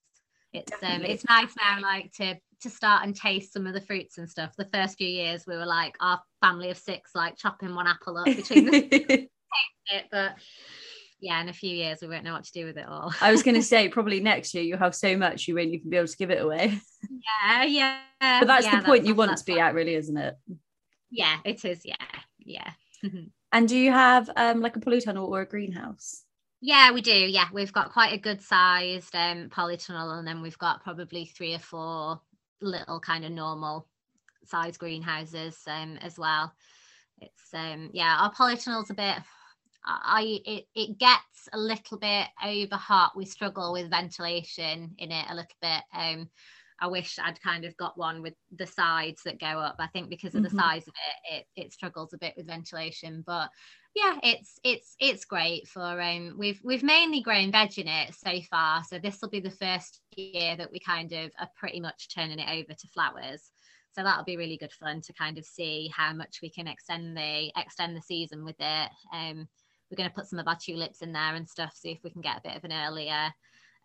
it's 0.54 0.72
um 0.84 1.04
it's 1.04 1.26
nice 1.26 1.54
now 1.60 1.80
like 1.82 2.12
to 2.12 2.36
to 2.62 2.70
start 2.70 3.06
and 3.06 3.16
taste 3.16 3.54
some 3.54 3.68
of 3.68 3.74
the 3.74 3.82
fruits 3.82 4.18
and 4.18 4.30
stuff 4.30 4.54
the 4.58 4.70
first 4.74 4.98
few 4.98 5.08
years 5.08 5.46
we 5.48 5.56
were 5.56 5.66
like 5.66 5.96
our 6.02 6.20
family 6.42 6.70
of 6.70 6.78
six 6.78 7.12
like 7.16 7.38
chopping 7.38 7.74
one 7.76 7.88
apple 7.88 8.18
up 8.18 8.26
between 8.26 8.66
the 8.66 8.78
it 9.92 10.06
but 10.12 10.34
yeah 11.20 11.42
in 11.42 11.50
a 11.50 11.54
few 11.54 11.76
years 11.76 12.00
we 12.02 12.08
won't 12.08 12.24
know 12.24 12.34
what 12.34 12.44
to 12.44 12.52
do 12.52 12.66
with 12.66 12.78
it 12.78 12.88
all 12.88 13.14
I 13.22 13.32
was 13.32 13.44
going 13.44 13.56
to 13.56 13.64
say 13.64 13.90
probably 13.90 14.20
next 14.20 14.54
year 14.54 14.64
you'll 14.64 14.80
have 14.80 14.96
so 14.96 15.18
much 15.18 15.48
you 15.48 15.56
won't 15.56 15.68
even 15.70 15.90
be 15.90 15.98
able 15.98 16.08
to 16.08 16.18
give 16.18 16.32
it 16.32 16.42
away. 16.42 16.80
yeah 17.48 17.64
yeah 17.64 18.00
But 18.20 18.48
that's 18.48 18.66
yeah, 18.66 18.80
the 18.80 18.86
point 18.86 19.06
you 19.06 19.16
want 19.16 19.38
to 19.38 19.44
be 19.44 19.60
at, 19.60 19.74
really, 19.74 19.96
isn't 19.96 20.18
it? 20.18 20.36
yeah 21.12 21.38
it 21.46 21.64
is 21.66 21.82
yeah 21.86 21.96
yeah 22.40 22.72
And 23.52 23.68
do 23.68 23.76
you 23.76 23.92
have 23.92 24.30
um 24.36 24.62
like 24.62 24.76
a 24.76 24.80
polytunnel 24.80 25.28
or 25.28 25.42
a 25.42 25.46
greenhouse? 25.48 26.24
Yeah, 26.62 26.91
we 26.91 27.02
do. 27.02 27.12
Yeah, 27.13 27.48
we've 27.54 27.72
got 27.72 27.93
quite 27.93 28.13
a 28.13 28.17
good 28.17 28.41
sized 28.41 29.15
um, 29.15 29.50
polytunnel, 29.50 30.17
and 30.17 30.28
then 30.28 30.41
we've 30.41 30.58
got 30.58 30.84
probably 30.84 31.26
three 31.26 31.56
or 31.56 31.60
four 31.60 32.19
little 32.62 33.00
kind 33.00 33.24
of 33.24 33.32
normal 33.32 33.88
size 34.45 34.78
greenhouses 34.78 35.58
um, 35.67 35.98
as 36.02 36.17
well. 36.19 36.54
It's 37.19 37.54
um, 37.54 37.89
yeah, 37.93 38.17
our 38.19 38.34
polytunnel's 38.34 38.89
a 38.89 38.93
bit. 38.93 39.17
I 39.86 40.39
it 40.45 40.65
it 40.76 40.98
gets 41.00 41.48
a 41.54 41.58
little 41.58 41.98
bit 41.98 42.28
over 42.45 42.76
hot. 42.76 43.13
We 43.15 43.26
struggle 43.26 43.72
with 43.72 43.89
ventilation 43.89 44.95
in 44.98 45.12
it 45.12 45.26
a 45.30 45.36
little 45.36 45.50
bit. 45.62 45.84
Um, 45.93 46.30
I 46.82 46.88
wish 46.88 47.17
I'd 47.19 47.41
kind 47.41 47.63
of 47.65 47.76
got 47.78 47.98
one 47.98 48.22
with 48.22 48.34
the 48.56 48.67
sides 48.67 49.22
that 49.24 49.39
go 49.39 49.48
up. 49.48 49.76
I 49.80 49.88
think 49.88 50.10
because 50.10 50.36
of 50.36 50.43
the 50.43 50.50
size 50.50 50.88
of 50.88 50.93
it, 51.32 51.45
it 51.56 51.65
it 51.67 51.74
struggles 51.74 52.12
a 52.13 52.17
bit 52.17 52.34
with 52.36 52.48
ventilation, 52.48 53.24
but 53.26 53.50
yeah 54.00 54.20
it's 54.24 54.60
it's 54.64 54.96
it's 55.00 55.26
great 55.26 55.68
for 55.68 56.02
um 56.02 56.36
we've 56.38 56.60
we've 56.64 56.84
mainly 56.84 57.22
grown 57.22 57.52
veg 57.52 57.78
in 57.78 57.88
it 57.88 58.14
so 58.16 58.40
far 58.50 58.84
so 58.84 59.00
this 59.00 59.20
will 59.22 59.30
be 59.30 59.40
the 59.40 59.50
first 59.52 60.02
year 60.16 60.56
that 60.56 60.72
we 60.72 60.80
kind 60.80 61.12
of 61.12 61.32
are 61.40 61.50
pretty 61.58 61.80
much 61.80 62.14
turning 62.14 62.40
it 62.40 62.50
over 62.50 62.74
to 62.74 62.88
flowers. 62.88 63.52
So 63.92 64.04
that'll 64.04 64.24
be 64.24 64.38
really 64.38 64.58
good 64.58 64.72
fun 64.74 65.02
to 65.02 65.14
kind 65.14 65.38
of 65.38 65.46
see 65.46 65.92
how 65.96 66.14
much 66.14 66.40
we 66.42 66.50
can 66.50 66.68
extend 66.68 67.18
the 67.18 67.52
extend 67.58 67.98
the 67.98 68.02
season 68.02 68.46
with 68.46 68.58
it. 68.60 68.90
Um 69.14 69.48
we're 69.90 69.98
going 69.98 70.10
to 70.10 70.16
put 70.16 70.28
some 70.28 70.38
of 70.38 70.48
our 70.48 70.56
tulips 70.56 71.02
in 71.02 71.14
there 71.14 71.34
and 71.34 71.50
stuff 71.50 71.74
see 71.74 71.90
if 71.90 72.04
we 72.04 72.12
can 72.12 72.22
get 72.22 72.38
a 72.38 72.42
bit 72.44 72.56
of 72.56 72.64
an 72.64 72.72
earlier 72.72 73.34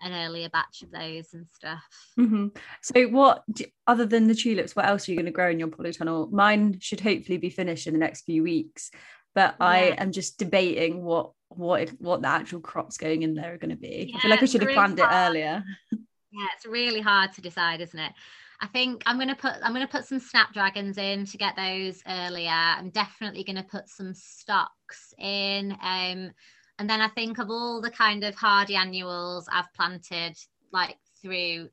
an 0.02 0.12
earlier 0.12 0.50
batch 0.50 0.82
of 0.82 0.90
those 0.90 1.32
and 1.32 1.46
stuff. 1.54 1.82
Hmm 2.16 2.48
So, 2.82 3.06
what 3.06 3.44
other 3.86 4.04
than 4.04 4.26
the 4.26 4.34
tulips, 4.34 4.76
what 4.76 4.86
else 4.86 5.08
are 5.08 5.12
you 5.12 5.16
going 5.16 5.26
to 5.26 5.32
grow 5.32 5.50
in 5.50 5.58
your 5.58 5.68
polytunnel? 5.68 6.30
Mine 6.30 6.78
should 6.80 7.00
hopefully 7.00 7.38
be 7.38 7.48
finished 7.48 7.86
in 7.86 7.94
the 7.94 8.00
next 8.00 8.22
few 8.22 8.42
weeks, 8.42 8.90
but 9.34 9.56
I 9.60 9.94
am 9.98 10.12
just 10.12 10.38
debating 10.38 11.02
what 11.04 11.32
what 11.48 11.88
what 12.00 12.22
the 12.22 12.28
actual 12.28 12.60
crops 12.60 12.96
going 12.96 13.22
in 13.22 13.34
there 13.34 13.54
are 13.54 13.58
going 13.58 13.70
to 13.70 13.76
be. 13.76 14.12
I 14.16 14.20
feel 14.20 14.30
like 14.30 14.42
I 14.42 14.46
should 14.46 14.62
have 14.62 14.68
really 14.68 14.74
planned 14.76 14.98
it 14.98 15.06
earlier. 15.08 15.64
Yeah, 15.92 16.46
it's 16.56 16.66
really 16.66 17.00
hard 17.00 17.32
to 17.34 17.40
decide, 17.40 17.80
isn't 17.80 17.98
it? 17.98 18.12
I 18.60 18.66
think 18.66 19.02
I'm 19.06 19.18
gonna 19.18 19.36
put 19.36 19.52
I'm 19.62 19.72
gonna 19.72 19.86
put 19.86 20.04
some 20.04 20.18
snapdragons 20.18 20.98
in 20.98 21.26
to 21.26 21.36
get 21.36 21.54
those 21.56 22.02
earlier. 22.08 22.50
I'm 22.50 22.90
definitely 22.90 23.44
gonna 23.44 23.64
put 23.64 23.88
some 23.88 24.14
stocks 24.14 25.12
in. 25.18 25.72
Um, 25.82 26.32
and 26.78 26.90
then 26.90 27.00
I 27.00 27.08
think 27.08 27.38
of 27.38 27.50
all 27.50 27.80
the 27.80 27.90
kind 27.90 28.24
of 28.24 28.34
hardy 28.34 28.74
annuals 28.74 29.48
I've 29.52 29.72
planted 29.74 30.36
like 30.72 30.96
through 31.22 31.68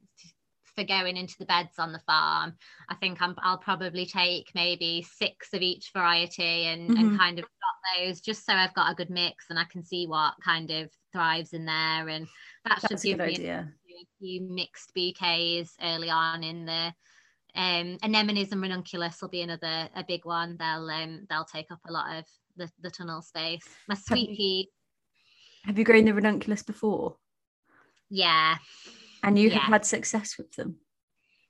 for 0.75 0.84
going 0.84 1.17
into 1.17 1.36
the 1.38 1.45
beds 1.45 1.79
on 1.79 1.91
the 1.91 1.99
farm. 2.07 2.53
I 2.89 2.95
think 2.95 3.21
I'm, 3.21 3.36
I'll 3.39 3.57
probably 3.57 4.05
take 4.05 4.51
maybe 4.55 5.05
six 5.17 5.53
of 5.53 5.62
each 5.62 5.91
variety 5.93 6.65
and, 6.67 6.89
Mhm. 6.91 6.99
and 6.99 7.19
kind 7.19 7.39
of 7.39 7.45
got 7.45 7.99
those 7.99 8.21
just 8.21 8.45
so 8.45 8.53
I've 8.53 8.73
got 8.73 8.91
a 8.91 8.95
good 8.95 9.10
mix 9.10 9.45
and 9.49 9.60
I 9.60 9.65
can 9.65 9.84
see 9.84 10.07
what 10.07 10.36
kind 10.43 10.71
of 10.71 10.89
thrives 11.12 11.53
in 11.53 11.65
there. 11.65 12.10
And 12.10 12.27
that 12.65 12.79
should 12.81 12.89
That's 12.91 13.03
a 13.03 13.07
give 13.07 13.17
good 13.19 13.27
me 13.27 13.36
idea. 13.36 13.73
a 13.89 14.07
few 14.19 14.41
mixed 14.41 14.93
bouquets 14.93 15.75
early 15.81 16.10
on 16.10 16.43
in 16.43 16.65
the 16.65 16.93
um 17.53 17.97
anemones 18.01 18.53
and 18.53 18.62
ranunculus 18.62 19.21
will 19.21 19.27
be 19.27 19.41
another 19.41 19.89
a 19.93 20.05
big 20.07 20.23
one 20.23 20.55
they'll 20.57 20.89
um 20.89 21.25
they'll 21.29 21.43
take 21.43 21.69
up 21.69 21.81
a 21.86 21.91
lot 21.91 22.17
of 22.17 22.25
the, 22.55 22.71
the 22.79 22.89
tunnel 22.89 23.21
space 23.21 23.67
my 23.89 23.95
sweet 23.95 24.29
pea 24.38 24.69
Have 25.65 25.77
you 25.77 25.84
grown 25.84 26.05
the 26.05 26.13
ranunculus 26.13 26.63
before? 26.63 27.17
yeah 28.10 28.55
And 29.23 29.38
you 29.38 29.49
Yeah. 29.49 29.60
have 29.60 29.69
had 29.69 29.86
success 29.86 30.38
with 30.38 30.51
them? 30.55 30.77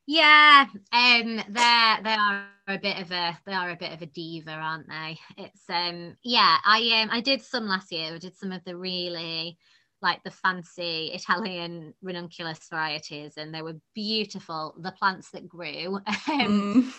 yeah 0.07 0.65
um 0.91 1.36
they're 1.49 1.99
they 2.03 2.13
are 2.15 2.47
a 2.67 2.77
bit 2.79 2.97
of 2.99 3.12
a 3.12 3.38
they 3.45 3.53
are 3.53 3.69
a 3.69 3.75
bit 3.75 3.93
of 3.93 4.01
a 4.01 4.07
diva 4.07 4.51
aren't 4.51 4.89
they 4.89 5.17
it's 5.38 5.62
um 5.69 6.17
yeah 6.23 6.57
i 6.65 7.01
um 7.01 7.10
i 7.12 7.21
did 7.21 7.39
some 7.41 7.67
last 7.67 7.91
year 7.91 8.15
i 8.15 8.17
did 8.17 8.36
some 8.36 8.51
of 8.51 8.63
the 8.65 8.75
really 8.75 9.57
like 10.01 10.21
the 10.23 10.31
fancy 10.31 11.12
Italian 11.13 11.93
ranunculus 12.01 12.67
varieties, 12.71 13.34
and 13.38 13.53
they 13.53 13.62
were 13.62 13.75
beautiful. 13.93 14.73
The 14.79 14.91
plants 14.93 15.29
that 15.29 15.47
grew. 15.47 15.99
Um, 16.27 16.73
Mm. 16.73 16.93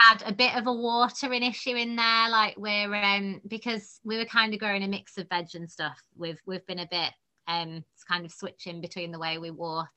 had 0.00 0.22
a 0.26 0.32
bit 0.32 0.54
of 0.56 0.66
a 0.66 0.72
watering 0.72 1.42
issue 1.42 1.74
in 1.74 1.96
there 1.96 2.28
like 2.30 2.54
we're 2.56 2.94
um 2.94 3.40
because 3.48 3.98
we 4.04 4.16
were 4.16 4.24
kind 4.24 4.54
of 4.54 4.60
growing 4.60 4.82
a 4.84 4.88
mix 4.88 5.18
of 5.18 5.28
veg 5.28 5.48
and 5.54 5.68
stuff 5.70 6.00
we've 6.16 6.40
we've 6.46 6.64
been 6.66 6.78
a 6.78 6.88
bit 6.88 7.10
um 7.48 7.84
kind 8.08 8.24
of 8.24 8.32
switching 8.32 8.80
between 8.80 9.10
the 9.10 9.18
way 9.18 9.38
we 9.38 9.50
water. 9.50 9.88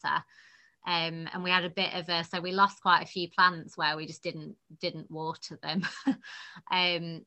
Um 0.88 1.28
and 1.32 1.44
we 1.44 1.52
had 1.52 1.66
a 1.66 1.70
bit 1.70 1.94
of 1.94 2.10
a 2.10 2.24
so 2.24 2.42
we 2.42 2.52
lost 2.52 2.82
quite 2.82 3.04
a 3.04 3.08
few 3.08 3.30
plants 3.30 3.78
where 3.78 3.96
we 3.96 4.08
just 4.08 4.24
didn't 4.24 4.56
didn't 4.80 5.12
water 5.12 5.60
them. 5.62 5.84
Um 6.72 7.26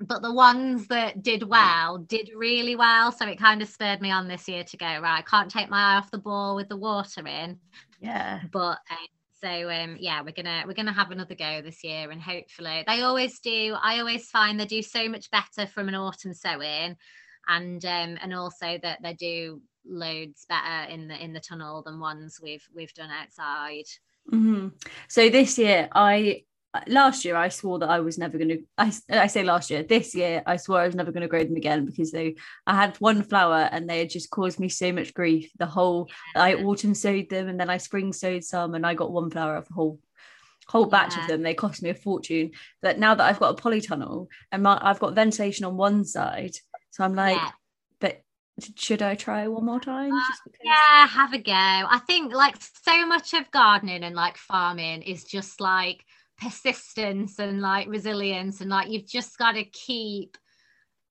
but 0.00 0.22
the 0.22 0.32
ones 0.32 0.88
that 0.88 1.22
did 1.22 1.44
well 1.44 1.98
did 1.98 2.30
really 2.36 2.74
well. 2.76 3.12
So 3.12 3.26
it 3.26 3.38
kind 3.38 3.62
of 3.62 3.68
spurred 3.68 4.00
me 4.00 4.10
on 4.10 4.26
this 4.28 4.48
year 4.48 4.64
to 4.64 4.76
go 4.76 4.86
right 4.86 5.18
I 5.18 5.22
can't 5.22 5.50
take 5.50 5.70
my 5.70 5.94
eye 5.94 5.96
off 5.96 6.10
the 6.10 6.18
ball 6.18 6.56
with 6.56 6.68
the 6.68 6.76
watering 6.76 7.58
Yeah. 8.00 8.40
but 8.52 8.78
um, 8.90 9.08
so 9.40 9.70
um 9.70 9.96
yeah 10.00 10.22
we're 10.22 10.32
gonna 10.32 10.64
we're 10.66 10.72
gonna 10.74 10.92
have 10.92 11.10
another 11.10 11.34
go 11.34 11.60
this 11.62 11.84
year 11.84 12.10
and 12.10 12.20
hopefully 12.22 12.82
they 12.86 13.02
always 13.02 13.38
do 13.40 13.76
i 13.82 13.98
always 13.98 14.30
find 14.30 14.58
they 14.58 14.64
do 14.64 14.80
so 14.82 15.06
much 15.08 15.30
better 15.30 15.66
from 15.66 15.88
an 15.88 15.94
autumn 15.94 16.32
sowing 16.32 16.96
and 17.48 17.84
um 17.84 18.18
and 18.22 18.34
also 18.34 18.78
that 18.82 18.98
they 19.02 19.14
do 19.14 19.60
loads 19.86 20.46
better 20.48 20.90
in 20.90 21.08
the 21.08 21.22
in 21.22 21.32
the 21.32 21.40
tunnel 21.40 21.82
than 21.82 22.00
ones 22.00 22.40
we've 22.42 22.66
we've 22.74 22.94
done 22.94 23.10
outside 23.10 23.84
Mhm. 24.32 24.72
So 25.08 25.28
this 25.28 25.58
year, 25.58 25.88
I 25.92 26.44
last 26.88 27.24
year 27.24 27.36
I 27.36 27.48
swore 27.48 27.78
that 27.78 27.90
I 27.90 28.00
was 28.00 28.18
never 28.18 28.38
going 28.38 28.48
to. 28.48 28.62
I 28.78 28.92
I 29.10 29.26
say 29.26 29.42
last 29.42 29.70
year. 29.70 29.82
This 29.82 30.14
year, 30.14 30.42
I 30.46 30.56
swore 30.56 30.80
I 30.80 30.86
was 30.86 30.94
never 30.94 31.12
going 31.12 31.22
to 31.22 31.28
grow 31.28 31.44
them 31.44 31.56
again 31.56 31.84
because 31.84 32.10
they. 32.10 32.36
I 32.66 32.74
had 32.74 32.96
one 32.96 33.22
flower 33.22 33.68
and 33.70 33.88
they 33.88 34.00
had 34.00 34.10
just 34.10 34.30
caused 34.30 34.58
me 34.58 34.68
so 34.68 34.92
much 34.92 35.14
grief. 35.14 35.50
The 35.58 35.66
whole 35.66 36.08
I 36.34 36.54
autumn 36.54 36.94
sowed 36.94 37.28
them 37.28 37.48
and 37.48 37.58
then 37.60 37.70
I 37.70 37.78
spring 37.78 38.12
sowed 38.12 38.44
some 38.44 38.74
and 38.74 38.86
I 38.86 38.94
got 38.94 39.12
one 39.12 39.30
flower 39.30 39.56
of 39.56 39.68
the 39.68 39.74
whole 39.74 40.00
whole 40.66 40.86
batch 40.86 41.16
yeah. 41.16 41.22
of 41.22 41.28
them. 41.28 41.42
They 41.42 41.54
cost 41.54 41.82
me 41.82 41.90
a 41.90 41.94
fortune. 41.94 42.52
But 42.80 42.98
now 42.98 43.14
that 43.14 43.24
I've 43.24 43.40
got 43.40 43.58
a 43.58 43.62
polytunnel 43.62 44.28
and 44.50 44.62
my, 44.62 44.78
I've 44.80 45.00
got 45.00 45.14
ventilation 45.14 45.66
on 45.66 45.76
one 45.76 46.04
side, 46.04 46.56
so 46.94 47.02
I'm 47.02 47.16
like, 47.16 47.36
yeah. 47.36 47.50
but 47.98 48.22
should 48.76 49.02
I 49.02 49.16
try 49.16 49.48
one 49.48 49.64
more 49.64 49.80
time? 49.80 50.12
Uh, 50.12 50.50
yeah, 50.62 51.08
have 51.08 51.32
a 51.32 51.38
go. 51.38 51.52
I 51.52 52.00
think 52.06 52.32
like 52.32 52.54
so 52.60 53.04
much 53.04 53.34
of 53.34 53.50
gardening 53.50 54.04
and 54.04 54.14
like 54.14 54.36
farming 54.36 55.02
is 55.02 55.24
just 55.24 55.60
like 55.60 56.04
persistence 56.40 57.40
and 57.40 57.60
like 57.60 57.88
resilience 57.88 58.60
and 58.60 58.70
like 58.70 58.88
you've 58.88 59.08
just 59.08 59.36
got 59.38 59.52
to 59.52 59.64
keep 59.64 60.38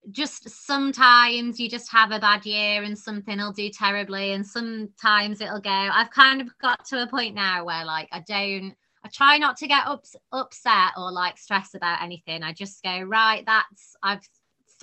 just 0.10 0.50
sometimes 0.50 1.60
you 1.60 1.70
just 1.70 1.92
have 1.92 2.12
a 2.12 2.20
bad 2.20 2.46
year 2.46 2.84
and 2.84 2.98
something 2.98 3.38
will 3.38 3.52
do 3.52 3.70
terribly 3.70 4.32
and 4.34 4.46
sometimes 4.46 5.40
it'll 5.40 5.62
go 5.62 5.70
i've 5.70 6.12
kind 6.12 6.42
of 6.42 6.50
got 6.60 6.84
to 6.84 7.02
a 7.02 7.08
point 7.08 7.34
now 7.34 7.64
where 7.64 7.86
like 7.86 8.10
i 8.12 8.20
don't 8.28 8.74
i 9.06 9.10
try 9.14 9.38
not 9.38 9.56
to 9.56 9.66
get 9.66 9.88
ups, 9.88 10.14
upset 10.34 10.92
or 10.98 11.10
like 11.10 11.38
stress 11.38 11.74
about 11.74 12.04
anything 12.04 12.44
i 12.44 12.52
just 12.52 12.84
go 12.84 13.00
right 13.00 13.46
that's 13.46 13.96
i've 14.04 14.28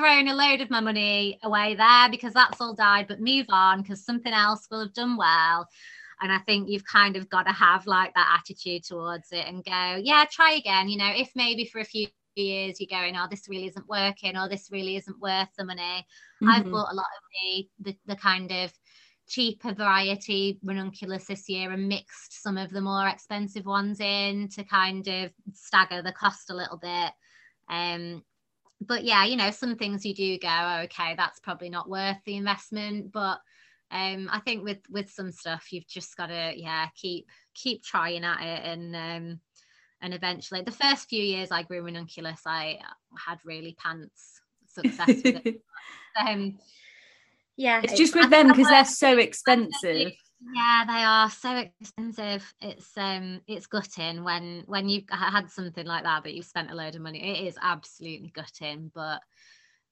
thrown 0.01 0.29
a 0.29 0.35
load 0.35 0.63
of 0.63 0.71
my 0.71 0.81
money 0.81 1.39
away 1.43 1.75
there 1.75 2.11
because 2.11 2.33
that's 2.33 2.61
all 2.61 2.75
died 2.75 3.07
but 3.07 3.21
move 3.21 3.47
on 3.51 3.83
because 3.83 4.05
something 4.05 4.33
else 4.33 4.67
will 4.71 4.81
have 4.81 4.95
done 4.95 5.17
well. 5.17 5.69
And 6.23 6.33
i 6.33 6.39
think 6.39 6.69
you've 6.69 6.85
kind 6.85 7.17
of 7.17 7.29
got 7.29 7.45
to 7.45 7.53
have 7.53 7.87
like 7.87 8.15
that 8.15 8.39
attitude 8.39 8.85
towards 8.85 9.33
it 9.33 9.47
and 9.47 9.65
go 9.65 10.01
yeah 10.03 10.25
try 10.31 10.53
again. 10.53 10.89
You 10.89 10.99
know 10.99 11.13
if 11.15 11.31
maybe 11.35 11.67
for 11.67 11.81
a 11.81 11.85
few 11.85 12.09
years 12.35 12.81
you're 12.81 12.99
going 12.99 13.17
oh 13.17 13.27
this 13.31 13.49
really 13.49 13.67
isn't 13.67 13.89
working 13.89 14.37
or 14.37 14.49
this 14.49 14.71
really 14.73 14.97
isn't 14.97 15.21
worth 15.21 15.49
the 15.59 15.65
money. 15.65 16.07
Mm-hmm. 16.43 16.49
i've 16.49 16.71
bought 16.71 16.93
a 16.93 16.95
lot 16.95 17.07
of 17.17 17.23
the, 17.35 17.69
the 17.81 17.97
the 18.07 18.17
kind 18.17 18.51
of 18.51 18.73
cheaper 19.29 19.73
variety 19.73 20.59
ranunculus 20.65 21.27
this 21.27 21.49
year 21.49 21.71
and 21.71 21.89
mixed 21.89 22.43
some 22.43 22.59
of 22.59 22.71
the 22.71 22.81
more 22.81 23.07
expensive 23.07 23.65
ones 23.65 24.01
in 24.01 24.49
to 24.49 24.65
kind 24.65 25.07
of 25.07 25.31
stagger 25.53 26.03
the 26.03 26.13
cost 26.13 26.51
a 26.51 26.55
little 26.55 26.79
bit. 26.79 27.13
Um 27.69 28.25
but 28.81 29.05
yeah 29.05 29.25
you 29.25 29.37
know 29.37 29.51
some 29.51 29.77
things 29.77 30.05
you 30.05 30.15
do 30.15 30.39
go 30.39 30.81
okay 30.85 31.15
that's 31.17 31.41
probably 31.41 31.69
not 31.69 31.89
worth 31.89 32.17
the 32.25 32.37
investment 32.37 33.13
but 33.13 33.41
um 33.91 34.29
i 34.33 34.39
think 34.41 34.65
with 34.65 34.79
with 34.89 35.11
some 35.11 35.31
stuff 35.31 35.73
you've 35.73 35.87
just 35.87 36.17
got 36.17 36.27
to 36.27 36.53
yeah 36.57 36.87
keep 36.95 37.27
keep 37.55 37.83
trying 37.83 38.25
at 38.25 38.41
it 38.41 38.65
and 38.65 38.97
um 38.97 39.41
and 40.03 40.15
eventually 40.15 40.63
the 40.63 40.71
first 40.71 41.09
few 41.09 41.23
years 41.23 41.51
I 41.51 41.63
grew 41.63 41.83
ranunculus, 41.83 42.43
I 42.47 42.79
had 43.27 43.39
really 43.45 43.77
pants 43.79 44.41
success 44.67 45.09
with 45.09 45.47
it. 45.47 45.63
um, 46.27 46.59
yeah, 47.57 47.81
it's 47.83 47.97
just 47.97 48.15
with 48.15 48.31
them 48.31 48.49
because 48.49 48.69
they're 48.69 48.85
so 48.85 49.19
expensive. 49.19 50.13
Yeah, 50.43 50.85
they 50.87 51.05
are 51.05 51.31
so 51.31 51.65
expensive. 51.81 52.55
It's 52.61 52.97
um, 52.97 53.41
it's 53.47 53.67
gutting 53.67 54.25
when 54.25 54.65
when 54.67 54.89
you 54.89 55.03
had 55.11 55.51
something 55.51 55.87
like 55.87 56.05
that, 56.05 56.23
but 56.23 56.33
you've 56.33 56.47
spent 56.47 56.71
a 56.71 56.75
load 56.75 56.95
of 56.95 57.03
money. 57.03 57.23
It 57.23 57.47
is 57.47 57.59
absolutely 57.61 58.33
gutting, 58.35 58.91
but 58.95 59.21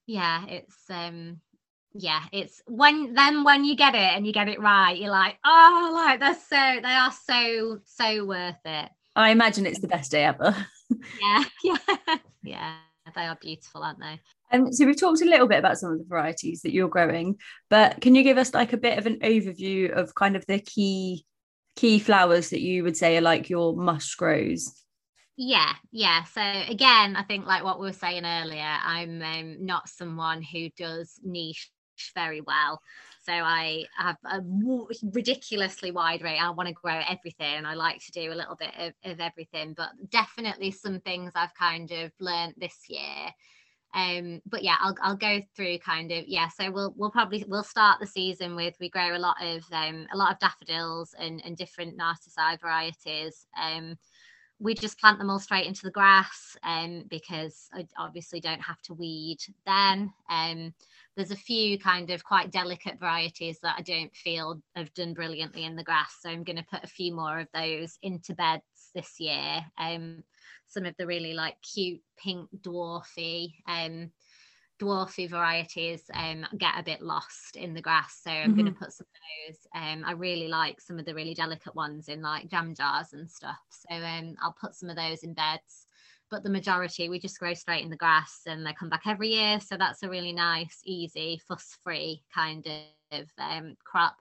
yeah, 0.07 0.47
it's 0.47 0.77
um, 0.89 1.41
yeah, 1.93 2.23
it's 2.33 2.63
when 2.67 3.13
then 3.15 3.45
when 3.45 3.65
you 3.65 3.77
get 3.77 3.95
it 3.95 4.01
and 4.17 4.27
you 4.27 4.33
get 4.33 4.49
it 4.49 4.61
right, 4.61 4.97
you're 4.97 5.11
like, 5.11 5.37
oh, 5.45 5.91
like 5.95 6.21
they're 6.21 6.35
so 6.35 6.81
they 6.83 6.95
are 6.95 7.13
so 7.13 7.81
so 7.85 8.25
worth 8.25 8.57
it. 8.65 8.91
I 9.15 9.31
imagine 9.31 9.67
it's 9.67 9.81
the 9.81 9.89
best 9.89 10.11
day 10.11 10.25
ever. 10.25 10.57
yeah, 11.21 11.45
yeah, 11.65 12.17
yeah. 12.43 12.75
They 13.15 13.27
are 13.27 13.39
beautiful, 13.41 13.83
aren't 13.83 14.01
they? 14.01 14.21
Um, 14.51 14.73
so 14.73 14.87
we've 14.87 14.99
talked 14.99 15.23
a 15.23 15.27
little 15.27 15.47
bit 15.47 15.59
about 15.59 15.79
some 15.79 15.93
of 15.93 15.99
the 15.99 16.05
varieties 16.09 16.63
that 16.63 16.73
you're 16.73 16.89
growing, 16.89 17.37
but 17.69 18.01
can 18.01 18.15
you 18.15 18.23
give 18.23 18.39
us 18.39 18.55
like 18.55 18.73
a 18.73 18.79
bit 18.79 18.99
of 18.99 19.07
an 19.07 19.21
overview 19.21 19.91
of 19.91 20.15
kind 20.15 20.37
of 20.37 20.47
the 20.47 20.59
key 20.59 21.25
key 21.77 22.01
flowers 22.01 22.51
that 22.51 22.61
you 22.61 22.83
would 22.83 22.97
say 22.97 23.17
are 23.17 23.23
like 23.23 23.49
your 23.49 23.77
must 23.77 24.17
grows? 24.17 24.83
Yeah, 25.37 25.73
yeah. 25.93 26.25
So 26.25 26.41
again, 26.41 27.15
I 27.15 27.23
think 27.23 27.47
like 27.47 27.63
what 27.63 27.79
we 27.79 27.87
were 27.87 27.93
saying 27.93 28.25
earlier, 28.25 28.77
I'm 28.85 29.23
um, 29.23 29.65
not 29.65 29.89
someone 29.89 30.43
who 30.43 30.69
does 30.77 31.21
niche 31.23 31.71
very 32.15 32.41
well. 32.41 32.81
So 33.25 33.33
I 33.33 33.85
have 33.97 34.17
a 34.25 34.41
ridiculously 35.13 35.91
wide 35.93 36.23
range. 36.23 36.41
I 36.43 36.51
want 36.51 36.69
to 36.69 36.73
grow 36.73 37.01
everything. 37.09 37.55
And 37.55 37.67
I 37.67 37.75
like 37.75 38.05
to 38.07 38.13
do 38.13 38.33
a 38.33 38.35
little 38.35 38.57
bit 38.57 38.73
of, 38.79 38.95
of 39.05 39.21
everything, 39.21 39.75
but 39.77 39.91
definitely 40.11 40.71
some 40.71 40.99
things 41.01 41.33
I've 41.35 41.55
kind 41.55 41.91
of 41.93 42.11
learned 42.19 42.55
this 42.57 42.77
year. 42.89 43.29
Um, 43.99 44.41
but 44.47 44.63
yeah, 44.63 44.77
I'll 44.81 44.95
I'll 45.03 45.17
go 45.17 45.41
through 45.57 45.79
kind 45.79 46.13
of 46.13 46.25
yeah. 46.29 46.49
So 46.49 46.71
we'll 46.71 46.95
we'll 46.97 47.11
probably 47.11 47.45
we'll 47.49 47.65
start 47.65 47.99
the 48.01 48.07
season 48.07 48.55
with 48.55 48.75
we 48.81 48.89
grow 48.91 49.17
a 49.17 49.19
lot 49.19 49.37
of 49.43 49.65
um 49.73 50.07
a 50.13 50.17
lot 50.17 50.33
of 50.33 50.39
daffodils 50.39 51.15
and 51.19 51.43
and 51.45 51.57
different 51.57 51.97
narcissi 51.97 52.57
varieties. 52.61 53.47
Um, 53.61 53.97
we 54.61 54.75
just 54.75 54.99
plant 54.99 55.19
them 55.19 55.31
all 55.31 55.39
straight 55.39 55.67
into 55.67 55.83
the 55.85 55.91
grass 55.91 56.57
um, 56.65 57.05
because 57.09 57.69
I 57.73 57.87
obviously 57.97 58.41
don't 58.41 58.61
have 58.61 58.83
to 58.83 58.95
weed 58.95 59.39
then. 59.65 60.13
Um, 60.29 60.75
there's 61.17 61.31
a 61.31 61.37
few 61.37 61.79
kind 61.79 62.11
of 62.11 62.25
quite 62.25 62.51
delicate 62.51 62.99
varieties 62.99 63.61
that 63.63 63.77
I 63.79 63.83
don't 63.83 64.15
feel 64.15 64.61
have 64.75 64.93
done 64.95 65.15
brilliantly 65.15 65.65
in 65.65 65.77
the 65.77 65.85
grass. 65.85 66.17
So 66.21 66.29
I'm 66.29 66.43
going 66.43 66.57
to 66.57 66.65
put 66.65 66.83
a 66.83 66.89
few 66.89 67.15
more 67.15 67.39
of 67.39 67.49
those 67.55 67.99
into 68.03 68.35
beds 68.35 68.91
this 68.95 69.21
year. 69.21 69.65
Um, 69.79 70.25
some 70.69 70.85
of 70.85 70.95
the 70.99 71.07
really 71.07 71.35
like 71.35 71.57
cute 71.63 72.01
pink 72.17 72.49
dwarfy 72.63 73.55
um, 73.67 74.11
dwarfy 74.81 75.29
varieties 75.29 76.03
um, 76.15 76.47
get 76.57 76.79
a 76.79 76.83
bit 76.83 77.03
lost 77.03 77.57
in 77.57 77.75
the 77.75 77.83
grass. 77.83 78.21
So 78.23 78.31
I'm 78.31 78.51
mm-hmm. 78.51 78.61
going 78.61 78.73
to 78.73 78.79
put 78.79 78.93
some 78.93 79.07
of 79.07 79.55
those. 79.55 79.67
Um, 79.75 80.05
I 80.07 80.13
really 80.13 80.49
like 80.49 80.81
some 80.81 80.99
of 80.99 81.05
the 81.05 81.15
really 81.15 81.35
delicate 81.35 81.75
ones 81.75 82.09
in 82.09 82.23
like 82.23 82.49
jam 82.49 82.75
jars 82.75 83.13
and 83.13 83.31
stuff. 83.31 83.59
So 83.71 83.95
um, 83.95 84.37
I'll 84.41 84.57
put 84.61 84.75
some 84.75 84.89
of 84.89 84.97
those 84.97 85.25
in 85.25 85.35
beds. 85.35 85.87
But 86.31 86.43
the 86.43 86.51
majority 86.51 87.09
we 87.09 87.19
just 87.19 87.39
grow 87.39 87.55
straight 87.55 87.83
in 87.83 87.91
the 87.91 87.97
grass 87.97 88.43
and 88.47 88.65
they 88.65 88.75
come 88.75 88.91
back 88.91 89.03
every 89.07 89.31
year. 89.31 89.61
So 89.61 89.77
that's 89.77 90.03
a 90.03 90.11
really 90.11 90.33
nice, 90.33 90.81
easy, 90.85 91.41
fuss-free 91.49 92.23
kind 92.35 92.69
of 93.13 93.25
um, 93.39 93.77
crop. 93.83 94.17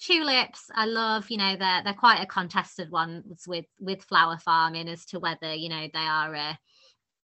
Tulips, 0.00 0.70
I 0.74 0.86
love, 0.86 1.30
you 1.30 1.36
know, 1.36 1.56
they're 1.56 1.82
they're 1.84 1.94
quite 1.94 2.22
a 2.22 2.26
contested 2.26 2.90
ones 2.90 3.44
with 3.46 3.66
with 3.80 4.02
flower 4.04 4.38
farming 4.38 4.88
as 4.88 5.04
to 5.06 5.20
whether, 5.20 5.54
you 5.54 5.68
know, 5.68 5.88
they 5.92 6.00
are 6.00 6.34
a 6.34 6.58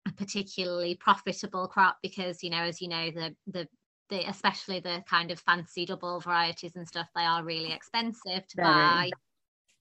a 0.07 0.11
particularly 0.13 0.95
profitable 0.95 1.68
crop 1.68 1.97
because 2.01 2.43
you 2.43 2.49
know 2.49 2.63
as 2.63 2.82
you 2.82 2.88
know 2.88 3.11
the 3.11 3.36
the 3.47 3.68
the 4.09 4.30
especially 4.30 4.80
the 4.80 5.03
kind 5.07 5.32
of 5.32 5.39
fancy 5.39 5.86
double 5.86 6.20
varieties 6.20 6.76
and 6.76 6.88
stuff 6.88 7.07
they 7.16 7.24
are 7.24 7.43
really 7.43 7.72
expensive 7.74 8.47
to 8.47 8.57
Very. 8.57 8.61
buy 8.61 9.11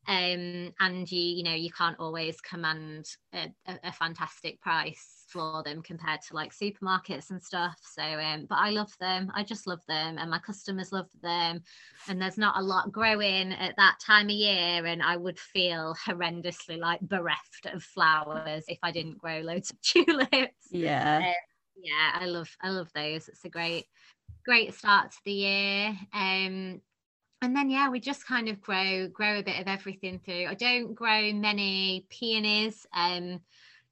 um 0.06 0.72
and 0.80 1.10
you 1.10 1.20
you 1.20 1.42
know 1.42 1.54
you 1.54 1.70
can't 1.70 1.98
always 1.98 2.40
command 2.40 3.06
a, 3.32 3.50
a, 3.66 3.78
a, 3.84 3.92
fantastic 3.92 4.60
price 4.60 5.24
for 5.28 5.62
them 5.62 5.82
compared 5.82 6.20
to 6.20 6.34
like 6.34 6.52
supermarkets 6.52 7.30
and 7.30 7.42
stuff. 7.42 7.78
So 7.82 8.02
um 8.02 8.46
but 8.48 8.58
i 8.58 8.70
love 8.70 8.92
them. 9.00 9.32
I 9.34 9.42
just 9.42 9.66
love 9.66 9.80
them 9.88 10.18
and 10.18 10.30
my 10.30 10.38
customers 10.38 10.92
love 10.92 11.08
them. 11.22 11.62
And 12.08 12.20
there's 12.20 12.38
not 12.38 12.58
a 12.58 12.62
lot 12.62 12.92
growing 12.92 13.52
at 13.52 13.76
that 13.76 13.96
time 14.04 14.26
of 14.26 14.32
year 14.32 14.84
and 14.84 15.02
i 15.02 15.16
would 15.16 15.38
feel 15.38 15.96
horrendously 16.06 16.78
like 16.78 17.00
bereft 17.00 17.66
of 17.72 17.82
flowers 17.82 18.64
if 18.68 18.78
i 18.82 18.90
didn't 18.90 19.18
grow 19.18 19.40
loads 19.40 19.70
of 19.70 19.80
tulips. 19.82 20.66
Yeah. 20.70 21.22
Uh, 21.22 21.32
yeah 21.76 22.12
i 22.14 22.26
love 22.26 22.50
i 22.62 22.68
love 22.68 22.90
those. 22.94 23.28
It's 23.28 23.44
a 23.44 23.48
great 23.48 23.86
great 24.44 24.74
start 24.74 25.12
to 25.12 25.18
the 25.24 25.32
year. 25.32 25.98
Um 26.12 26.80
and 27.42 27.54
then 27.54 27.70
yeah 27.70 27.88
we 27.88 28.00
just 28.00 28.26
kind 28.26 28.48
of 28.48 28.60
grow 28.60 29.08
grow 29.08 29.38
a 29.38 29.42
bit 29.42 29.60
of 29.60 29.68
everything 29.68 30.18
through. 30.18 30.46
I 30.46 30.54
don't 30.54 30.94
grow 30.94 31.32
many 31.32 32.06
peonies 32.10 32.86
um 32.94 33.40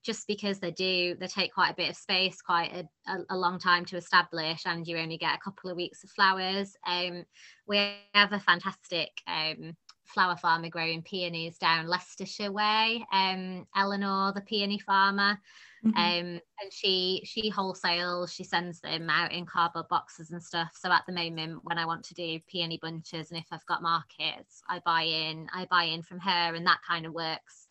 just 0.02 0.26
because 0.26 0.58
they 0.58 0.72
do 0.72 1.14
they 1.14 1.26
take 1.28 1.54
quite 1.54 1.70
a 1.70 1.76
bit 1.76 1.90
of 1.90 1.96
space 1.96 2.42
quite 2.42 2.72
a, 2.72 3.12
a, 3.12 3.18
a, 3.30 3.36
long 3.36 3.58
time 3.58 3.84
to 3.84 3.96
establish 3.96 4.62
and 4.66 4.86
you 4.86 4.98
only 4.98 5.16
get 5.16 5.36
a 5.36 5.40
couple 5.40 5.70
of 5.70 5.76
weeks 5.76 6.02
of 6.02 6.10
flowers. 6.10 6.76
Um 6.86 7.24
we 7.66 7.94
have 8.14 8.32
a 8.32 8.40
fantastic 8.40 9.10
um 9.26 9.76
flower 10.12 10.36
farmer 10.36 10.68
growing 10.68 11.02
peonies 11.02 11.58
down 11.58 11.86
leicestershire 11.86 12.52
way 12.52 13.04
um 13.12 13.66
eleanor 13.74 14.32
the 14.34 14.40
peony 14.42 14.78
farmer 14.78 15.38
Mm-hmm. 15.84 15.98
Um, 15.98 16.40
and 16.60 16.72
she 16.72 17.22
she 17.24 17.50
wholesales, 17.50 18.32
she 18.32 18.44
sends 18.44 18.80
them 18.80 19.10
out 19.10 19.32
in 19.32 19.44
cardboard 19.44 19.88
boxes 19.88 20.30
and 20.30 20.42
stuff. 20.42 20.76
So 20.78 20.92
at 20.92 21.02
the 21.06 21.12
moment, 21.12 21.60
when 21.64 21.76
I 21.76 21.86
want 21.86 22.04
to 22.04 22.14
do 22.14 22.38
peony 22.48 22.78
bunches, 22.80 23.30
and 23.30 23.38
if 23.38 23.46
I've 23.50 23.66
got 23.66 23.82
markets, 23.82 24.62
I 24.68 24.80
buy 24.84 25.02
in, 25.02 25.48
I 25.52 25.66
buy 25.70 25.84
in 25.84 26.02
from 26.02 26.20
her, 26.20 26.54
and 26.54 26.64
that 26.66 26.82
kind 26.86 27.04
of 27.04 27.12
works 27.12 27.66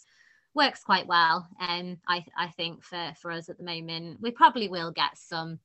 works 0.53 0.83
quite 0.83 1.07
well. 1.07 1.47
And 1.61 1.93
um, 1.93 1.97
I 2.07 2.25
I 2.37 2.47
think 2.49 2.83
for 2.83 3.13
for 3.21 3.31
us 3.31 3.47
at 3.47 3.57
the 3.57 3.63
moment, 3.63 4.17
we 4.19 4.31
probably 4.31 4.67
will 4.67 4.91
get 4.91 5.17
some 5.17 5.59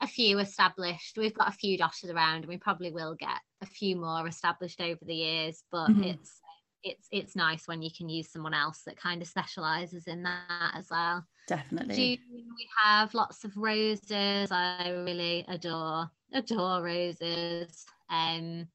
a 0.00 0.06
few 0.06 0.38
established. 0.38 1.16
We've 1.16 1.34
got 1.34 1.48
a 1.48 1.52
few 1.52 1.76
dotted 1.76 2.10
around, 2.10 2.38
and 2.38 2.46
we 2.46 2.56
probably 2.56 2.90
will 2.90 3.14
get 3.14 3.38
a 3.62 3.66
few 3.66 3.96
more 3.96 4.26
established 4.26 4.80
over 4.80 5.00
the 5.02 5.14
years. 5.14 5.62
But 5.70 5.88
mm-hmm. 5.88 6.04
it's 6.04 6.40
it's 6.82 7.08
it's 7.10 7.36
nice 7.36 7.66
when 7.66 7.82
you 7.82 7.90
can 7.96 8.08
use 8.08 8.30
someone 8.30 8.54
else 8.54 8.82
that 8.86 8.96
kind 8.96 9.20
of 9.20 9.28
specializes 9.28 10.06
in 10.06 10.22
that 10.22 10.72
as 10.74 10.86
well 10.90 11.24
definitely 11.46 11.94
June, 12.16 12.46
we 12.56 12.68
have 12.82 13.12
lots 13.14 13.44
of 13.44 13.56
roses 13.56 14.50
i 14.50 14.88
really 15.04 15.44
adore 15.48 16.10
adore 16.32 16.82
roses 16.82 17.84
um 18.08 18.66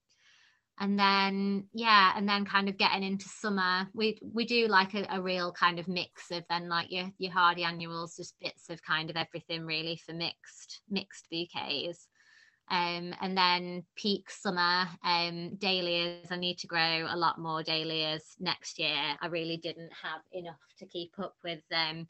and 0.79 0.99
then 0.99 1.65
yeah 1.73 2.11
and 2.15 2.27
then 2.27 2.45
kind 2.45 2.67
of 2.67 2.77
getting 2.77 3.03
into 3.03 3.27
summer. 3.29 3.87
We 3.93 4.19
we 4.21 4.45
do 4.45 4.67
like 4.67 4.93
a, 4.93 5.05
a, 5.09 5.21
real 5.21 5.51
kind 5.51 5.79
of 5.79 5.87
mix 5.87 6.31
of 6.31 6.43
then 6.49 6.69
like 6.69 6.91
your 6.91 7.11
your 7.17 7.31
hardy 7.31 7.63
annuals 7.63 8.17
just 8.17 8.39
bits 8.41 8.69
of 8.69 8.83
kind 8.83 9.09
of 9.09 9.15
everything 9.15 9.65
really 9.65 9.99
for 10.05 10.13
mixed 10.13 10.81
mixed 10.89 11.27
bouquets 11.31 12.07
um, 12.71 13.13
and 13.21 13.37
then 13.37 13.83
peak 13.95 14.29
summer 14.29 14.87
um, 15.03 15.55
dahlias 15.57 16.31
i 16.31 16.35
need 16.35 16.57
to 16.57 16.67
grow 16.67 17.05
a 17.09 17.15
lot 17.15 17.39
more 17.39 17.63
dahlias 17.63 18.35
next 18.39 18.79
year. 18.79 19.15
I 19.21 19.27
really 19.27 19.57
didn't 19.57 19.91
have 20.01 20.21
enough 20.33 20.59
to 20.79 20.85
keep 20.85 21.11
up 21.19 21.35
with 21.43 21.63
um, 21.73 22.07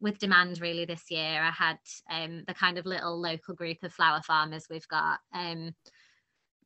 with 0.00 0.18
demand 0.18 0.60
really 0.60 0.84
this 0.84 1.10
year. 1.10 1.40
I 1.40 1.50
had 1.50 1.78
um, 2.10 2.42
the 2.48 2.54
kind 2.54 2.76
of 2.76 2.86
little 2.86 3.20
local 3.20 3.54
group 3.54 3.78
of 3.84 3.92
flower 3.92 4.20
farmers 4.26 4.66
we've 4.68 4.88
got 4.88 5.20
um, 5.32 5.74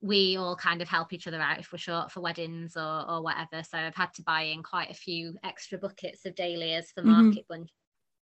we 0.00 0.36
all 0.36 0.56
kind 0.56 0.82
of 0.82 0.88
help 0.88 1.12
each 1.12 1.26
other 1.26 1.40
out 1.40 1.58
if 1.58 1.72
we're 1.72 1.78
short 1.78 2.12
for 2.12 2.20
weddings 2.20 2.76
or, 2.76 3.04
or 3.08 3.22
whatever. 3.22 3.62
So 3.62 3.78
I've 3.78 3.94
had 3.94 4.12
to 4.14 4.22
buy 4.22 4.42
in 4.42 4.62
quite 4.62 4.90
a 4.90 4.94
few 4.94 5.36
extra 5.42 5.78
buckets 5.78 6.24
of 6.26 6.34
dahlias 6.34 6.90
for 6.92 7.02
mm-hmm. 7.02 7.10
market 7.10 7.44
mm-hmm. 7.48 7.60
bunch 7.60 7.70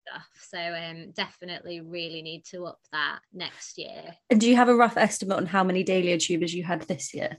stuff. 0.06 0.28
So 0.48 0.58
um, 0.58 1.12
definitely 1.12 1.80
really 1.80 2.22
need 2.22 2.44
to 2.46 2.66
up 2.66 2.78
that 2.92 3.20
next 3.32 3.78
year. 3.78 4.14
And 4.30 4.40
do 4.40 4.48
you 4.48 4.56
have 4.56 4.68
a 4.68 4.76
rough 4.76 4.96
estimate 4.96 5.36
on 5.36 5.46
how 5.46 5.64
many 5.64 5.82
dahlia 5.82 6.18
tubers 6.18 6.54
you 6.54 6.62
had 6.62 6.82
this 6.82 7.14
year? 7.14 7.38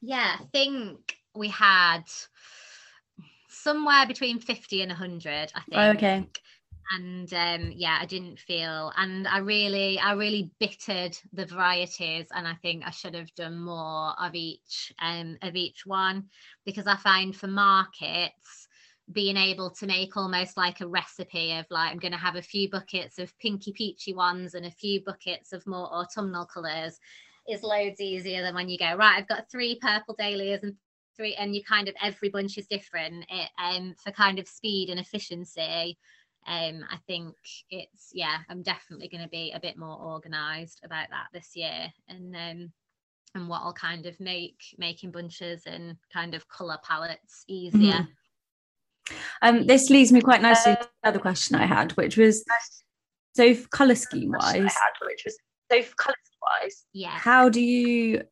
Yeah, 0.00 0.36
I 0.40 0.44
think 0.52 1.16
we 1.34 1.48
had 1.48 2.02
somewhere 3.48 4.06
between 4.06 4.38
50 4.38 4.82
and 4.82 4.90
100, 4.90 5.52
I 5.54 5.60
think. 5.60 5.72
Oh, 5.72 5.90
okay 5.90 6.26
and 6.92 7.32
um, 7.34 7.72
yeah 7.74 7.98
i 8.00 8.06
didn't 8.06 8.38
feel 8.38 8.92
and 8.96 9.26
i 9.28 9.38
really 9.38 9.98
i 9.98 10.12
really 10.12 10.50
bittered 10.60 11.16
the 11.32 11.46
varieties 11.46 12.26
and 12.34 12.46
i 12.46 12.54
think 12.62 12.82
i 12.86 12.90
should 12.90 13.14
have 13.14 13.34
done 13.34 13.58
more 13.58 14.12
of 14.20 14.34
each 14.34 14.92
um, 15.00 15.36
of 15.42 15.56
each 15.56 15.86
one 15.86 16.24
because 16.64 16.86
i 16.86 16.96
find 16.96 17.34
for 17.34 17.46
markets 17.46 18.68
being 19.12 19.36
able 19.36 19.70
to 19.70 19.86
make 19.86 20.16
almost 20.16 20.56
like 20.56 20.80
a 20.80 20.86
recipe 20.86 21.52
of 21.52 21.66
like 21.70 21.90
i'm 21.90 21.98
going 21.98 22.12
to 22.12 22.18
have 22.18 22.36
a 22.36 22.42
few 22.42 22.70
buckets 22.70 23.18
of 23.18 23.36
pinky 23.38 23.72
peachy 23.72 24.14
ones 24.14 24.54
and 24.54 24.66
a 24.66 24.70
few 24.70 25.02
buckets 25.04 25.52
of 25.52 25.66
more 25.66 25.92
autumnal 25.92 26.46
colors 26.46 26.98
is 27.48 27.62
loads 27.62 28.00
easier 28.00 28.42
than 28.42 28.54
when 28.54 28.68
you 28.68 28.78
go 28.78 28.94
right 28.96 29.18
i've 29.18 29.28
got 29.28 29.50
three 29.50 29.78
purple 29.80 30.14
dahlias 30.18 30.62
and 30.62 30.74
three 31.16 31.34
and 31.34 31.54
you 31.54 31.62
kind 31.62 31.88
of 31.88 31.94
every 32.02 32.28
bunch 32.28 32.58
is 32.58 32.66
different 32.66 33.24
it 33.28 33.50
um 33.62 33.94
for 34.02 34.10
kind 34.10 34.38
of 34.38 34.48
speed 34.48 34.88
and 34.88 34.98
efficiency 34.98 35.98
um, 36.46 36.84
I 36.90 36.98
think 37.06 37.34
it's 37.70 38.10
yeah, 38.12 38.38
I'm 38.48 38.62
definitely 38.62 39.08
going 39.08 39.22
to 39.22 39.28
be 39.28 39.52
a 39.54 39.60
bit 39.60 39.78
more 39.78 39.98
organised 39.98 40.80
about 40.84 41.08
that 41.10 41.28
this 41.32 41.50
year, 41.54 41.92
and 42.08 42.34
um, 42.36 42.72
and 43.34 43.48
what 43.48 43.62
I'll 43.62 43.72
kind 43.72 44.06
of 44.06 44.18
make 44.20 44.60
making 44.78 45.10
bunches 45.10 45.62
and 45.66 45.96
kind 46.12 46.34
of 46.34 46.48
colour 46.48 46.78
palettes 46.84 47.44
easier. 47.48 47.92
Mm-hmm. 47.92 49.14
Um, 49.42 49.66
this 49.66 49.90
leads 49.90 50.12
me 50.12 50.20
quite 50.20 50.42
nicely 50.42 50.76
to 50.76 50.88
the 51.02 51.08
other 51.08 51.18
question 51.18 51.56
I 51.56 51.66
had, 51.66 51.92
which 51.92 52.16
was 52.16 52.44
so 53.34 53.54
colour 53.70 53.94
scheme 53.94 54.32
wise, 54.32 54.74
which 55.02 55.22
was 55.24 55.36
so 55.70 55.82
colour 55.96 56.14
wise, 56.62 56.84
yeah. 56.92 57.10
How 57.10 57.48
do 57.48 57.60
you 57.60 58.22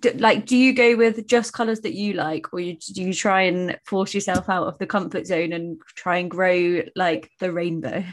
do, 0.00 0.10
like 0.12 0.46
do 0.46 0.56
you 0.56 0.72
go 0.72 0.96
with 0.96 1.26
just 1.26 1.52
colors 1.52 1.80
that 1.80 1.94
you 1.94 2.14
like 2.14 2.52
or 2.52 2.60
you, 2.60 2.76
do 2.94 3.02
you 3.02 3.14
try 3.14 3.42
and 3.42 3.78
force 3.86 4.14
yourself 4.14 4.48
out 4.48 4.66
of 4.66 4.78
the 4.78 4.86
comfort 4.86 5.26
zone 5.26 5.52
and 5.52 5.80
try 5.96 6.18
and 6.18 6.30
grow 6.30 6.82
like 6.96 7.30
the 7.40 7.52
rainbow? 7.52 8.04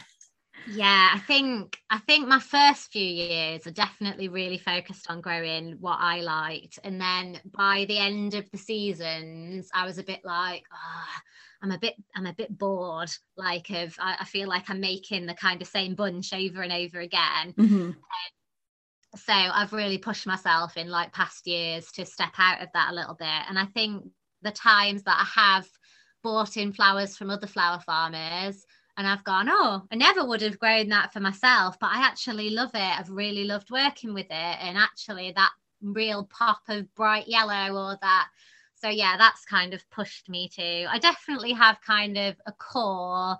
Yeah 0.68 1.12
i 1.14 1.20
think 1.20 1.78
i 1.90 1.98
think 2.00 2.28
my 2.28 2.40
first 2.40 2.92
few 2.92 3.06
years 3.06 3.66
are 3.66 3.72
definitely 3.72 4.28
really 4.28 4.58
focused 4.58 5.10
on 5.10 5.22
growing 5.22 5.78
what 5.80 5.98
i 6.00 6.22
liked. 6.22 6.80
And 6.84 7.00
then 7.00 7.40
by 7.46 7.86
the 7.88 7.98
end 7.98 8.34
of 8.34 8.50
the 8.52 8.58
seasons 8.58 9.70
i 9.74 9.86
was 9.86 9.98
a 9.98 10.04
bit 10.04 10.22
like 10.24 10.64
oh, 10.74 11.20
i'm 11.64 11.72
a 11.72 11.80
bit 11.80 11.96
i'm 12.16 12.26
a 12.26 12.34
bit 12.34 12.56
bored 12.56 13.10
like 13.38 13.70
of 13.70 13.96
I, 14.00 14.18
I, 14.20 14.26
feel 14.26 14.48
like 14.48 14.70
i'm 14.70 14.80
making 14.80 15.26
the 15.26 15.34
kind 15.34 15.62
of 15.62 15.68
same 15.68 15.96
bunch 15.96 16.34
over 16.34 16.62
and 16.62 16.74
over 16.74 17.00
again. 17.00 17.54
Mm-hmm. 17.58 17.82
um, 17.82 17.98
so 19.16 19.34
I've 19.34 19.74
really 19.74 19.98
pushed 19.98 20.28
myself 20.28 20.78
in 20.78 20.90
like 20.90 21.14
past 21.14 21.48
years 21.48 21.92
to 21.94 22.06
step 22.06 22.34
out 22.38 22.62
of 22.62 22.70
that 22.74 22.92
a 22.92 22.96
little 22.96 23.16
bit. 23.16 23.28
And 23.48 23.58
I 23.58 23.66
think 23.66 24.04
the 24.42 24.52
times 24.52 25.04
that 25.04 25.18
I 25.20 25.42
have 25.42 25.68
bought 26.22 26.58
in 26.58 26.74
flowers 26.74 27.18
from 27.18 27.30
other 27.30 27.48
flower 27.48 27.80
farmers 27.80 28.66
and 28.98 29.08
I've 29.08 29.24
gone, 29.24 29.48
oh, 29.50 29.84
I 29.92 29.96
never 29.96 30.26
would 30.26 30.42
have 30.42 30.60
grown 30.60 30.90
that 30.90 31.14
for 31.14 31.22
myself, 31.22 31.78
but 31.80 31.90
I 31.90 32.06
actually 32.06 32.50
love 32.50 32.72
it. 32.74 33.00
I've 33.00 33.10
really 33.10 33.46
loved 33.46 33.72
working 33.72 34.14
with 34.14 34.26
it. 34.26 34.58
And 34.62 34.78
actually, 34.78 35.32
that 35.38 35.52
real 35.82 36.26
pop 36.26 36.60
of 36.68 36.94
bright 36.96 37.28
yellow 37.28 37.78
or 37.78 37.98
that. 38.02 38.28
So, 38.76 38.90
yeah, 38.90 39.16
that's 39.18 39.46
kind 39.46 39.74
of 39.74 39.90
pushed 39.90 40.28
me 40.28 40.50
to. 40.50 40.86
I 40.90 41.00
definitely 41.00 41.54
have 41.54 41.80
kind 41.80 42.18
of 42.18 42.36
a 42.46 42.52
core 42.52 43.38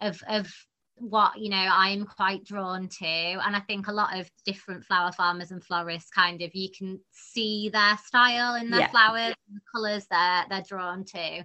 of, 0.00 0.22
of 0.28 0.52
what 1.00 1.38
you 1.38 1.48
know 1.48 1.68
i'm 1.72 2.04
quite 2.04 2.44
drawn 2.44 2.86
to 2.88 3.06
and 3.06 3.56
i 3.56 3.60
think 3.60 3.88
a 3.88 3.92
lot 3.92 4.18
of 4.18 4.30
different 4.44 4.84
flower 4.84 5.10
farmers 5.12 5.50
and 5.50 5.64
florists 5.64 6.10
kind 6.10 6.42
of 6.42 6.50
you 6.54 6.68
can 6.76 7.00
see 7.10 7.70
their 7.70 7.96
style 8.04 8.54
in 8.56 8.70
their 8.70 8.80
yeah. 8.80 8.90
flowers 8.90 9.34
the 9.52 9.60
colors 9.74 10.06
that 10.10 10.46
they're 10.48 10.62
drawn 10.68 11.04
to. 11.04 11.44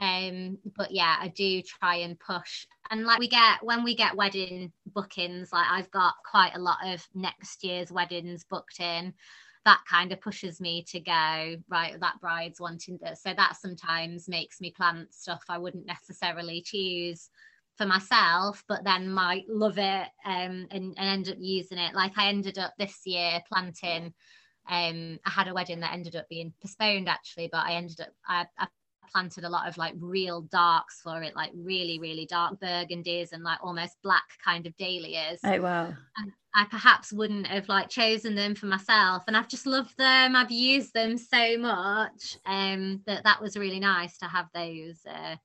Um 0.00 0.58
but 0.76 0.92
yeah 0.92 1.16
i 1.20 1.28
do 1.28 1.60
try 1.62 1.96
and 1.96 2.18
push 2.18 2.66
and 2.90 3.04
like 3.04 3.18
we 3.18 3.28
get 3.28 3.58
when 3.62 3.82
we 3.82 3.96
get 3.96 4.16
wedding 4.16 4.72
bookings 4.94 5.52
like 5.52 5.66
i've 5.70 5.90
got 5.90 6.14
quite 6.28 6.54
a 6.54 6.60
lot 6.60 6.78
of 6.86 7.04
next 7.14 7.64
year's 7.64 7.92
weddings 7.92 8.44
booked 8.44 8.80
in. 8.80 9.12
That 9.64 9.80
kind 9.90 10.12
of 10.12 10.20
pushes 10.20 10.60
me 10.60 10.84
to 10.88 11.00
go 11.00 11.56
right 11.68 12.00
that 12.00 12.20
bride's 12.20 12.60
wanting 12.60 12.98
this. 13.02 13.22
So 13.22 13.34
that 13.34 13.56
sometimes 13.56 14.28
makes 14.28 14.60
me 14.60 14.70
plant 14.70 15.12
stuff 15.12 15.42
i 15.48 15.58
wouldn't 15.58 15.86
necessarily 15.86 16.62
choose 16.62 17.28
for 17.78 17.86
myself, 17.86 18.64
but 18.68 18.84
then 18.84 19.10
might 19.10 19.48
love 19.48 19.78
it 19.78 20.08
um, 20.24 20.66
and, 20.70 20.94
and 20.96 20.98
end 20.98 21.28
up 21.28 21.36
using 21.38 21.78
it. 21.78 21.94
Like 21.94 22.18
I 22.18 22.28
ended 22.28 22.58
up 22.58 22.74
this 22.78 23.06
year 23.06 23.40
planting. 23.50 24.12
Um, 24.68 25.18
I 25.24 25.30
had 25.30 25.48
a 25.48 25.54
wedding 25.54 25.80
that 25.80 25.94
ended 25.94 26.16
up 26.16 26.28
being 26.28 26.52
postponed 26.60 27.08
actually, 27.08 27.48
but 27.50 27.64
I 27.64 27.72
ended 27.74 28.00
up 28.00 28.08
I, 28.26 28.46
I 28.58 28.66
planted 29.10 29.44
a 29.44 29.48
lot 29.48 29.68
of 29.68 29.78
like 29.78 29.94
real 29.98 30.42
darks 30.42 31.00
for 31.00 31.22
it, 31.22 31.34
like 31.34 31.52
really, 31.54 31.98
really 31.98 32.26
dark 32.26 32.60
burgundies 32.60 33.32
and 33.32 33.42
like 33.42 33.58
almost 33.62 33.96
black 34.02 34.28
kind 34.44 34.66
of 34.66 34.76
dahlias. 34.76 35.40
Oh 35.44 35.60
wow. 35.62 35.94
And 36.16 36.32
I 36.54 36.64
perhaps 36.64 37.12
wouldn't 37.12 37.46
have 37.46 37.68
like 37.68 37.88
chosen 37.88 38.34
them 38.34 38.54
for 38.54 38.66
myself. 38.66 39.22
And 39.26 39.36
I've 39.36 39.48
just 39.48 39.66
loved 39.66 39.96
them. 39.96 40.36
I've 40.36 40.50
used 40.50 40.92
them 40.92 41.16
so 41.16 41.56
much. 41.56 42.36
Um 42.44 43.02
that 43.06 43.24
that 43.24 43.40
was 43.40 43.56
really 43.56 43.80
nice 43.80 44.18
to 44.18 44.26
have 44.26 44.48
those 44.52 45.00
uh 45.08 45.36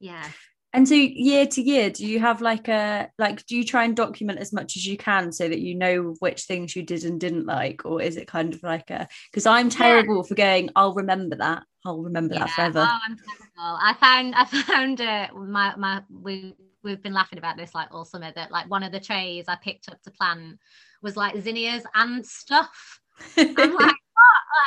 yeah 0.00 0.26
and 0.74 0.88
so 0.88 0.96
year 0.96 1.46
to 1.46 1.62
year, 1.62 1.88
do 1.88 2.04
you 2.04 2.18
have 2.18 2.42
like 2.42 2.66
a 2.66 3.08
like 3.16 3.46
do 3.46 3.56
you 3.56 3.64
try 3.64 3.84
and 3.84 3.94
document 3.94 4.40
as 4.40 4.52
much 4.52 4.76
as 4.76 4.84
you 4.84 4.96
can 4.96 5.30
so 5.30 5.48
that 5.48 5.60
you 5.60 5.76
know 5.76 6.16
which 6.18 6.42
things 6.42 6.74
you 6.74 6.82
did 6.82 7.04
and 7.04 7.20
didn't 7.20 7.46
like, 7.46 7.82
or 7.84 8.02
is 8.02 8.16
it 8.16 8.26
kind 8.26 8.52
of 8.52 8.60
like 8.64 8.90
a 8.90 9.06
because 9.30 9.46
I'm 9.46 9.70
terrible 9.70 10.16
yeah. 10.16 10.22
for 10.22 10.34
going, 10.34 10.70
I'll 10.74 10.92
remember 10.92 11.36
that. 11.36 11.62
I'll 11.86 12.02
remember 12.02 12.34
yeah. 12.34 12.40
that 12.40 12.50
forever. 12.50 12.88
Oh, 12.90 12.98
I'm 13.06 13.16
terrible. 13.16 13.78
I 13.80 13.94
found 14.00 14.34
I 14.34 14.44
found 14.62 15.00
uh, 15.00 15.28
my 15.36 15.76
my 15.76 16.02
we 16.10 16.54
we've 16.82 17.02
been 17.02 17.14
laughing 17.14 17.38
about 17.38 17.56
this 17.56 17.72
like 17.72 17.94
all 17.94 18.04
summer 18.04 18.32
that 18.34 18.50
like 18.50 18.68
one 18.68 18.82
of 18.82 18.90
the 18.90 18.98
trays 18.98 19.44
I 19.46 19.54
picked 19.54 19.88
up 19.88 20.02
to 20.02 20.10
plant 20.10 20.58
was 21.02 21.16
like 21.16 21.40
zinnias 21.40 21.84
and 21.94 22.26
stuff. 22.26 23.00
I'm 23.36 23.54
like, 23.54 23.70
what? 23.72 23.94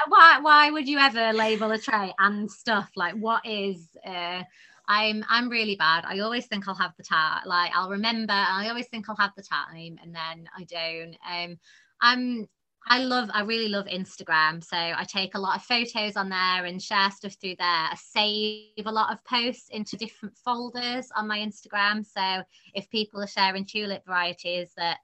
why 0.07 0.39
why 0.41 0.71
would 0.71 0.87
you 0.87 0.99
ever 0.99 1.33
label 1.33 1.71
a 1.71 1.77
tray 1.77 2.13
and 2.17 2.49
stuff? 2.49 2.89
Like 2.95 3.15
what 3.15 3.45
is 3.45 3.89
uh 4.05 4.43
I'm 4.87 5.25
I'm 5.29 5.49
really 5.49 5.75
bad. 5.75 6.05
I 6.05 6.19
always 6.19 6.45
think 6.47 6.67
I'll 6.67 6.75
have 6.75 6.93
the 6.97 7.03
time. 7.03 7.41
Like 7.45 7.71
I'll 7.75 7.89
remember. 7.89 8.33
I 8.33 8.69
always 8.69 8.87
think 8.87 9.09
I'll 9.09 9.15
have 9.17 9.33
the 9.35 9.43
time, 9.43 9.97
and 10.01 10.15
then 10.15 10.49
I 10.57 10.63
don't. 10.63 11.15
Um, 11.29 11.57
I'm 12.01 12.47
I 12.89 12.99
love, 12.99 13.29
I 13.33 13.41
really 13.41 13.67
love 13.67 13.85
Instagram. 13.85 14.63
So 14.63 14.77
I 14.77 15.05
take 15.05 15.35
a 15.35 15.39
lot 15.39 15.57
of 15.57 15.63
photos 15.63 16.15
on 16.15 16.29
there 16.29 16.65
and 16.65 16.81
share 16.81 17.11
stuff 17.11 17.33
through 17.33 17.55
there. 17.59 17.67
I 17.67 17.95
save 17.97 18.85
a 18.85 18.91
lot 18.91 19.11
of 19.11 19.23
posts 19.25 19.69
into 19.69 19.97
different 19.97 20.37
folders 20.37 21.09
on 21.15 21.27
my 21.27 21.39
Instagram. 21.39 22.05
So 22.05 22.43
if 22.73 22.89
people 22.89 23.21
are 23.21 23.27
sharing 23.27 23.65
tulip 23.65 24.05
varieties 24.05 24.71
that 24.77 24.99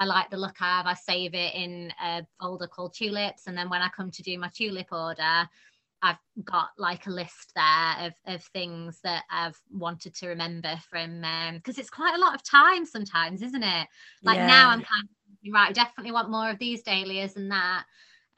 I 0.00 0.04
like 0.04 0.30
the 0.30 0.36
look 0.36 0.60
of, 0.60 0.86
I 0.86 0.94
save 0.94 1.34
it 1.34 1.54
in 1.54 1.92
a 2.02 2.26
folder 2.40 2.66
called 2.66 2.94
tulips. 2.94 3.46
And 3.46 3.56
then 3.56 3.70
when 3.70 3.82
I 3.82 3.88
come 3.88 4.10
to 4.10 4.22
do 4.22 4.36
my 4.38 4.50
tulip 4.52 4.88
order, 4.92 5.48
I've 6.02 6.18
got 6.44 6.68
like 6.78 7.06
a 7.06 7.10
list 7.10 7.52
there 7.54 8.06
of, 8.06 8.12
of 8.26 8.42
things 8.44 9.00
that 9.02 9.24
I've 9.30 9.58
wanted 9.72 10.14
to 10.16 10.28
remember 10.28 10.78
from 10.88 11.22
because 11.54 11.76
um, 11.76 11.80
it's 11.80 11.90
quite 11.90 12.14
a 12.14 12.20
lot 12.20 12.34
of 12.34 12.42
time 12.44 12.86
sometimes, 12.86 13.42
isn't 13.42 13.62
it? 13.62 13.88
Like 14.22 14.36
yeah. 14.36 14.46
now 14.46 14.70
I'm 14.70 14.82
kind 14.82 15.04
of 15.04 15.52
right, 15.52 15.70
I 15.70 15.72
definitely 15.72 16.12
want 16.12 16.30
more 16.30 16.50
of 16.50 16.58
these 16.58 16.82
dahlias 16.82 17.36
and 17.36 17.50
that. 17.50 17.84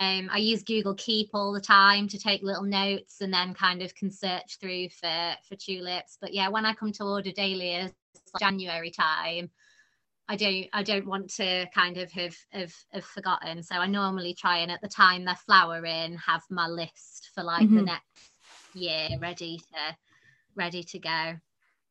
Um, 0.01 0.31
I 0.33 0.39
use 0.39 0.63
Google 0.63 0.95
Keep 0.95 1.31
all 1.35 1.53
the 1.53 1.61
time 1.61 2.09
to 2.09 2.19
take 2.19 2.43
little 2.43 2.63
notes 2.63 3.21
and 3.21 3.33
then 3.33 3.53
kind 3.53 3.83
of 3.83 3.95
can 3.95 4.11
search 4.11 4.57
through 4.59 4.89
for 4.89 5.35
for 5.47 5.57
tulips. 5.57 6.17
But 6.21 6.33
yeah, 6.33 6.49
when 6.49 6.65
I 6.65 6.73
come 6.73 6.93
to 6.93 7.05
order 7.05 7.31
dahlias 7.31 7.93
January 8.39 8.91
time, 8.91 9.51
I 10.31 10.37
don't 10.37 10.67
I 10.73 10.85
don't 10.85 11.09
want 11.09 11.29
to 11.35 11.67
kind 11.75 11.97
of 11.97 12.13
have, 12.13 12.37
have 12.53 12.73
have 12.93 13.05
forgotten. 13.05 13.65
So 13.65 13.75
I 13.75 13.89
normally 13.89 14.33
try 14.33 14.59
and 14.59 14.71
at 14.71 14.81
the 14.81 14.89
time 14.89 15.25
they're 15.25 15.35
flowering 15.35 16.17
have 16.25 16.43
my 16.51 16.69
list 16.69 17.31
for 17.35 17.43
like 17.43 17.67
mm-hmm. 17.67 17.79
the 17.79 17.83
next 17.83 18.31
year 18.73 19.09
ready 19.21 19.59
to 19.59 19.97
ready 20.55 20.85
to 20.85 20.99
go. 21.01 21.35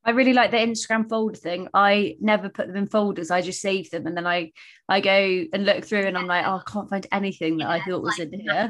I 0.05 0.11
really 0.11 0.31
like 0.31 0.51
the 0.51 0.57
Instagram 0.57 1.09
folder 1.09 1.35
thing. 1.35 1.67
I 1.73 2.15
never 2.21 2.47
put 2.47 2.67
them 2.67 2.77
in 2.77 2.87
folders. 2.87 3.29
I 3.29 3.41
just 3.41 3.61
save 3.61 3.91
them 3.91 4.07
and 4.07 4.15
then 4.15 4.25
I 4.25 4.53
I 4.87 5.01
go 5.01 5.45
and 5.51 5.65
look 5.65 5.83
through 5.83 6.05
and 6.05 6.17
I'm 6.17 6.27
like, 6.27 6.45
oh, 6.47 6.61
I 6.65 6.71
can't 6.71 6.89
find 6.89 7.05
anything 7.11 7.57
that 7.57 7.65
yeah, 7.65 7.71
I 7.71 7.81
thought 7.81 8.03
was 8.03 8.19
like 8.19 8.31
in 8.31 8.39
here. 8.39 8.69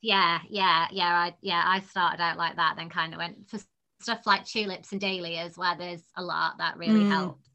Yeah, 0.00 0.40
yeah, 0.50 0.88
yeah. 0.90 1.04
I 1.04 1.34
yeah, 1.40 1.62
I 1.64 1.82
started 1.82 2.20
out 2.20 2.36
like 2.36 2.56
that, 2.56 2.74
then 2.76 2.88
kind 2.88 3.14
of 3.14 3.18
went 3.18 3.48
for 3.48 3.60
stuff 4.00 4.26
like 4.26 4.44
tulips 4.44 4.90
and 4.90 5.00
dahlias 5.00 5.56
where 5.56 5.76
there's 5.78 6.02
a 6.16 6.22
lot 6.22 6.58
that 6.58 6.76
really 6.76 7.04
mm. 7.04 7.10
helps. 7.10 7.48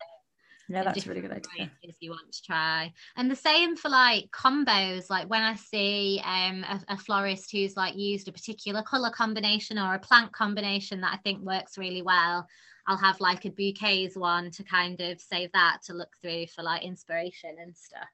Yeah, 0.69 0.83
that's 0.83 1.05
a 1.05 1.09
really 1.09 1.21
good 1.21 1.31
idea. 1.31 1.71
If 1.81 1.95
you 2.01 2.11
want 2.11 2.31
to 2.31 2.43
try, 2.43 2.91
and 3.15 3.31
the 3.31 3.35
same 3.35 3.77
for 3.77 3.87
like 3.89 4.29
combos. 4.31 5.09
Like 5.09 5.29
when 5.29 5.41
I 5.41 5.55
see 5.55 6.21
um, 6.25 6.65
a, 6.65 6.81
a, 6.89 6.97
florist 6.97 7.51
who's 7.51 7.77
like 7.77 7.95
used 7.95 8.27
a 8.27 8.33
particular 8.33 8.81
color 8.81 9.09
combination 9.09 9.79
or 9.79 9.93
a 9.93 9.99
plant 9.99 10.33
combination 10.33 10.99
that 11.01 11.13
I 11.13 11.17
think 11.17 11.41
works 11.41 11.77
really 11.77 12.01
well, 12.01 12.45
I'll 12.85 12.97
have 12.97 13.21
like 13.21 13.45
a 13.45 13.49
bouquets 13.49 14.17
one 14.17 14.51
to 14.51 14.63
kind 14.63 14.99
of 14.99 15.21
save 15.21 15.51
that 15.53 15.79
to 15.85 15.93
look 15.93 16.15
through 16.21 16.47
for 16.47 16.63
like 16.63 16.83
inspiration 16.83 17.55
and 17.61 17.75
stuff. 17.75 18.09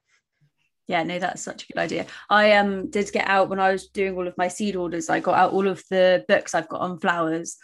Yeah, 0.86 1.02
no, 1.02 1.18
that's 1.18 1.42
such 1.42 1.64
a 1.64 1.66
good 1.66 1.78
idea. 1.78 2.06
I 2.28 2.52
um 2.52 2.90
did 2.90 3.10
get 3.12 3.26
out 3.26 3.48
when 3.48 3.58
I 3.58 3.72
was 3.72 3.88
doing 3.88 4.14
all 4.16 4.28
of 4.28 4.36
my 4.36 4.48
seed 4.48 4.76
orders. 4.76 5.08
I 5.08 5.18
got 5.18 5.36
out 5.36 5.52
all 5.52 5.66
of 5.66 5.82
the 5.90 6.24
books 6.28 6.54
I've 6.54 6.68
got 6.68 6.82
on 6.82 6.98
flowers, 6.98 7.56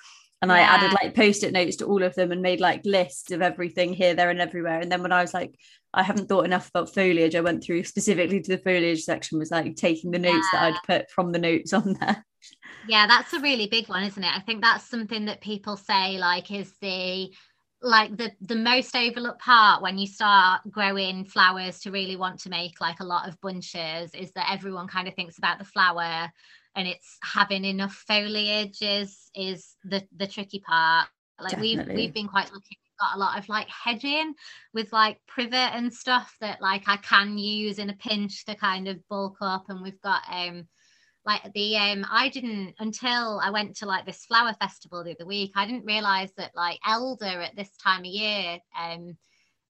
and 0.43 0.51
yeah. 0.51 0.57
I 0.57 0.61
added 0.61 0.93
like 0.93 1.15
post-it 1.15 1.53
notes 1.53 1.77
to 1.77 1.87
all 1.87 2.03
of 2.03 2.15
them 2.15 2.33
and 2.33 2.41
made 2.41 2.61
like 2.61 2.83
lists 2.85 3.31
of 3.31 3.43
everything 3.43 3.93
here, 3.93 4.15
there, 4.15 4.31
and 4.31 4.41
everywhere. 4.41 4.81
And 4.81 4.91
then 4.91 5.03
when 5.03 5.13
I 5.13 5.21
was 5.21 5.35
like, 5.35 5.55
I 5.93 6.03
haven't 6.03 6.29
thought 6.29 6.47
enough 6.47 6.69
about 6.71 6.95
foliage, 6.95 7.35
I 7.35 7.41
went 7.41 7.63
through 7.63 7.85
specifically 7.85 8.41
to 8.41 8.57
the 8.57 8.63
foliage 8.63 9.03
section, 9.03 9.39
was 9.39 9.51
like 9.51 9.77
taking 9.77 10.11
the 10.11 10.19
notes 10.19 10.47
yeah. 10.53 10.61
that 10.61 10.63
I'd 10.63 10.87
put 10.87 11.11
from 11.11 11.33
the 11.33 11.39
notes 11.39 11.73
on 11.73 11.95
there. 12.01 12.25
Yeah, 12.89 13.07
that's 13.07 13.33
a 13.35 13.41
really 13.41 13.67
big 13.67 13.89
one, 13.89 14.05
isn't 14.05 14.25
it? 14.25 14.35
I 14.35 14.41
think 14.41 14.63
that's 14.63 14.89
something 14.89 15.27
that 15.27 15.43
people 15.43 15.77
say 15.77 16.17
like 16.19 16.51
is 16.51 16.73
the 16.81 17.31
like 17.83 18.17
the 18.17 18.31
the 18.43 18.57
most 18.57 18.95
overlooked 18.95 19.41
part 19.41 19.83
when 19.83 19.99
you 19.99 20.07
start 20.07 20.61
growing 20.71 21.25
flowers 21.25 21.81
to 21.81 21.91
really 21.91 22.17
want 22.17 22.39
to 22.41 22.51
make 22.51 22.81
like 22.81 23.01
a 23.01 23.05
lot 23.05 23.29
of 23.29 23.41
bunches 23.41 24.15
is 24.15 24.31
that 24.33 24.53
everyone 24.53 24.87
kind 24.87 25.09
of 25.09 25.15
thinks 25.15 25.39
about 25.39 25.59
the 25.59 25.65
flower 25.65 26.31
and 26.77 26.87
it's 26.87 27.19
having 27.23 27.65
enough 27.65 28.05
foliage 28.07 28.79
is 28.81 29.31
is 29.35 29.77
the 29.85 30.03
the 30.17 30.27
tricky 30.27 30.61
part 30.61 31.09
like 31.41 31.53
Definitely. 31.53 31.77
we've 31.77 31.97
we've 31.97 32.15
been 32.15 32.29
quite 32.29 32.53
lucky 32.53 32.79
we've 32.83 32.99
got 33.01 33.17
a 33.17 33.19
lot 33.19 33.39
of 33.39 33.49
like 33.49 33.69
hedging 33.69 34.35
with 34.75 34.93
like 34.93 35.19
privet 35.27 35.75
and 35.75 35.93
stuff 35.93 36.35
that 36.41 36.61
like 36.61 36.85
I 36.87 36.97
can 36.99 37.39
use 37.39 37.79
in 37.79 37.91
a 37.91 37.95
pinch 37.95 38.45
to 38.47 38.55
kind 38.55 38.89
of 38.89 39.07
bulk 39.09 39.37
up 39.41 39.65
and 39.69 39.83
we've 39.83 40.01
got 40.01 40.23
um 40.31 40.69
like 41.25 41.53
the 41.55 41.77
um 41.77 42.07
I 42.11 42.29
didn't 42.29 42.75
until 42.79 43.41
I 43.43 43.51
went 43.51 43.77
to 43.77 43.87
like 43.87 44.07
this 44.07 44.25
flower 44.25 44.55
festival 44.61 45.05
the 45.05 45.13
other 45.13 45.27
week 45.27 45.53
I 45.55 45.67
didn't 45.67 45.87
realize 45.87 46.31
that 46.37 46.53
like 46.55 46.79
elder 46.87 47.41
at 47.43 47.57
this 47.57 47.71
time 47.77 48.01
of 48.01 48.07
year 48.07 48.59
um 48.79 49.17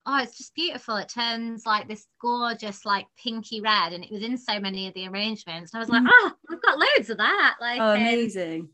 oh 0.06 0.22
it's 0.22 0.38
just 0.38 0.54
beautiful. 0.54 0.96
It 0.96 1.08
turns 1.08 1.66
like 1.66 1.88
this 1.88 2.06
gorgeous 2.20 2.84
like 2.84 3.06
pinky 3.22 3.60
red 3.60 3.92
and 3.92 4.04
it 4.04 4.12
was 4.12 4.22
in 4.22 4.36
so 4.36 4.58
many 4.60 4.88
of 4.88 4.94
the 4.94 5.08
arrangements 5.08 5.72
and 5.72 5.78
I 5.78 5.82
was 5.82 5.88
like 5.88 6.02
oh 6.06 6.32
I've 6.50 6.62
got 6.62 6.78
loads 6.78 7.10
of 7.10 7.18
that. 7.18 7.56
Like 7.60 7.80
oh 7.80 7.94
um, 7.94 8.00
amazing. 8.00 8.68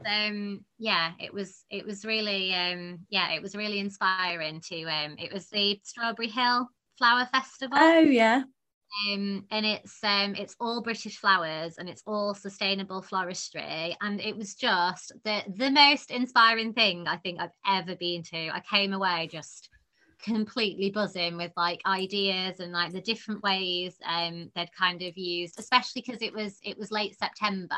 um, 0.00 0.06
um 0.06 0.64
yeah 0.78 1.12
it 1.18 1.32
was 1.32 1.64
it 1.70 1.84
was 1.84 2.04
really 2.04 2.54
um 2.54 3.00
yeah 3.10 3.32
it 3.32 3.42
was 3.42 3.56
really 3.56 3.78
inspiring 3.78 4.60
to 4.68 4.82
um 4.84 5.16
it 5.18 5.32
was 5.32 5.48
the 5.48 5.80
Strawberry 5.82 6.28
Hill 6.28 6.68
Flower 6.98 7.28
Festival. 7.32 7.78
Oh 7.80 8.00
yeah. 8.00 8.42
Um, 9.06 9.44
and 9.50 9.66
it's 9.66 10.02
um, 10.02 10.34
it's 10.34 10.56
all 10.58 10.82
British 10.82 11.18
flowers 11.18 11.76
and 11.78 11.88
it's 11.88 12.02
all 12.06 12.34
sustainable 12.34 13.02
floristry. 13.02 13.94
And 14.00 14.20
it 14.20 14.36
was 14.36 14.54
just 14.54 15.12
the 15.24 15.42
the 15.56 15.70
most 15.70 16.10
inspiring 16.10 16.72
thing 16.72 17.06
I 17.06 17.18
think 17.18 17.40
I've 17.40 17.50
ever 17.66 17.96
been 17.96 18.22
to. 18.24 18.48
I 18.48 18.62
came 18.68 18.92
away 18.92 19.28
just 19.30 19.68
completely 20.22 20.90
buzzing 20.90 21.36
with 21.36 21.52
like 21.56 21.80
ideas 21.86 22.60
and 22.60 22.72
like 22.72 22.92
the 22.92 23.00
different 23.00 23.42
ways 23.42 23.94
um 24.06 24.50
they'd 24.54 24.72
kind 24.72 25.02
of 25.02 25.16
used, 25.16 25.58
especially 25.58 26.02
because 26.06 26.22
it 26.22 26.32
was 26.32 26.58
it 26.62 26.78
was 26.78 26.90
late 26.90 27.18
September, 27.18 27.74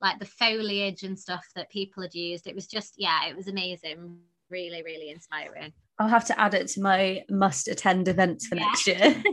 like 0.00 0.18
the 0.18 0.26
foliage 0.26 1.02
and 1.02 1.18
stuff 1.18 1.46
that 1.54 1.70
people 1.70 2.02
had 2.02 2.14
used. 2.14 2.46
It 2.46 2.54
was 2.54 2.66
just 2.66 2.94
yeah, 2.96 3.26
it 3.26 3.36
was 3.36 3.48
amazing, 3.48 4.18
really, 4.50 4.82
really 4.82 5.10
inspiring. 5.10 5.72
I'll 5.98 6.08
have 6.08 6.26
to 6.26 6.40
add 6.40 6.54
it 6.54 6.68
to 6.68 6.80
my 6.80 7.22
must 7.30 7.68
attend 7.68 8.08
events 8.08 8.46
for 8.46 8.56
yeah. 8.56 8.64
next 8.64 8.86
year. 8.86 8.98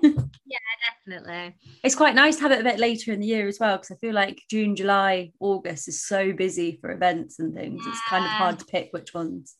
yeah, 0.45 0.59
definitely. 1.07 1.55
It's 1.83 1.95
quite 1.95 2.15
nice 2.15 2.35
to 2.35 2.43
have 2.43 2.51
it 2.51 2.61
a 2.61 2.63
bit 2.63 2.79
later 2.79 3.11
in 3.11 3.21
the 3.21 3.27
year 3.27 3.47
as 3.47 3.59
well 3.59 3.77
because 3.77 3.91
I 3.91 3.95
feel 3.95 4.13
like 4.13 4.41
June, 4.49 4.75
July, 4.75 5.31
August 5.39 5.87
is 5.87 6.05
so 6.05 6.33
busy 6.33 6.77
for 6.79 6.91
events 6.91 7.39
and 7.39 7.55
things. 7.55 7.81
Yeah. 7.83 7.91
It's 7.91 8.01
kind 8.07 8.25
of 8.25 8.31
hard 8.31 8.59
to 8.59 8.65
pick 8.65 8.89
which 8.91 9.13
ones 9.13 9.55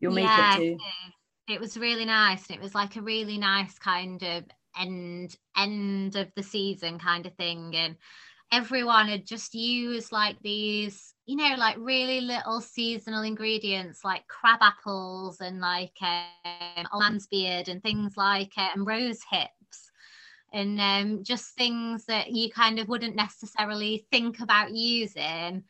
you'll 0.00 0.18
yeah, 0.18 0.56
make 0.56 0.60
it 0.60 0.78
to. 0.78 0.84
It 1.48 1.60
was 1.60 1.76
really 1.76 2.04
nice. 2.04 2.46
And 2.48 2.56
it 2.56 2.62
was 2.62 2.74
like 2.74 2.96
a 2.96 3.02
really 3.02 3.38
nice 3.38 3.78
kind 3.78 4.22
of 4.22 4.44
end 4.78 5.36
end 5.56 6.16
of 6.16 6.32
the 6.34 6.42
season 6.42 6.98
kind 6.98 7.26
of 7.26 7.34
thing. 7.34 7.74
And 7.76 7.96
everyone 8.52 9.08
had 9.08 9.26
just 9.26 9.54
used 9.54 10.12
like 10.12 10.36
these 10.42 11.14
you 11.26 11.36
know, 11.36 11.56
like 11.58 11.76
really 11.78 12.20
little 12.20 12.60
seasonal 12.60 13.22
ingredients 13.24 14.04
like 14.04 14.26
crab 14.28 14.60
apples 14.62 15.40
and 15.40 15.60
like 15.60 15.96
um, 16.00 16.86
lamb's 16.94 17.26
beard 17.26 17.68
and 17.68 17.82
things 17.82 18.16
like 18.16 18.52
uh, 18.56 18.68
and 18.74 18.86
rose 18.86 19.20
hips 19.28 19.90
and 20.52 20.80
um, 20.80 21.24
just 21.24 21.56
things 21.56 22.04
that 22.06 22.30
you 22.30 22.50
kind 22.50 22.78
of 22.78 22.88
wouldn't 22.88 23.16
necessarily 23.16 24.06
think 24.10 24.40
about 24.40 24.72
using. 24.72 25.64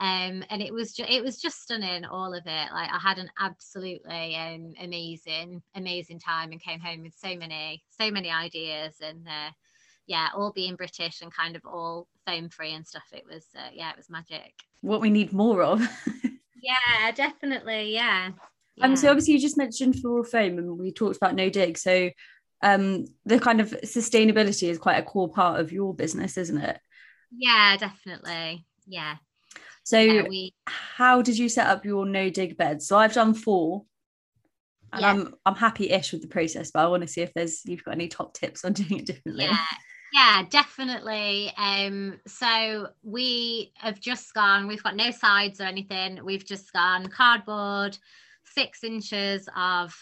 Um, 0.00 0.42
and 0.48 0.62
it 0.62 0.72
was 0.72 0.94
just 0.94 1.10
it 1.10 1.22
was 1.22 1.38
just 1.38 1.62
stunning, 1.62 2.06
all 2.06 2.32
of 2.32 2.46
it. 2.46 2.72
Like 2.72 2.90
I 2.90 2.98
had 2.98 3.18
an 3.18 3.30
absolutely 3.38 4.34
um, 4.34 4.72
amazing, 4.82 5.62
amazing 5.74 6.18
time 6.18 6.52
and 6.52 6.60
came 6.60 6.80
home 6.80 7.02
with 7.02 7.12
so 7.14 7.36
many, 7.36 7.82
so 7.90 8.10
many 8.10 8.30
ideas 8.30 8.94
and 9.02 9.28
uh, 9.28 9.50
yeah, 10.06 10.28
all 10.34 10.52
being 10.52 10.74
British 10.74 11.20
and 11.20 11.32
kind 11.32 11.54
of 11.54 11.62
all 11.66 12.08
foam 12.26 12.48
free 12.48 12.72
and 12.72 12.86
stuff. 12.86 13.04
It 13.12 13.24
was 13.30 13.44
uh, 13.54 13.68
yeah, 13.74 13.90
it 13.90 13.96
was 13.98 14.08
magic. 14.08 14.54
What 14.80 15.02
we 15.02 15.10
need 15.10 15.34
more 15.34 15.62
of. 15.62 15.86
yeah, 16.62 17.12
definitely. 17.14 17.92
Yeah. 17.92 18.30
yeah. 18.76 18.86
Um, 18.86 18.96
so 18.96 19.10
obviously 19.10 19.34
you 19.34 19.40
just 19.40 19.58
mentioned 19.58 20.00
floral 20.00 20.24
foam 20.24 20.56
and 20.56 20.78
we 20.78 20.92
talked 20.92 21.18
about 21.18 21.34
no 21.34 21.50
dig. 21.50 21.76
So 21.76 22.08
um 22.62 23.04
the 23.26 23.38
kind 23.38 23.60
of 23.60 23.70
sustainability 23.84 24.68
is 24.68 24.78
quite 24.78 24.98
a 24.98 25.02
core 25.02 25.30
part 25.30 25.60
of 25.60 25.72
your 25.72 25.94
business, 25.94 26.38
isn't 26.38 26.58
it? 26.58 26.80
Yeah, 27.30 27.76
definitely. 27.76 28.64
Yeah. 28.86 29.16
So 29.90 29.98
yeah, 29.98 30.22
we... 30.28 30.54
how 30.66 31.20
did 31.20 31.36
you 31.36 31.48
set 31.48 31.66
up 31.66 31.84
your 31.84 32.06
no 32.06 32.30
dig 32.30 32.56
beds? 32.56 32.86
So 32.86 32.96
I've 32.96 33.12
done 33.12 33.34
four 33.34 33.84
and 34.92 35.02
yeah. 35.02 35.10
I'm 35.10 35.34
I'm 35.44 35.56
happy-ish 35.56 36.12
with 36.12 36.22
the 36.22 36.28
process, 36.28 36.70
but 36.70 36.80
I 36.80 36.86
want 36.86 37.02
to 37.02 37.08
see 37.08 37.22
if 37.22 37.34
there's 37.34 37.62
you've 37.64 37.84
got 37.84 37.94
any 37.94 38.08
top 38.08 38.34
tips 38.34 38.64
on 38.64 38.72
doing 38.74 39.00
it 39.00 39.06
differently. 39.06 39.44
Yeah, 39.44 39.58
yeah, 40.12 40.42
definitely. 40.48 41.52
Um, 41.56 42.20
so 42.26 42.88
we 43.02 43.72
have 43.76 44.00
just 44.00 44.32
gone, 44.32 44.68
we've 44.68 44.82
got 44.82 44.96
no 44.96 45.10
sides 45.10 45.60
or 45.60 45.64
anything. 45.64 46.20
We've 46.24 46.44
just 46.44 46.72
gone 46.72 47.08
cardboard, 47.08 47.98
six 48.44 48.84
inches 48.84 49.48
of 49.56 49.92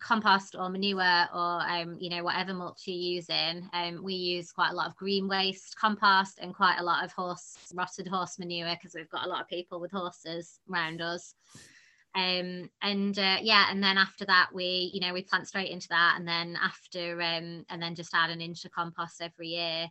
compost 0.00 0.54
or 0.58 0.68
manure 0.68 1.26
or 1.34 1.62
um, 1.68 1.96
you 1.98 2.10
know 2.10 2.22
whatever 2.22 2.52
mulch 2.52 2.82
you're 2.86 2.96
using 2.96 3.68
um, 3.72 4.00
we 4.02 4.14
use 4.14 4.52
quite 4.52 4.70
a 4.70 4.74
lot 4.74 4.86
of 4.86 4.96
green 4.96 5.26
waste 5.28 5.76
compost 5.78 6.38
and 6.40 6.54
quite 6.54 6.76
a 6.78 6.84
lot 6.84 7.04
of 7.04 7.12
horse 7.12 7.56
rotted 7.74 8.06
horse 8.06 8.38
manure 8.38 8.74
because 8.74 8.94
we've 8.94 9.08
got 9.08 9.26
a 9.26 9.28
lot 9.28 9.40
of 9.40 9.48
people 9.48 9.80
with 9.80 9.90
horses 9.90 10.60
around 10.70 11.00
us. 11.00 11.34
Um 12.14 12.70
and 12.82 13.18
uh, 13.18 13.38
yeah 13.40 13.66
and 13.70 13.82
then 13.82 13.98
after 13.98 14.24
that 14.26 14.48
we 14.52 14.90
you 14.92 15.00
know 15.00 15.12
we 15.12 15.22
plant 15.22 15.46
straight 15.46 15.70
into 15.70 15.88
that 15.88 16.14
and 16.16 16.26
then 16.26 16.56
after 16.62 17.20
um 17.20 17.64
and 17.68 17.80
then 17.82 17.94
just 17.94 18.14
add 18.14 18.30
an 18.30 18.40
inch 18.40 18.64
of 18.64 18.72
compost 18.72 19.20
every 19.20 19.48
year. 19.48 19.88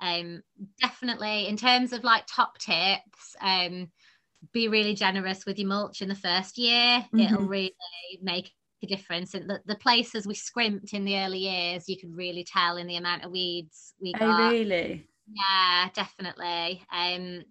Um 0.00 0.42
definitely 0.80 1.48
in 1.48 1.56
terms 1.56 1.92
of 1.92 2.04
like 2.04 2.24
top 2.26 2.58
tips 2.58 3.36
um 3.40 3.90
be 4.52 4.66
really 4.68 4.94
generous 4.94 5.46
with 5.46 5.58
your 5.58 5.68
mulch 5.68 6.02
in 6.02 6.08
the 6.08 6.14
first 6.14 6.58
year. 6.58 6.98
Mm-hmm. 6.98 7.20
it'll 7.20 7.46
really 7.46 7.74
make 8.20 8.50
a 8.82 8.86
difference. 8.86 9.34
And 9.34 9.48
the, 9.48 9.60
the 9.66 9.76
places 9.76 10.26
we 10.26 10.34
scrimped 10.34 10.92
in 10.94 11.04
the 11.04 11.18
early 11.18 11.38
years 11.38 11.88
you 11.88 11.96
could 11.98 12.14
really 12.16 12.44
tell 12.44 12.76
in 12.76 12.86
the 12.86 12.96
amount 12.96 13.24
of 13.24 13.30
weeds 13.30 13.94
we 14.00 14.12
oh, 14.16 14.18
got. 14.18 14.40
oh 14.40 14.50
really? 14.50 15.06
Yeah 15.26 15.88
definitely. 15.94 16.82
Um 16.92 17.42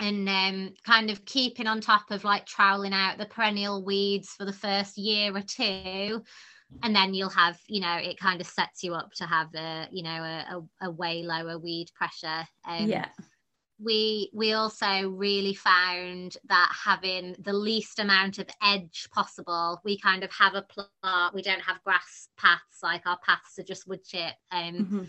and 0.00 0.28
um, 0.28 0.74
kind 0.84 1.08
of 1.08 1.24
keeping 1.24 1.68
on 1.68 1.80
top 1.80 2.10
of 2.10 2.24
like 2.24 2.46
troweling 2.46 2.92
out 2.92 3.16
the 3.16 3.26
perennial 3.26 3.84
weeds 3.84 4.30
for 4.30 4.44
the 4.44 4.52
first 4.52 4.98
year 4.98 5.34
or 5.34 5.40
two. 5.40 6.22
And 6.82 6.96
then 6.96 7.14
you'll 7.14 7.30
have 7.30 7.58
you 7.68 7.80
know 7.80 7.96
it 7.96 8.18
kind 8.18 8.40
of 8.40 8.46
sets 8.46 8.82
you 8.82 8.94
up 8.94 9.12
to 9.16 9.24
have 9.24 9.54
a 9.54 9.86
you 9.92 10.02
know 10.02 10.10
a, 10.10 10.66
a, 10.82 10.88
a 10.88 10.90
way 10.90 11.22
lower 11.22 11.58
weed 11.58 11.86
pressure. 11.96 12.46
Um, 12.66 12.88
yeah 12.88 13.06
we 13.82 14.30
we 14.32 14.52
also 14.52 15.08
really 15.08 15.54
found 15.54 16.36
that 16.48 16.72
having 16.84 17.34
the 17.40 17.52
least 17.52 17.98
amount 17.98 18.38
of 18.38 18.48
edge 18.62 19.08
possible 19.12 19.80
we 19.84 19.98
kind 19.98 20.22
of 20.22 20.30
have 20.30 20.54
a 20.54 20.62
plot 20.62 21.34
we 21.34 21.42
don't 21.42 21.60
have 21.60 21.82
grass 21.82 22.28
paths 22.36 22.82
like 22.82 23.04
our 23.06 23.18
paths 23.26 23.58
are 23.58 23.64
just 23.64 23.88
wood 23.88 24.04
chip 24.04 24.34
um 24.52 24.74
mm-hmm. 24.74 25.02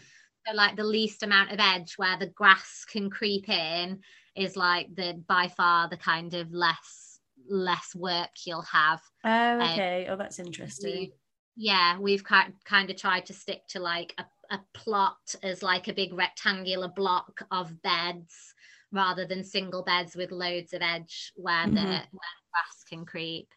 so 0.48 0.54
like 0.56 0.76
the 0.76 0.84
least 0.84 1.22
amount 1.22 1.52
of 1.52 1.60
edge 1.60 1.94
where 1.98 2.18
the 2.18 2.28
grass 2.28 2.86
can 2.92 3.10
creep 3.10 3.48
in 3.50 4.00
is 4.36 4.58
like 4.58 4.88
the 4.96 5.22
by 5.28 5.48
far 5.48 5.88
the 5.88 5.98
kind 5.98 6.34
of 6.34 6.52
less 6.52 7.20
less 7.48 7.94
work 7.96 8.30
you'll 8.46 8.62
have. 8.64 9.02
Oh 9.24 9.30
um, 9.30 9.62
okay. 9.62 10.08
Um, 10.08 10.14
oh 10.14 10.18
that's 10.18 10.40
interesting. 10.40 10.94
we, 10.94 11.14
yeah 11.56 11.98
we've 12.00 12.24
kind 12.24 12.54
kind 12.66 12.90
of 12.90 12.98
tried 12.98 13.26
to 13.26 13.34
stick 13.34 13.62
to 13.70 13.80
like 13.80 14.14
a 14.18 14.26
a 14.52 14.60
plot 14.74 15.34
as 15.42 15.64
like 15.64 15.88
a 15.88 15.94
big 15.94 16.14
rectangular 16.14 16.88
block 16.88 17.42
of 17.50 17.82
beds 17.82 18.54
rather 18.96 19.26
than 19.26 19.44
single 19.44 19.84
beds 19.84 20.16
with 20.16 20.32
loads 20.32 20.74
of 20.74 20.82
edge 20.82 21.32
where 21.36 21.66
mm-hmm. 21.66 21.76
the 21.76 21.82
where 21.82 22.36
grass 22.52 22.84
can 22.90 23.06
creep. 23.06 23.48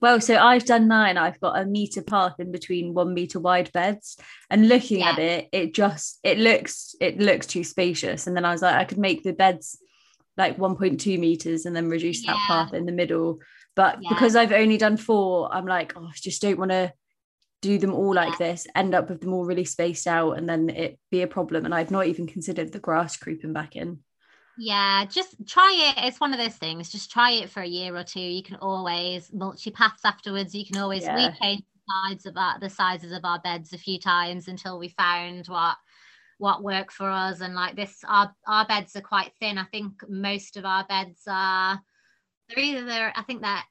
Well, 0.00 0.20
so 0.20 0.36
I've 0.36 0.64
done 0.64 0.88
mine. 0.88 1.16
I've 1.16 1.40
got 1.40 1.58
a 1.58 1.64
meter 1.64 2.02
path 2.02 2.34
in 2.38 2.52
between 2.52 2.94
one 2.94 3.14
meter 3.14 3.40
wide 3.40 3.72
beds, 3.72 4.18
and 4.50 4.68
looking 4.68 5.00
yeah. 5.00 5.10
at 5.10 5.18
it, 5.18 5.48
it 5.52 5.74
just 5.74 6.18
it 6.22 6.38
looks 6.38 6.94
it 7.00 7.18
looks 7.18 7.46
too 7.46 7.64
spacious. 7.64 8.26
And 8.26 8.36
then 8.36 8.44
I 8.44 8.52
was 8.52 8.62
like, 8.62 8.74
I 8.74 8.84
could 8.84 8.98
make 8.98 9.22
the 9.22 9.32
beds 9.32 9.78
like 10.36 10.56
1.2 10.56 11.18
meters 11.18 11.66
and 11.66 11.76
then 11.76 11.88
reduce 11.88 12.24
yeah. 12.24 12.32
that 12.32 12.46
path 12.46 12.74
in 12.74 12.86
the 12.86 12.92
middle. 12.92 13.40
But 13.76 13.98
yeah. 14.00 14.08
because 14.10 14.36
I've 14.36 14.52
only 14.52 14.78
done 14.78 14.96
four, 14.96 15.52
I'm 15.52 15.66
like, 15.66 15.92
oh, 15.96 16.06
I 16.06 16.12
just 16.14 16.42
don't 16.42 16.58
want 16.58 16.70
to 16.70 16.92
do 17.62 17.78
them 17.78 17.92
all 17.92 18.14
like 18.14 18.38
this, 18.38 18.66
end 18.74 18.94
up 18.94 19.10
with 19.10 19.20
them 19.20 19.34
all 19.34 19.44
really 19.44 19.64
spaced 19.64 20.06
out, 20.06 20.32
and 20.32 20.48
then 20.48 20.70
it 20.70 20.98
be 21.10 21.22
a 21.22 21.26
problem. 21.26 21.64
And 21.64 21.74
I've 21.74 21.90
not 21.90 22.06
even 22.06 22.26
considered 22.26 22.72
the 22.72 22.78
grass 22.78 23.16
creeping 23.16 23.52
back 23.52 23.76
in. 23.76 24.00
Yeah, 24.58 25.04
just 25.06 25.36
try 25.46 25.94
it. 25.96 26.04
It's 26.06 26.20
one 26.20 26.32
of 26.32 26.38
those 26.38 26.56
things. 26.56 26.90
Just 26.90 27.10
try 27.10 27.32
it 27.32 27.50
for 27.50 27.60
a 27.60 27.66
year 27.66 27.96
or 27.96 28.04
two. 28.04 28.20
You 28.20 28.42
can 28.42 28.56
always 28.56 29.30
your 29.32 29.72
paths 29.72 30.04
afterwards. 30.04 30.54
You 30.54 30.66
can 30.66 30.80
always 30.80 31.02
yeah. 31.02 31.14
we 31.16 31.38
changed 31.38 31.64
the 31.64 31.92
sides 31.92 32.26
of 32.26 32.36
our, 32.36 32.58
the 32.58 32.70
sizes 32.70 33.12
of 33.12 33.24
our 33.24 33.40
beds 33.40 33.72
a 33.72 33.78
few 33.78 33.98
times 33.98 34.48
until 34.48 34.78
we 34.78 34.88
found 34.88 35.46
what 35.46 35.76
what 36.38 36.62
worked 36.62 36.92
for 36.92 37.08
us. 37.08 37.40
And 37.40 37.54
like 37.54 37.76
this, 37.76 38.04
our 38.06 38.34
our 38.46 38.66
beds 38.66 38.96
are 38.96 39.00
quite 39.00 39.32
thin. 39.40 39.58
I 39.58 39.64
think 39.64 39.92
most 40.08 40.56
of 40.56 40.64
our 40.64 40.84
beds 40.86 41.22
are 41.26 41.80
they're 42.48 42.64
either 42.64 42.84
they're 42.84 43.12
I 43.16 43.22
think 43.22 43.42
that 43.42 43.64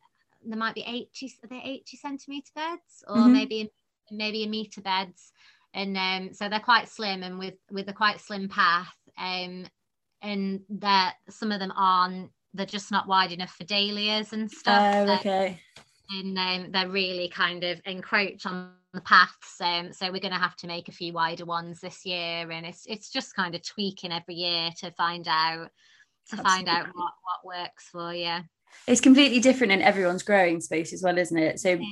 there 0.44 0.58
might 0.58 0.76
be 0.76 0.84
80 0.88 1.34
are 1.44 1.48
they 1.50 1.62
80 1.64 1.98
centimeter 1.98 2.52
beds 2.56 3.04
or 3.08 3.18
mm-hmm. 3.18 3.34
maybe 3.34 3.72
maybe 4.12 4.44
a 4.44 4.48
meter 4.48 4.82
beds 4.82 5.32
and 5.74 5.98
um, 5.98 6.34
so 6.34 6.50
they're 6.50 6.60
quite 6.60 6.90
slim 6.90 7.24
and 7.24 7.38
with 7.38 7.56
with 7.70 7.90
a 7.90 7.94
quite 7.94 8.22
slim 8.22 8.48
path 8.48 8.94
um, 9.18 9.66
and 10.22 10.61
that 10.70 11.15
some 11.30 11.51
of 11.51 11.59
them 11.59 11.74
aren't 11.76 12.32
they're 12.53 12.65
just 12.65 12.91
not 12.91 13.07
wide 13.07 13.32
enough 13.32 13.51
for 13.51 13.63
dahlias 13.63 14.34
and 14.34 14.49
stuff 14.49 15.07
oh 15.07 15.13
okay 15.15 15.59
and 16.11 16.38
um, 16.39 16.72
they're 16.72 16.89
really 16.89 17.30
kind 17.30 17.63
of 17.63 17.80
encroach 17.86 18.45
on 18.45 18.72
the 18.93 19.01
paths 19.01 19.61
um, 19.61 19.93
so 19.93 20.11
we're 20.11 20.20
going 20.20 20.34
to 20.34 20.39
have 20.39 20.55
to 20.55 20.67
make 20.67 20.88
a 20.88 20.93
few 20.93 21.13
wider 21.13 21.45
ones 21.45 21.80
this 21.80 22.05
year 22.05 22.49
and 22.49 22.65
it's 22.65 22.84
it's 22.88 23.11
just 23.11 23.36
kind 23.36 23.53
of 23.53 23.61
tweaking 23.61 24.11
every 24.11 24.36
year 24.36 24.70
to 24.78 24.91
find 24.91 25.28
out 25.28 25.70
to 26.28 26.38
Absolutely. 26.38 26.49
find 26.49 26.70
out 26.70 26.88
what, 26.93 27.13
what 27.24 27.57
works 27.57 27.89
for 27.91 28.13
you 28.13 28.38
it's 28.88 29.01
completely 29.01 29.39
different 29.39 29.72
in 29.72 29.82
everyone's 29.82 30.24
growing 30.24 30.59
space 30.59 30.91
as 30.91 31.03
well 31.03 31.17
isn't 31.17 31.38
it 31.38 31.59
so 31.59 31.78
mm. 31.78 31.86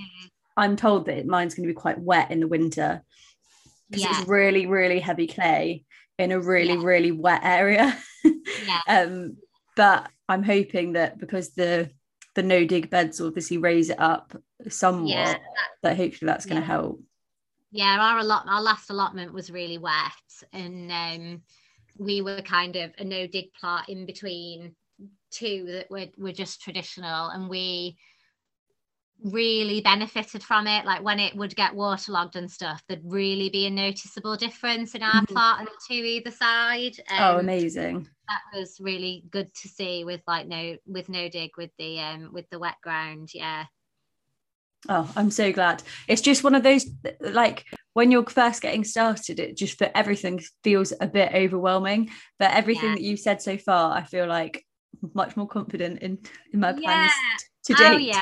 i'm 0.55 0.75
told 0.75 1.05
that 1.05 1.27
mine's 1.27 1.53
going 1.53 1.67
to 1.67 1.73
be 1.73 1.79
quite 1.79 1.99
wet 1.99 2.31
in 2.31 2.39
the 2.39 2.47
winter 2.47 3.03
because 3.89 4.03
yeah. 4.03 4.19
it's 4.19 4.27
really 4.27 4.65
really 4.65 4.99
heavy 4.99 5.27
clay 5.27 5.85
in 6.17 6.31
a 6.31 6.39
really 6.39 6.73
yeah. 6.73 6.83
really 6.83 7.11
wet 7.11 7.41
area 7.43 7.97
yeah. 8.23 8.79
um 8.87 9.37
but 9.75 10.09
i'm 10.27 10.43
hoping 10.43 10.93
that 10.93 11.17
because 11.17 11.53
the 11.53 11.89
the 12.35 12.43
no 12.43 12.65
dig 12.65 12.89
beds 12.89 13.21
obviously 13.21 13.57
raise 13.57 13.89
it 13.89 13.99
up 13.99 14.35
somewhat 14.69 15.09
yeah, 15.09 15.33
that, 15.33 15.39
that 15.83 15.97
hopefully 15.97 16.27
that's 16.27 16.45
going 16.45 16.59
to 16.61 16.65
help 16.65 17.01
yeah 17.71 17.97
our 17.99 18.19
allot 18.19 18.45
our 18.47 18.61
last 18.61 18.89
allotment 18.89 19.33
was 19.33 19.51
really 19.51 19.77
wet 19.77 20.11
and 20.53 20.91
um 20.91 21.41
we 21.97 22.21
were 22.21 22.41
kind 22.41 22.75
of 22.75 22.91
a 22.99 23.03
no 23.03 23.27
dig 23.27 23.53
plot 23.59 23.89
in 23.89 24.05
between 24.05 24.75
two 25.31 25.65
that 25.67 25.89
were, 25.89 26.05
were 26.17 26.31
just 26.31 26.61
traditional 26.61 27.29
and 27.29 27.49
we 27.49 27.97
really 29.23 29.81
benefited 29.81 30.43
from 30.43 30.67
it 30.67 30.85
like 30.85 31.03
when 31.03 31.19
it 31.19 31.35
would 31.35 31.55
get 31.55 31.73
waterlogged 31.73 32.35
and 32.35 32.49
stuff 32.51 32.83
there'd 32.87 33.01
really 33.03 33.49
be 33.49 33.65
a 33.65 33.69
noticeable 33.69 34.35
difference 34.35 34.93
in 34.93 35.01
our 35.01 35.21
mm-hmm. 35.21 35.33
plot 35.33 35.59
and 35.59 35.67
two 35.87 35.95
either 35.95 36.31
side 36.31 36.95
oh, 37.11 37.15
um, 37.15 37.35
oh 37.35 37.39
amazing 37.39 38.07
that 38.29 38.57
was 38.57 38.77
really 38.79 39.23
good 39.31 39.51
to 39.55 39.67
see 39.67 40.03
with 40.03 40.21
like 40.27 40.47
no 40.47 40.75
with 40.85 41.09
no 41.09 41.29
dig 41.29 41.51
with 41.57 41.71
the 41.79 41.99
um 41.99 42.29
with 42.31 42.47
the 42.51 42.59
wet 42.59 42.75
ground 42.83 43.29
yeah 43.33 43.65
oh 44.87 45.11
i'm 45.15 45.31
so 45.31 45.51
glad 45.51 45.81
it's 46.07 46.21
just 46.21 46.43
one 46.43 46.53
of 46.53 46.61
those 46.61 46.85
like 47.19 47.65
when 47.93 48.11
you're 48.11 48.25
first 48.27 48.61
getting 48.61 48.83
started 48.83 49.39
it 49.39 49.57
just 49.57 49.79
for 49.79 49.89
everything 49.95 50.39
feels 50.63 50.93
a 51.01 51.07
bit 51.07 51.33
overwhelming 51.33 52.09
but 52.37 52.51
everything 52.51 52.89
yeah. 52.89 52.95
that 52.95 53.01
you've 53.01 53.19
said 53.19 53.41
so 53.41 53.57
far 53.57 53.97
i 53.97 54.03
feel 54.03 54.27
like 54.27 54.63
much 55.13 55.35
more 55.35 55.47
confident 55.47 55.99
in 56.03 56.19
in 56.53 56.59
my 56.59 56.71
plans 56.71 56.83
yeah. 56.85 57.37
to 57.65 57.73
date 57.73 57.95
oh, 57.95 57.97
yeah 57.97 58.21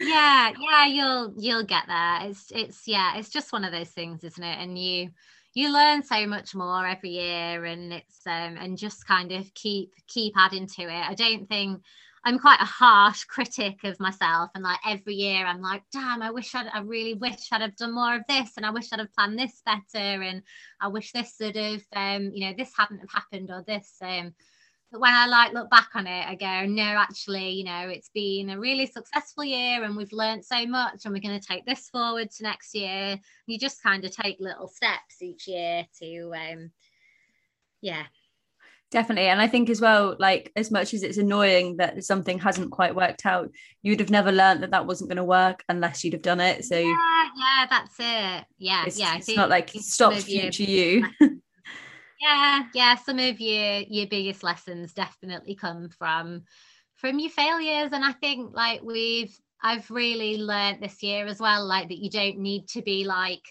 yeah 0.00 0.52
yeah 0.58 0.86
you'll 0.86 1.34
you'll 1.38 1.64
get 1.64 1.84
there. 1.86 2.18
It's 2.22 2.50
it's 2.50 2.86
yeah 2.86 3.16
it's 3.16 3.28
just 3.28 3.52
one 3.52 3.64
of 3.64 3.72
those 3.72 3.90
things 3.90 4.24
isn't 4.24 4.42
it? 4.42 4.58
And 4.58 4.78
you 4.78 5.10
you 5.54 5.72
learn 5.72 6.02
so 6.02 6.26
much 6.26 6.54
more 6.54 6.86
every 6.86 7.10
year 7.10 7.64
and 7.64 7.92
it's 7.92 8.26
um 8.26 8.56
and 8.58 8.76
just 8.76 9.06
kind 9.06 9.32
of 9.32 9.52
keep 9.54 9.92
keep 10.08 10.34
adding 10.36 10.66
to 10.66 10.82
it. 10.82 11.08
I 11.08 11.14
don't 11.14 11.48
think 11.48 11.82
i'm 12.24 12.38
quite 12.38 12.60
a 12.60 12.64
harsh 12.64 13.24
critic 13.28 13.84
of 13.84 14.00
myself 14.00 14.50
and 14.54 14.64
like 14.64 14.78
every 14.86 15.14
year 15.14 15.46
i'm 15.46 15.60
like 15.60 15.82
damn 15.92 16.22
i 16.22 16.30
wish 16.30 16.54
I'd, 16.54 16.66
i 16.72 16.80
really 16.80 17.14
wish 17.14 17.48
i'd 17.52 17.60
have 17.60 17.76
done 17.76 17.94
more 17.94 18.16
of 18.16 18.22
this 18.28 18.52
and 18.56 18.66
i 18.66 18.70
wish 18.70 18.92
i'd 18.92 18.98
have 18.98 19.12
planned 19.12 19.38
this 19.38 19.62
better 19.64 20.22
and 20.22 20.42
i 20.80 20.88
wish 20.88 21.12
this 21.12 21.36
sort 21.36 21.56
of 21.56 21.82
um 21.94 22.30
you 22.32 22.46
know 22.46 22.54
this 22.56 22.72
hadn't 22.76 22.98
have 22.98 23.10
happened 23.10 23.50
or 23.50 23.62
this 23.66 23.96
um 24.02 24.34
when 24.98 25.12
I 25.12 25.26
like 25.26 25.52
look 25.52 25.70
back 25.70 25.88
on 25.94 26.06
it, 26.06 26.26
I 26.26 26.34
go, 26.34 26.66
no, 26.66 26.82
actually, 26.82 27.50
you 27.50 27.64
know, 27.64 27.88
it's 27.88 28.10
been 28.14 28.50
a 28.50 28.58
really 28.58 28.86
successful 28.86 29.44
year 29.44 29.82
and 29.82 29.96
we've 29.96 30.12
learned 30.12 30.44
so 30.44 30.66
much 30.66 31.04
and 31.04 31.12
we're 31.12 31.20
going 31.20 31.38
to 31.38 31.46
take 31.46 31.66
this 31.66 31.88
forward 31.88 32.30
to 32.30 32.42
next 32.42 32.74
year. 32.74 33.18
You 33.46 33.58
just 33.58 33.82
kind 33.82 34.04
of 34.04 34.14
take 34.14 34.36
little 34.38 34.68
steps 34.68 35.20
each 35.20 35.48
year 35.48 35.86
to, 36.00 36.32
um, 36.34 36.70
yeah. 37.80 38.04
Definitely. 38.90 39.28
And 39.28 39.40
I 39.40 39.48
think 39.48 39.70
as 39.70 39.80
well, 39.80 40.14
like, 40.20 40.52
as 40.54 40.70
much 40.70 40.94
as 40.94 41.02
it's 41.02 41.18
annoying 41.18 41.78
that 41.78 42.04
something 42.04 42.38
hasn't 42.38 42.70
quite 42.70 42.94
worked 42.94 43.26
out, 43.26 43.50
you'd 43.82 43.98
have 43.98 44.10
never 44.10 44.30
learned 44.30 44.62
that 44.62 44.70
that 44.70 44.86
wasn't 44.86 45.10
going 45.10 45.16
to 45.16 45.24
work 45.24 45.64
unless 45.68 46.04
you'd 46.04 46.12
have 46.12 46.22
done 46.22 46.40
it. 46.40 46.64
So, 46.64 46.78
yeah, 46.78 47.28
yeah 47.36 47.66
that's 47.68 47.96
it. 47.98 48.44
Yeah. 48.58 48.84
It's, 48.86 48.98
yeah. 48.98 49.16
It's 49.16 49.34
not 49.34 49.50
like 49.50 49.70
stop 49.70 50.14
future 50.14 50.62
you. 50.62 51.08
Yeah 52.24 52.64
yeah 52.74 52.94
some 52.96 53.18
of 53.18 53.40
your 53.40 53.80
your 53.88 54.06
biggest 54.06 54.42
lessons 54.42 54.92
definitely 54.92 55.54
come 55.54 55.88
from 55.88 56.42
from 56.96 57.18
your 57.18 57.30
failures. 57.30 57.90
And 57.92 58.04
i 58.04 58.12
think 58.12 58.54
like 58.54 58.82
we've 58.82 59.36
i've 59.62 59.90
really 59.90 60.38
learned 60.38 60.82
this 60.82 61.02
year 61.02 61.26
as 61.26 61.38
well 61.38 61.64
like 61.64 61.88
that 61.88 61.98
you 61.98 62.10
don't 62.10 62.38
need 62.38 62.68
to 62.68 62.82
be 62.82 63.04
like 63.04 63.42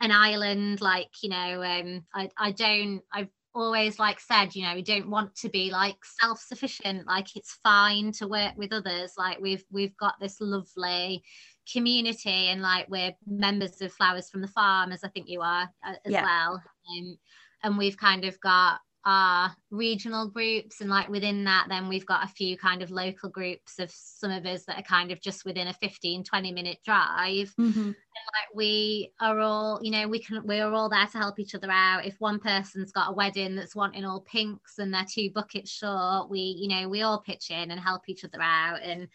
an 0.00 0.10
island 0.10 0.80
like 0.80 1.10
you 1.22 1.28
know 1.28 1.62
um 1.62 2.02
i 2.14 2.28
i 2.38 2.50
don't 2.52 3.02
i've 3.12 3.28
always 3.54 3.98
like 3.98 4.20
said 4.20 4.54
you 4.54 4.64
know 4.64 4.74
we 4.74 4.82
don't 4.82 5.10
want 5.10 5.34
to 5.34 5.48
be 5.48 5.70
like 5.70 5.96
self-sufficient. 6.20 7.06
Like 7.06 7.34
it's 7.36 7.58
fine 7.62 8.12
to 8.12 8.28
work 8.28 8.52
with 8.56 8.72
others. 8.72 9.14
Like 9.18 9.40
we've 9.40 9.64
we've 9.70 9.96
got 9.96 10.14
this 10.20 10.40
lovely 10.40 11.22
community 11.70 12.48
and 12.48 12.62
like 12.62 12.88
we're 12.88 13.12
members 13.26 13.80
of 13.80 13.92
flowers 13.92 14.28
from 14.28 14.40
the 14.40 14.48
farm 14.48 14.90
as 14.90 15.04
i 15.04 15.08
think 15.08 15.28
you 15.28 15.40
are 15.40 15.68
uh, 15.86 15.94
as 16.04 16.12
yeah. 16.12 16.22
well. 16.22 16.62
Um, 16.90 17.18
and 17.62 17.76
we've 17.78 17.96
kind 17.96 18.24
of 18.24 18.38
got 18.40 18.80
our 19.06 19.54
regional 19.70 20.28
groups 20.28 20.82
and 20.82 20.90
like 20.90 21.08
within 21.08 21.42
that 21.44 21.66
then 21.70 21.88
we've 21.88 22.04
got 22.04 22.22
a 22.22 22.28
few 22.28 22.56
kind 22.56 22.82
of 22.82 22.90
local 22.90 23.30
groups 23.30 23.78
of 23.78 23.90
some 23.90 24.30
of 24.30 24.44
us 24.44 24.64
that 24.64 24.78
are 24.78 24.82
kind 24.82 25.10
of 25.10 25.20
just 25.22 25.46
within 25.46 25.68
a 25.68 25.72
15 25.74 26.22
20 26.22 26.52
minute 26.52 26.78
drive. 26.84 27.52
Mm-hmm. 27.58 27.80
and 27.80 27.94
like 28.34 28.54
we 28.54 29.10
are 29.20 29.38
all 29.40 29.80
you 29.82 29.90
know 29.90 30.06
we 30.06 30.18
can 30.18 30.46
we're 30.46 30.70
all 30.70 30.90
there 30.90 31.06
to 31.06 31.18
help 31.18 31.38
each 31.38 31.54
other 31.54 31.70
out. 31.70 32.04
If 32.04 32.20
one 32.20 32.38
person's 32.38 32.92
got 32.92 33.10
a 33.10 33.14
wedding 33.14 33.56
that's 33.56 33.74
wanting 33.74 34.04
all 34.04 34.20
pinks 34.20 34.78
and 34.78 34.92
they're 34.92 35.06
two 35.10 35.30
buckets 35.30 35.70
short 35.70 36.28
we 36.28 36.40
you 36.40 36.68
know 36.68 36.88
we 36.88 37.00
all 37.00 37.20
pitch 37.20 37.50
in 37.50 37.70
and 37.70 37.80
help 37.80 38.02
each 38.08 38.24
other 38.24 38.42
out. 38.42 38.82
And 38.82 39.08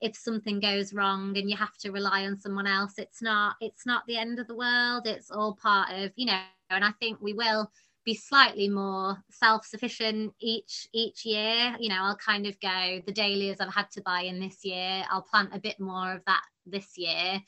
if 0.00 0.16
something 0.16 0.60
goes 0.60 0.92
wrong 0.92 1.36
and 1.36 1.50
you 1.50 1.56
have 1.56 1.76
to 1.78 1.90
rely 1.90 2.26
on 2.26 2.38
someone 2.38 2.68
else 2.68 2.94
it's 2.96 3.20
not 3.20 3.56
it's 3.60 3.86
not 3.86 4.06
the 4.06 4.18
end 4.18 4.38
of 4.38 4.46
the 4.46 4.56
world. 4.56 5.08
It's 5.08 5.32
all 5.32 5.58
part 5.60 5.90
of 5.90 6.12
you 6.14 6.26
know 6.26 6.40
and 6.70 6.84
i 6.84 6.90
think 6.92 7.20
we 7.20 7.34
will 7.34 7.70
be 8.04 8.14
slightly 8.14 8.68
more 8.68 9.22
self-sufficient 9.30 10.32
each 10.40 10.88
each 10.92 11.24
year 11.24 11.76
you 11.78 11.88
know 11.88 11.98
i'll 12.00 12.16
kind 12.16 12.46
of 12.46 12.58
go 12.60 13.00
the 13.06 13.12
dahlias 13.12 13.60
i've 13.60 13.72
had 13.72 13.90
to 13.90 14.00
buy 14.02 14.22
in 14.22 14.40
this 14.40 14.64
year 14.64 15.04
i'll 15.10 15.22
plant 15.22 15.50
a 15.54 15.60
bit 15.60 15.78
more 15.78 16.12
of 16.12 16.24
that 16.26 16.42
this 16.66 16.96
year 16.96 17.40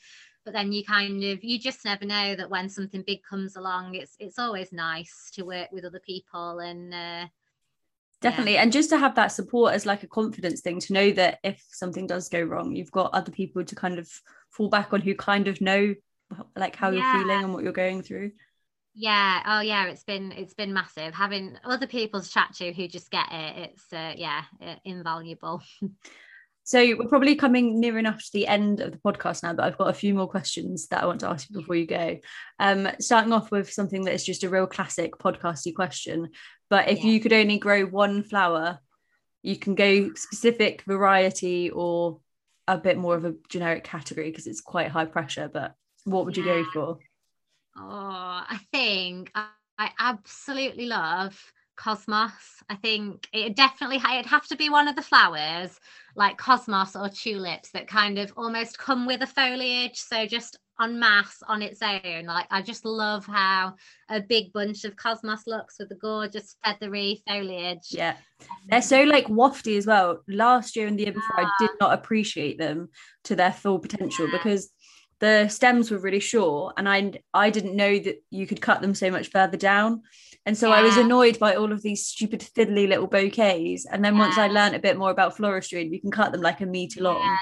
but 0.45 0.53
then 0.53 0.71
you 0.71 0.83
kind 0.83 1.23
of 1.23 1.43
you 1.43 1.59
just 1.59 1.83
never 1.83 2.05
know 2.05 2.35
that 2.35 2.49
when 2.49 2.69
something 2.69 3.03
big 3.05 3.21
comes 3.23 3.55
along 3.55 3.95
it's 3.95 4.15
it's 4.19 4.39
always 4.39 4.71
nice 4.71 5.29
to 5.33 5.43
work 5.43 5.71
with 5.71 5.83
other 5.83 6.01
people 6.05 6.59
and 6.59 6.93
uh, 6.93 7.25
definitely 8.21 8.53
yeah. 8.53 8.61
and 8.61 8.71
just 8.71 8.89
to 8.89 8.97
have 8.97 9.15
that 9.15 9.27
support 9.27 9.73
as 9.73 9.85
like 9.85 10.03
a 10.03 10.07
confidence 10.07 10.61
thing 10.61 10.79
to 10.79 10.93
know 10.93 11.11
that 11.11 11.39
if 11.43 11.65
something 11.71 12.07
does 12.07 12.29
go 12.29 12.41
wrong 12.41 12.75
you've 12.75 12.91
got 12.91 13.13
other 13.13 13.31
people 13.31 13.63
to 13.63 13.75
kind 13.75 13.99
of 13.99 14.09
fall 14.49 14.69
back 14.69 14.93
on 14.93 15.01
who 15.01 15.15
kind 15.15 15.47
of 15.47 15.59
know 15.59 15.93
like 16.55 16.75
how 16.75 16.91
yeah. 16.91 17.13
you're 17.13 17.23
feeling 17.23 17.43
and 17.43 17.53
what 17.53 17.63
you're 17.63 17.73
going 17.73 18.01
through 18.01 18.31
yeah 18.95 19.43
oh 19.45 19.59
yeah 19.59 19.85
it's 19.87 20.03
been 20.03 20.31
it's 20.31 20.53
been 20.53 20.73
massive. 20.73 21.13
Having 21.13 21.57
other 21.63 21.87
people 21.87 22.21
to 22.21 22.29
chat 22.29 22.53
to 22.55 22.73
who 22.73 22.87
just 22.87 23.11
get 23.11 23.27
it 23.31 23.57
it's 23.69 23.93
uh, 23.93 24.13
yeah 24.15 24.43
invaluable. 24.83 25.61
So 26.67 26.79
we're 26.79 27.07
probably 27.07 27.35
coming 27.35 27.79
near 27.79 27.99
enough 27.99 28.17
to 28.17 28.29
the 28.33 28.47
end 28.47 28.79
of 28.79 28.91
the 28.91 28.97
podcast 28.97 29.43
now 29.43 29.53
but 29.53 29.65
i've 29.65 29.77
got 29.77 29.91
a 29.91 29.93
few 29.93 30.15
more 30.15 30.27
questions 30.27 30.87
that 30.87 31.03
i 31.03 31.05
want 31.05 31.19
to 31.19 31.29
ask 31.29 31.47
you 31.47 31.59
before 31.59 31.75
you 31.75 31.85
go. 31.85 32.17
Um 32.57 32.89
starting 32.99 33.33
off 33.33 33.51
with 33.51 33.71
something 33.71 34.03
that 34.05 34.15
is 34.15 34.25
just 34.25 34.43
a 34.43 34.49
real 34.49 34.65
classic 34.65 35.11
podcasty 35.19 35.75
question 35.75 36.29
but 36.71 36.89
if 36.89 37.03
yeah. 37.03 37.11
you 37.11 37.19
could 37.19 37.33
only 37.33 37.59
grow 37.59 37.85
one 37.85 38.23
flower 38.23 38.79
you 39.43 39.57
can 39.57 39.75
go 39.75 40.11
specific 40.15 40.81
variety 40.87 41.69
or 41.69 42.19
a 42.67 42.79
bit 42.79 42.97
more 42.97 43.15
of 43.15 43.25
a 43.25 43.35
generic 43.47 43.83
category 43.83 44.31
because 44.31 44.47
it's 44.47 44.61
quite 44.61 44.89
high 44.89 45.05
pressure 45.05 45.47
but 45.47 45.75
what 46.05 46.25
would 46.25 46.35
yeah. 46.35 46.45
you 46.45 46.63
go 46.63 46.69
for 46.73 46.97
Oh, 47.77 48.43
I 48.47 48.59
think 48.71 49.31
I, 49.35 49.47
I 49.77 49.91
absolutely 49.99 50.85
love 50.85 51.39
cosmos. 51.75 52.31
I 52.69 52.75
think 52.75 53.27
it 53.33 53.55
definitely 53.55 53.97
it'd 53.97 54.25
have 54.25 54.47
to 54.47 54.55
be 54.55 54.69
one 54.69 54.87
of 54.87 54.95
the 54.95 55.01
flowers 55.01 55.77
like 56.15 56.37
cosmos 56.37 56.95
or 56.95 57.09
tulips 57.09 57.71
that 57.71 57.87
kind 57.87 58.17
of 58.17 58.31
almost 58.37 58.79
come 58.79 59.05
with 59.05 59.21
a 59.21 59.27
foliage. 59.27 59.97
So 59.97 60.25
just 60.25 60.57
en 60.81 60.99
masse 60.99 61.41
on 61.47 61.61
its 61.61 61.81
own. 61.81 62.25
Like 62.25 62.47
I 62.51 62.61
just 62.61 62.85
love 62.85 63.25
how 63.25 63.75
a 64.09 64.21
big 64.21 64.53
bunch 64.53 64.85
of 64.85 64.95
cosmos 64.95 65.47
looks 65.47 65.75
with 65.79 65.89
the 65.89 65.95
gorgeous 65.95 66.55
feathery 66.63 67.21
foliage. 67.27 67.87
Yeah. 67.89 68.15
Um, 68.41 68.47
They're 68.69 68.81
so 68.81 69.03
like 69.03 69.27
wafty 69.27 69.77
as 69.77 69.85
well. 69.85 70.21
Last 70.27 70.75
year 70.75 70.87
and 70.87 70.97
the 70.97 71.03
year 71.03 71.13
before, 71.13 71.39
I 71.39 71.51
did 71.59 71.71
not 71.79 71.93
appreciate 71.93 72.57
them 72.57 72.89
to 73.25 73.35
their 73.35 73.53
full 73.53 73.79
potential 73.79 74.27
yeah. 74.27 74.37
because 74.37 74.69
the 75.19 75.47
stems 75.47 75.91
were 75.91 75.97
really 75.97 76.19
short 76.19 76.75
and 76.77 76.89
I 76.89 77.13
I 77.33 77.49
didn't 77.49 77.75
know 77.75 77.97
that 77.99 78.23
you 78.29 78.47
could 78.47 78.61
cut 78.61 78.81
them 78.81 78.93
so 78.93 79.09
much 79.09 79.29
further 79.29 79.57
down. 79.57 80.03
And 80.45 80.57
so 80.57 80.69
yeah. 80.69 80.75
I 80.75 80.81
was 80.83 80.97
annoyed 80.97 81.39
by 81.39 81.55
all 81.55 81.71
of 81.71 81.81
these 81.81 82.05
stupid 82.05 82.41
fiddly 82.41 82.87
little 82.87 83.07
bouquets. 83.07 83.85
And 83.85 84.05
then 84.05 84.15
yeah. 84.15 84.19
once 84.19 84.37
I 84.37 84.47
learned 84.47 84.75
a 84.75 84.79
bit 84.79 84.97
more 84.97 85.09
about 85.09 85.35
floristry 85.35 85.81
and 85.81 85.91
you 85.91 85.99
can 85.99 86.11
cut 86.11 86.31
them 86.31 86.41
like 86.41 86.61
a 86.61 86.67
meter 86.67 87.01
long, 87.01 87.19
yeah. 87.19 87.37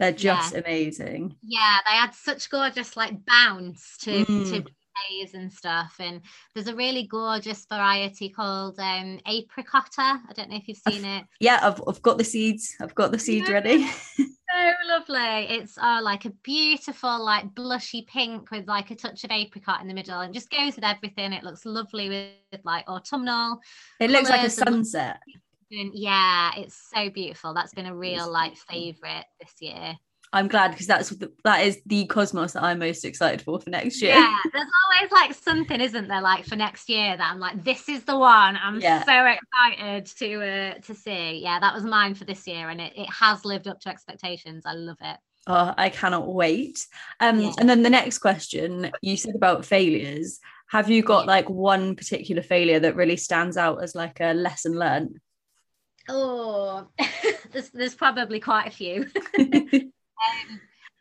they're 0.00 0.12
just 0.12 0.54
amazing. 0.54 1.36
Yeah, 1.42 1.76
they 1.86 1.96
add 1.96 2.14
such 2.14 2.50
gorgeous 2.50 2.96
like 2.96 3.24
bounce 3.24 3.96
to, 3.98 4.24
mm. 4.24 4.50
to 4.50 4.62
bouquets 4.62 5.34
and 5.34 5.52
stuff. 5.52 5.94
And 6.00 6.22
there's 6.54 6.66
a 6.66 6.74
really 6.74 7.06
gorgeous 7.06 7.64
variety 7.70 8.30
called 8.30 8.80
um 8.80 9.20
apricotta. 9.26 10.20
I 10.28 10.32
don't 10.34 10.50
know 10.50 10.56
if 10.56 10.66
you've 10.66 10.78
seen 10.78 11.04
I've, 11.04 11.20
it. 11.20 11.26
Yeah, 11.38 11.60
I've, 11.62 11.80
I've 11.86 12.02
got 12.02 12.18
the 12.18 12.24
seeds. 12.24 12.74
I've 12.80 12.94
got 12.94 13.12
the 13.12 13.20
seeds 13.20 13.48
ready. 13.48 13.88
so 14.50 14.72
lovely. 14.88 15.56
It's 15.56 15.78
uh, 15.78 16.00
like 16.02 16.24
a 16.24 16.30
beautiful, 16.42 17.24
like 17.24 17.54
blushy 17.54 18.06
pink 18.06 18.50
with 18.50 18.66
like 18.66 18.90
a 18.90 18.94
touch 18.94 19.24
of 19.24 19.30
apricot 19.30 19.80
in 19.80 19.88
the 19.88 19.94
middle 19.94 20.20
and 20.20 20.34
just 20.34 20.50
goes 20.50 20.76
with 20.76 20.84
everything. 20.84 21.32
It 21.32 21.44
looks 21.44 21.64
lovely 21.64 22.08
with 22.08 22.64
like 22.64 22.88
autumnal. 22.88 23.60
It 24.00 24.10
looks 24.10 24.30
like 24.30 24.46
a 24.46 24.50
sunset. 24.50 25.20
Yeah, 25.70 26.52
it's 26.56 26.90
so 26.94 27.10
beautiful. 27.10 27.52
That's 27.54 27.74
been 27.74 27.86
a 27.86 27.94
real 27.94 28.30
like 28.30 28.56
favorite 28.56 29.26
this 29.40 29.54
year. 29.60 29.96
I'm 30.32 30.48
glad 30.48 30.72
because 30.72 30.86
that's 30.86 31.10
the, 31.10 31.32
that 31.44 31.64
is 31.64 31.80
the 31.86 32.06
cosmos 32.06 32.52
that 32.52 32.62
I'm 32.62 32.78
most 32.78 33.04
excited 33.04 33.40
for 33.40 33.60
for 33.60 33.70
next 33.70 34.02
year. 34.02 34.14
Yeah, 34.14 34.36
there's 34.52 34.66
always 34.86 35.12
like 35.12 35.34
something, 35.34 35.80
isn't 35.80 36.08
there? 36.08 36.20
Like 36.20 36.44
for 36.44 36.56
next 36.56 36.88
year 36.88 37.16
that 37.16 37.30
I'm 37.30 37.38
like, 37.38 37.64
this 37.64 37.88
is 37.88 38.04
the 38.04 38.18
one. 38.18 38.58
I'm 38.62 38.80
yeah. 38.80 39.04
so 39.04 39.26
excited 39.26 40.06
to 40.18 40.42
uh, 40.42 40.74
to 40.80 40.94
see. 40.94 41.40
Yeah, 41.42 41.58
that 41.60 41.74
was 41.74 41.84
mine 41.84 42.14
for 42.14 42.24
this 42.24 42.46
year, 42.46 42.68
and 42.68 42.80
it, 42.80 42.92
it 42.96 43.08
has 43.10 43.44
lived 43.44 43.68
up 43.68 43.80
to 43.80 43.88
expectations. 43.88 44.64
I 44.66 44.74
love 44.74 44.98
it. 45.00 45.16
Oh, 45.46 45.72
I 45.78 45.88
cannot 45.88 46.32
wait. 46.32 46.86
Um, 47.20 47.40
yeah. 47.40 47.52
and 47.58 47.68
then 47.68 47.82
the 47.82 47.90
next 47.90 48.18
question 48.18 48.90
you 49.00 49.16
said 49.16 49.34
about 49.34 49.64
failures. 49.64 50.40
Have 50.70 50.90
you 50.90 51.02
got 51.02 51.26
like 51.26 51.48
one 51.48 51.96
particular 51.96 52.42
failure 52.42 52.78
that 52.80 52.96
really 52.96 53.16
stands 53.16 53.56
out 53.56 53.82
as 53.82 53.94
like 53.94 54.20
a 54.20 54.34
lesson 54.34 54.78
learned? 54.78 55.18
Oh, 56.10 56.88
there's, 57.52 57.70
there's 57.70 57.94
probably 57.94 58.40
quite 58.40 58.66
a 58.66 58.70
few. 58.70 59.06
Um, 60.26 60.60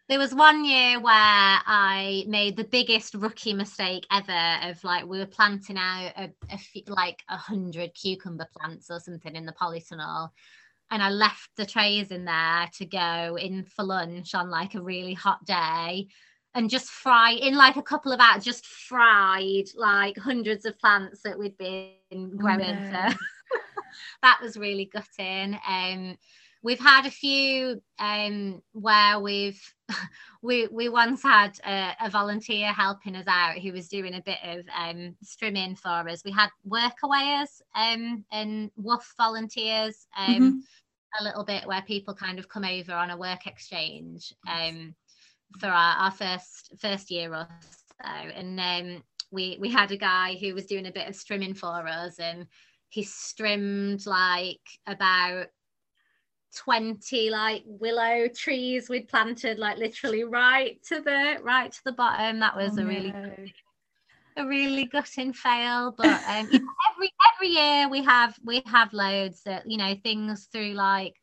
there 0.09 0.19
was 0.19 0.33
one 0.33 0.63
year 0.63 0.99
where 0.99 1.13
I 1.13 2.23
made 2.27 2.55
the 2.55 2.63
biggest 2.63 3.13
rookie 3.13 3.53
mistake 3.53 4.05
ever 4.11 4.69
of 4.69 4.81
like 4.83 5.05
we 5.05 5.19
were 5.19 5.25
planting 5.25 5.77
out 5.77 6.13
a, 6.15 6.31
a 6.49 6.83
like 6.87 7.23
a 7.29 7.35
hundred 7.35 7.93
cucumber 7.93 8.47
plants 8.57 8.89
or 8.89 8.99
something 8.99 9.35
in 9.35 9.45
the 9.45 9.53
polytunnel 9.53 10.29
and 10.91 11.03
I 11.03 11.09
left 11.09 11.49
the 11.57 11.65
trays 11.65 12.11
in 12.11 12.25
there 12.25 12.69
to 12.77 12.85
go 12.85 13.37
in 13.37 13.65
for 13.65 13.83
lunch 13.83 14.33
on 14.33 14.49
like 14.49 14.75
a 14.75 14.81
really 14.81 15.13
hot 15.13 15.43
day 15.45 16.07
and 16.53 16.69
just 16.69 16.89
fry 16.89 17.31
in 17.31 17.55
like 17.55 17.75
a 17.75 17.83
couple 17.83 18.11
of 18.11 18.19
hours 18.19 18.43
just 18.43 18.65
fried 18.65 19.65
like 19.75 20.17
hundreds 20.17 20.65
of 20.65 20.79
plants 20.79 21.21
that 21.23 21.37
we'd 21.37 21.57
been 21.57 22.35
growing 22.37 22.61
oh, 22.61 22.91
no. 22.91 23.09
for 23.09 23.17
that 24.21 24.39
was 24.41 24.57
really 24.57 24.85
gutting 24.85 25.59
um 25.67 26.17
we've 26.63 26.79
had 26.79 27.05
a 27.05 27.11
few 27.11 27.81
um, 27.99 28.61
where 28.73 29.19
we've 29.19 29.61
we 30.41 30.67
we 30.67 30.89
once 30.89 31.23
had 31.23 31.57
a, 31.65 31.93
a, 32.01 32.09
volunteer 32.09 32.67
helping 32.73 33.15
us 33.15 33.25
out 33.27 33.57
who 33.57 33.71
was 33.71 33.87
doing 33.87 34.15
a 34.15 34.21
bit 34.21 34.39
of 34.43 34.65
um, 34.77 35.15
strimming 35.23 35.77
for 35.77 36.09
us. 36.09 36.23
We 36.25 36.31
had 36.31 36.49
workawayers 36.67 37.61
um, 37.75 38.25
and 38.31 38.71
WWOOF 38.79 39.03
volunteers 39.17 40.07
um, 40.17 40.35
mm-hmm. 40.35 41.21
a 41.21 41.23
little 41.23 41.45
bit 41.45 41.65
where 41.65 41.81
people 41.83 42.13
kind 42.13 42.39
of 42.39 42.49
come 42.49 42.65
over 42.65 42.93
on 42.93 43.11
a 43.11 43.17
work 43.17 43.47
exchange 43.47 44.33
um, 44.49 44.93
for 45.59 45.67
our, 45.67 45.95
our 45.97 46.11
first 46.11 46.73
first 46.79 47.09
year 47.09 47.33
or 47.33 47.47
so, 48.01 48.09
and 48.09 48.59
um, 48.59 49.03
we 49.31 49.57
we 49.59 49.69
had 49.69 49.91
a 49.91 49.97
guy 49.97 50.35
who 50.39 50.53
was 50.53 50.65
doing 50.65 50.87
a 50.87 50.91
bit 50.91 51.07
of 51.07 51.15
strimming 51.15 51.57
for 51.57 51.87
us 51.87 52.19
and 52.19 52.47
he 52.89 53.03
strimmed 53.03 54.05
like 54.05 54.61
about 54.85 55.47
20 56.55 57.29
like 57.29 57.63
willow 57.65 58.27
trees 58.27 58.89
we'd 58.89 59.07
planted 59.07 59.59
like 59.59 59.77
literally 59.77 60.23
right 60.23 60.81
to 60.83 61.01
the 61.01 61.37
right 61.43 61.71
to 61.71 61.83
the 61.85 61.91
bottom 61.91 62.39
that 62.39 62.55
was 62.55 62.77
oh, 62.77 62.81
a 62.81 62.85
really 62.85 63.11
no. 63.11 63.31
a 64.37 64.45
really 64.45 64.85
gutting 64.85 65.33
fail 65.33 65.93
but 65.97 66.21
um 66.27 66.47
you 66.51 66.59
know, 66.59 66.67
every 66.93 67.11
every 67.35 67.49
year 67.49 67.89
we 67.89 68.03
have 68.03 68.35
we 68.45 68.61
have 68.65 68.93
loads 68.93 69.41
that 69.43 69.69
you 69.69 69.77
know 69.77 69.95
things 70.03 70.47
through 70.51 70.73
like 70.73 71.13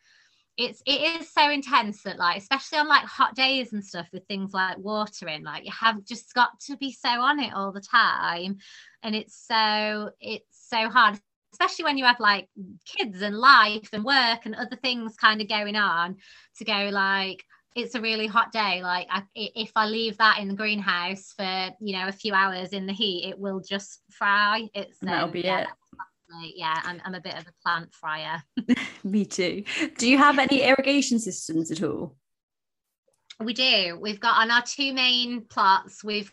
it's 0.57 0.83
it 0.87 1.21
is 1.21 1.33
so 1.33 1.51
intense 1.51 2.03
that 2.03 2.19
like 2.19 2.37
especially 2.37 2.79
on 2.79 2.87
like 2.87 3.05
hot 3.05 3.35
days 3.35 3.73
and 3.73 3.85
stuff 3.85 4.07
with 4.13 4.25
things 4.27 4.53
like 4.53 4.79
watering 4.79 5.43
like 5.43 5.65
you 5.65 5.73
have 5.73 6.05
just 6.05 6.33
got 6.33 6.51
to 6.61 6.77
be 6.77 6.93
so 6.93 7.09
on 7.09 7.41
it 7.41 7.53
all 7.55 7.73
the 7.73 7.81
time 7.81 8.59
and 9.03 9.17
it's 9.17 9.37
so 9.47 10.11
it's 10.21 10.69
so 10.69 10.89
hard 10.89 11.19
especially 11.55 11.85
when 11.85 11.97
you 11.97 12.05
have 12.05 12.19
like 12.19 12.49
kids 12.85 13.23
and 13.23 13.39
life 13.39 13.89
and 13.93 14.05
work 14.05 14.45
and 14.45 14.57
other 14.57 14.77
things 14.83 15.15
kind 15.17 15.41
of 15.41 15.49
going 15.49 15.77
on 15.77 16.17
to 16.59 16.65
go 16.65 16.91
like 16.93 17.45
it's 17.77 17.95
a 17.95 18.01
really 18.01 18.27
hot 18.27 18.51
day 18.53 18.83
like 18.83 19.07
I, 19.09 19.23
if 19.35 19.71
i 19.77 19.87
leave 19.87 20.19
that 20.19 20.39
in 20.39 20.49
the 20.49 20.55
greenhouse 20.55 21.33
for 21.37 21.71
you 21.81 21.97
know 21.97 22.09
a 22.09 22.13
few 22.13 22.35
hours 22.35 22.71
in 22.71 22.87
the 22.87 22.93
heat 22.93 23.29
it 23.29 23.39
will 23.39 23.61
just 23.61 24.01
fry. 24.11 24.69
It's 24.75 25.01
um, 25.03 25.09
that'll 25.09 25.29
be 25.29 25.43
yeah, 25.43 25.63
it. 25.63 26.55
yeah 26.57 26.81
I'm, 26.85 27.01
I'm 27.05 27.15
a 27.15 27.21
bit 27.21 27.37
of 27.37 27.45
a 27.47 27.53
plant 27.63 27.95
fryer. 27.95 28.43
Me 29.05 29.25
too. 29.25 29.65
Do 29.97 30.09
you 30.09 30.19
have 30.19 30.39
any 30.39 30.63
irrigation 30.63 31.19
systems 31.19 31.71
at 31.71 31.83
all? 31.83 32.17
We 33.41 33.53
do. 33.53 33.99
We've 34.01 34.21
got 34.21 34.41
on 34.41 34.51
our 34.51 34.63
two 34.63 34.93
main 34.93 35.47
plots 35.47 36.03
we've 36.03 36.33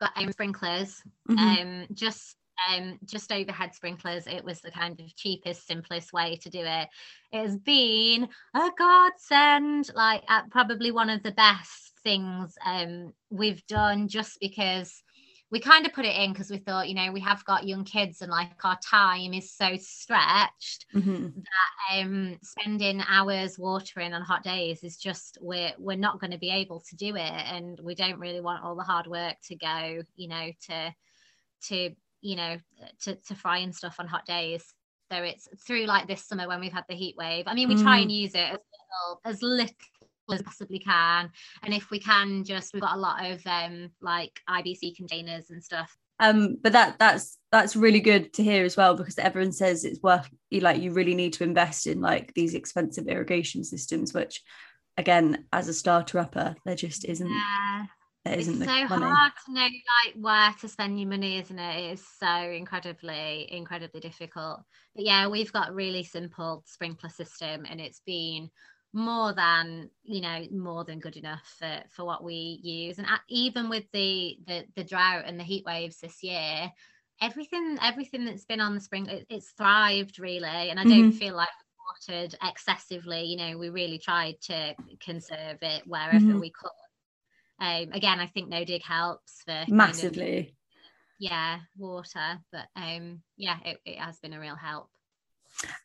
got 0.00 0.16
um, 0.16 0.32
sprinklers 0.32 1.02
mm-hmm. 1.28 1.38
um 1.38 1.86
just 1.92 2.36
um, 2.68 2.98
just 3.04 3.32
overhead 3.32 3.74
sprinklers. 3.74 4.26
It 4.26 4.44
was 4.44 4.60
the 4.60 4.70
kind 4.70 4.98
of 5.00 5.14
cheapest, 5.16 5.66
simplest 5.66 6.12
way 6.12 6.36
to 6.42 6.50
do 6.50 6.60
it. 6.60 6.88
It 7.32 7.38
has 7.38 7.56
been 7.56 8.28
a 8.54 8.70
godsend, 8.78 9.90
like 9.94 10.22
uh, 10.28 10.42
probably 10.50 10.90
one 10.90 11.10
of 11.10 11.22
the 11.22 11.32
best 11.32 11.92
things 12.02 12.56
um, 12.64 13.12
we've 13.30 13.64
done 13.66 14.08
just 14.08 14.40
because 14.40 15.02
we 15.50 15.58
kind 15.58 15.84
of 15.84 15.92
put 15.92 16.04
it 16.04 16.16
in 16.16 16.32
because 16.32 16.50
we 16.50 16.58
thought, 16.58 16.88
you 16.88 16.94
know, 16.94 17.10
we 17.10 17.20
have 17.20 17.44
got 17.44 17.66
young 17.66 17.84
kids 17.84 18.22
and 18.22 18.30
like 18.30 18.64
our 18.64 18.78
time 18.88 19.34
is 19.34 19.50
so 19.52 19.76
stretched 19.76 20.86
mm-hmm. 20.94 21.26
that 21.26 21.98
um, 21.98 22.38
spending 22.42 23.02
hours 23.08 23.58
watering 23.58 24.14
on 24.14 24.22
hot 24.22 24.44
days 24.44 24.84
is 24.84 24.96
just 24.96 25.38
we're 25.40 25.72
we're 25.78 25.96
not 25.96 26.20
going 26.20 26.30
to 26.30 26.38
be 26.38 26.50
able 26.50 26.80
to 26.88 26.96
do 26.96 27.16
it, 27.16 27.32
and 27.52 27.80
we 27.82 27.96
don't 27.96 28.20
really 28.20 28.40
want 28.40 28.62
all 28.62 28.76
the 28.76 28.82
hard 28.82 29.08
work 29.08 29.34
to 29.48 29.56
go, 29.56 30.02
you 30.14 30.28
know, 30.28 30.50
to 30.68 30.94
to 31.68 31.90
you 32.20 32.36
know, 32.36 32.56
to, 33.02 33.16
to 33.16 33.34
fry 33.34 33.58
and 33.58 33.74
stuff 33.74 33.96
on 33.98 34.06
hot 34.06 34.26
days. 34.26 34.64
So 35.10 35.22
it's 35.22 35.48
through 35.66 35.86
like 35.86 36.06
this 36.06 36.26
summer 36.26 36.46
when 36.46 36.60
we've 36.60 36.72
had 36.72 36.84
the 36.88 36.94
heat 36.94 37.16
wave. 37.16 37.44
I 37.46 37.54
mean, 37.54 37.68
we 37.68 37.82
try 37.82 37.98
and 37.98 38.10
mm. 38.10 38.14
use 38.14 38.34
it 38.34 38.38
as 38.38 38.58
little 38.92 39.20
as 39.24 39.42
little 39.42 39.74
as 40.32 40.42
possibly 40.42 40.78
can. 40.78 41.30
And 41.64 41.74
if 41.74 41.90
we 41.90 41.98
can 41.98 42.44
just 42.44 42.72
we've 42.72 42.82
got 42.82 42.96
a 42.96 43.00
lot 43.00 43.28
of 43.28 43.44
um 43.46 43.90
like 44.00 44.40
IBC 44.48 44.96
containers 44.96 45.50
and 45.50 45.62
stuff 45.62 45.96
um 46.20 46.58
but 46.62 46.72
that 46.72 46.98
that's 46.98 47.38
that's 47.50 47.74
really 47.74 47.98
good 47.98 48.32
to 48.34 48.44
hear 48.44 48.64
as 48.64 48.76
well 48.76 48.94
because 48.94 49.18
everyone 49.18 49.52
says 49.52 49.84
it's 49.84 50.02
worth 50.02 50.28
you 50.50 50.60
like 50.60 50.80
you 50.80 50.92
really 50.92 51.14
need 51.14 51.32
to 51.32 51.44
invest 51.44 51.86
in 51.86 52.00
like 52.00 52.32
these 52.34 52.54
expensive 52.54 53.08
irrigation 53.08 53.64
systems 53.64 54.14
which 54.14 54.42
again 54.96 55.46
as 55.52 55.66
a 55.66 55.74
starter 55.74 56.18
upper 56.18 56.54
there 56.64 56.76
just 56.76 57.04
isn't 57.06 57.28
Yeah. 57.28 57.86
There 58.24 58.38
It's 58.38 58.48
isn't 58.48 58.60
so 58.62 58.86
hard 58.86 59.32
to 59.46 59.52
know 59.52 59.68
like 60.04 60.14
where 60.16 60.52
to 60.60 60.68
spend 60.68 60.98
your 61.00 61.08
money, 61.08 61.38
isn't 61.38 61.58
it? 61.58 61.84
It 61.84 61.92
is 61.92 62.06
so 62.06 62.36
incredibly, 62.50 63.50
incredibly 63.52 64.00
difficult. 64.00 64.60
But 64.94 65.04
yeah, 65.04 65.28
we've 65.28 65.52
got 65.52 65.70
a 65.70 65.74
really 65.74 66.04
simple 66.04 66.62
sprinkler 66.66 67.10
system 67.10 67.66
and 67.68 67.80
it's 67.80 68.00
been 68.00 68.50
more 68.92 69.32
than 69.32 69.90
you 70.02 70.20
know 70.20 70.44
more 70.50 70.84
than 70.84 70.98
good 70.98 71.16
enough 71.16 71.46
for 71.58 71.82
for 71.88 72.04
what 72.04 72.24
we 72.24 72.58
use 72.62 72.98
and 72.98 73.06
even 73.28 73.68
with 73.68 73.84
the 73.92 74.36
the 74.48 74.66
the 74.74 74.82
drought 74.82 75.22
and 75.26 75.38
the 75.38 75.44
heat 75.44 75.64
waves 75.64 76.00
this 76.00 76.24
year 76.24 76.72
everything 77.20 77.78
everything 77.80 78.24
that's 78.24 78.44
been 78.44 78.60
on 78.60 78.74
the 78.74 78.80
spring 78.80 79.06
it, 79.06 79.26
it's 79.30 79.52
thrived 79.52 80.18
really 80.18 80.70
and 80.70 80.80
i 80.80 80.84
don't 80.84 81.12
feel 81.12 81.36
like 81.36 81.48
watered 82.08 82.34
excessively 82.42 83.22
you 83.24 83.36
know 83.36 83.56
we 83.58 83.68
really 83.68 83.98
tried 83.98 84.40
to 84.40 84.74
conserve 84.98 85.58
it 85.62 85.86
wherever 85.86 86.36
Mhm. 86.36 86.40
we 86.40 86.50
could 86.50 86.70
um 87.60 87.92
again 87.92 88.20
i 88.20 88.26
think 88.26 88.48
no 88.48 88.64
dig 88.64 88.82
helps 88.82 89.42
for 89.44 89.52
kind 89.52 89.68
of, 89.68 89.74
massively. 89.74 90.56
Yeah 91.18 91.58
water 91.76 92.38
but 92.52 92.66
um 92.76 93.22
yeah 93.36 93.58
it, 93.64 93.78
it 93.84 93.98
has 93.98 94.18
been 94.20 94.32
a 94.32 94.40
real 94.40 94.56
help. 94.56 94.88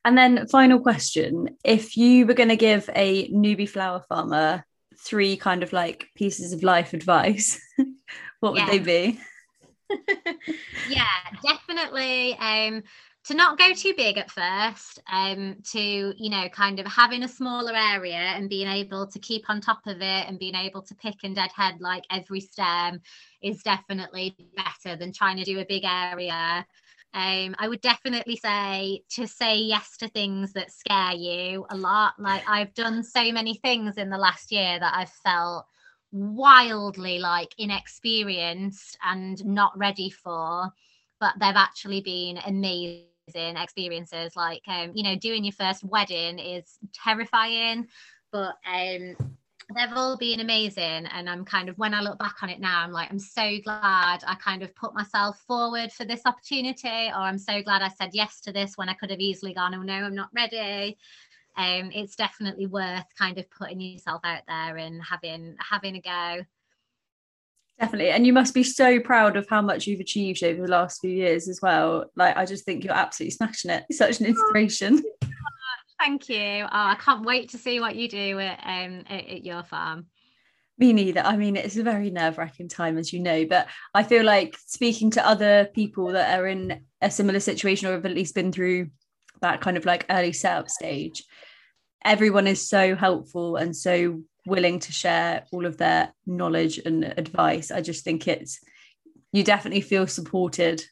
And 0.05 0.17
then 0.17 0.47
final 0.47 0.80
question 0.80 1.57
if 1.63 1.97
you 1.97 2.26
were 2.26 2.34
going 2.34 2.49
to 2.49 2.55
give 2.55 2.89
a 2.95 3.28
newbie 3.30 3.67
flower 3.69 4.03
farmer 4.07 4.63
three 4.97 5.36
kind 5.36 5.63
of 5.63 5.73
like 5.73 6.07
pieces 6.15 6.53
of 6.53 6.63
life 6.63 6.93
advice 6.93 7.59
what 8.39 8.53
would 8.53 8.61
Yeah. 8.61 8.71
they 8.71 8.80
be? 8.80 9.19
Yeah 10.88 11.05
definitely 11.43 12.38
um 12.38 12.84
to 13.26 13.34
not 13.34 13.57
go 13.57 13.73
too 13.73 13.93
big 13.97 14.17
at 14.17 14.32
first 14.32 15.01
um 15.11 15.55
to 15.63 16.13
you 16.17 16.30
know 16.30 16.47
kind 16.49 16.80
of 16.80 16.86
having 16.86 17.23
a 17.23 17.28
smaller 17.28 17.73
area 17.76 18.15
and 18.15 18.49
being 18.49 18.67
able 18.67 19.07
to 19.07 19.19
keep 19.19 19.43
on 19.49 19.59
top 19.59 19.82
of 19.88 19.97
it 19.97 20.28
and 20.28 20.39
being 20.39 20.55
able 20.55 20.82
to 20.82 20.95
pick 20.95 21.15
and 21.23 21.36
deadhead 21.36 21.76
like 21.80 22.03
every 22.11 22.39
stem 22.39 23.01
is 23.41 23.63
definitely 23.63 24.36
better 24.55 24.95
than 24.95 25.11
trying 25.11 25.38
to 25.38 25.43
do 25.43 25.59
a 25.59 25.65
big 25.65 25.84
area 25.86 26.65
um, 27.13 27.55
I 27.57 27.69
would 27.69 27.80
definitely 27.80 28.36
say 28.36 29.01
to 29.11 29.26
say 29.26 29.55
yes 29.55 29.95
to 29.99 30.09
things 30.09 30.51
that 30.51 30.69
scare 30.69 31.13
you 31.13 31.65
a 31.69 31.78
lot. 31.78 32.15
Like 32.19 32.43
I've 32.45 32.73
done 32.73 33.03
so 33.03 33.32
many 33.32 33.53
things 33.55 33.95
in 33.95 34.09
the 34.09 34.17
last 34.17 34.51
year 34.51 34.78
that 34.78 34.93
I've 34.93 35.13
felt 35.23 35.65
wildly 36.11 37.19
like 37.19 37.55
inexperienced 37.57 38.97
and 39.01 39.45
not 39.45 39.78
ready 39.78 40.09
for 40.09 40.73
but 41.19 41.34
they've 41.39 41.55
actually 41.55 42.01
been 42.01 42.38
amazing 42.45 43.05
experiences. 43.34 44.36
Like 44.36 44.61
um 44.67 44.91
you 44.93 45.03
know 45.03 45.15
doing 45.15 45.43
your 45.43 45.53
first 45.53 45.84
wedding 45.84 46.39
is 46.39 46.78
terrifying 46.93 47.88
but 48.32 48.55
um 48.65 49.15
they've 49.76 49.95
all 49.95 50.17
been 50.17 50.41
amazing. 50.41 51.05
And 51.07 51.30
i'm 51.30 51.43
kind 51.45 51.69
of 51.69 51.78
when 51.78 51.93
i 51.93 52.01
look 52.01 52.19
back 52.19 52.36
on 52.43 52.49
it 52.49 52.59
now 52.59 52.82
i'm 52.82 52.91
like 52.91 53.09
i'm 53.11 53.19
so 53.19 53.57
glad 53.63 54.23
i 54.28 54.36
kind 54.39 54.61
of 54.61 54.76
put 54.76 54.93
myself 54.93 55.39
forward 55.47 55.91
for 55.91 56.05
this 56.05 56.21
opportunity 56.26 56.88
or 56.88 57.21
i'm 57.21 57.39
so 57.39 57.63
glad 57.63 57.82
i 57.82 57.89
said 57.89 58.11
yes 58.13 58.41
to 58.41 58.51
this 58.51 58.78
when 58.78 58.89
i 58.89 58.93
could 58.93 59.09
have 59.09 59.19
easily 59.19 59.53
gone 59.53 59.73
oh 59.73 59.82
no 59.82 59.93
i'm 59.93 60.15
not 60.15 60.30
ready. 60.36 60.97
Um, 61.57 61.89
it's 61.93 62.15
definitely 62.15 62.67
worth 62.67 63.05
kind 63.17 63.38
of 63.38 63.49
putting 63.49 63.80
yourself 63.80 64.21
out 64.26 64.41
there 64.47 64.78
and 64.78 65.01
having 65.01 65.55
having 65.59 65.95
a 65.95 66.01
go. 66.01 66.45
Definitely. 67.80 68.11
And 68.11 68.26
you 68.26 68.32
must 68.32 68.53
be 68.53 68.63
so 68.63 68.99
proud 68.99 69.36
of 69.36 69.47
how 69.49 69.61
much 69.61 69.86
you've 69.86 69.99
achieved 69.99 70.43
over 70.43 70.61
the 70.61 70.71
last 70.71 71.01
few 71.01 71.11
years 71.11 71.49
as 71.49 71.59
well. 71.61 72.05
Like, 72.15 72.38
I 72.38 72.45
just 72.45 72.63
think 72.63 72.84
you're 72.84 72.93
absolutely 72.93 73.32
smashing 73.32 73.71
it. 73.71 73.84
You're 73.89 73.97
such 73.97 74.21
an 74.21 74.28
inspiration. 74.28 75.03
Thank 75.99 76.30
you. 76.30 76.63
Oh, 76.63 76.67
I 76.71 76.95
can't 76.99 77.26
wait 77.26 77.49
to 77.49 77.57
see 77.57 77.80
what 77.80 77.95
you 77.95 78.07
do 78.07 78.39
at, 78.39 78.59
um, 78.63 79.03
at, 79.09 79.28
at 79.28 79.45
your 79.45 79.63
farm. 79.63 80.05
Me 80.78 80.91
neither. 80.91 81.21
I 81.21 81.38
mean, 81.38 81.55
it's 81.55 81.78
a 81.78 81.84
very 81.84 82.09
nerve 82.09 82.38
wracking 82.38 82.67
time, 82.67 82.97
as 82.97 83.13
you 83.13 83.19
know, 83.19 83.45
but 83.45 83.67
I 83.93 84.03
feel 84.03 84.23
like 84.23 84.57
speaking 84.67 85.09
to 85.11 85.26
other 85.26 85.69
people 85.73 86.07
that 86.13 86.38
are 86.38 86.47
in 86.47 86.82
a 87.01 87.09
similar 87.09 87.39
situation 87.39 87.88
or 87.88 87.93
have 87.93 88.05
at 88.05 88.11
least 88.11 88.36
been 88.36 88.51
through 88.51 88.89
that 89.41 89.61
kind 89.61 89.78
of 89.78 89.86
like 89.86 90.05
early 90.09 90.34
setup 90.34 90.69
stage, 90.69 91.23
everyone 92.03 92.47
is 92.47 92.67
so 92.67 92.95
helpful 92.95 93.55
and 93.55 93.76
so 93.76 94.21
willing 94.45 94.79
to 94.79 94.91
share 94.91 95.45
all 95.51 95.65
of 95.65 95.77
their 95.77 96.13
knowledge 96.25 96.77
and 96.79 97.03
advice. 97.17 97.71
I 97.71 97.81
just 97.81 98.03
think 98.03 98.27
it's, 98.27 98.59
you 99.31 99.43
definitely 99.43 99.81
feel 99.81 100.07
supported. 100.07 100.83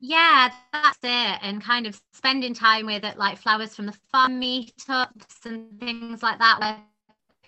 Yeah, 0.00 0.50
that's 0.72 0.98
it. 1.02 1.38
And 1.42 1.62
kind 1.62 1.86
of 1.86 2.00
spending 2.14 2.54
time 2.54 2.86
with 2.86 3.04
it, 3.04 3.18
like 3.18 3.38
flowers 3.38 3.74
from 3.74 3.86
the 3.86 3.96
farm 4.10 4.40
meetups 4.40 5.44
and 5.44 5.78
things 5.78 6.22
like 6.22 6.38
that, 6.38 6.58
where 6.60 6.78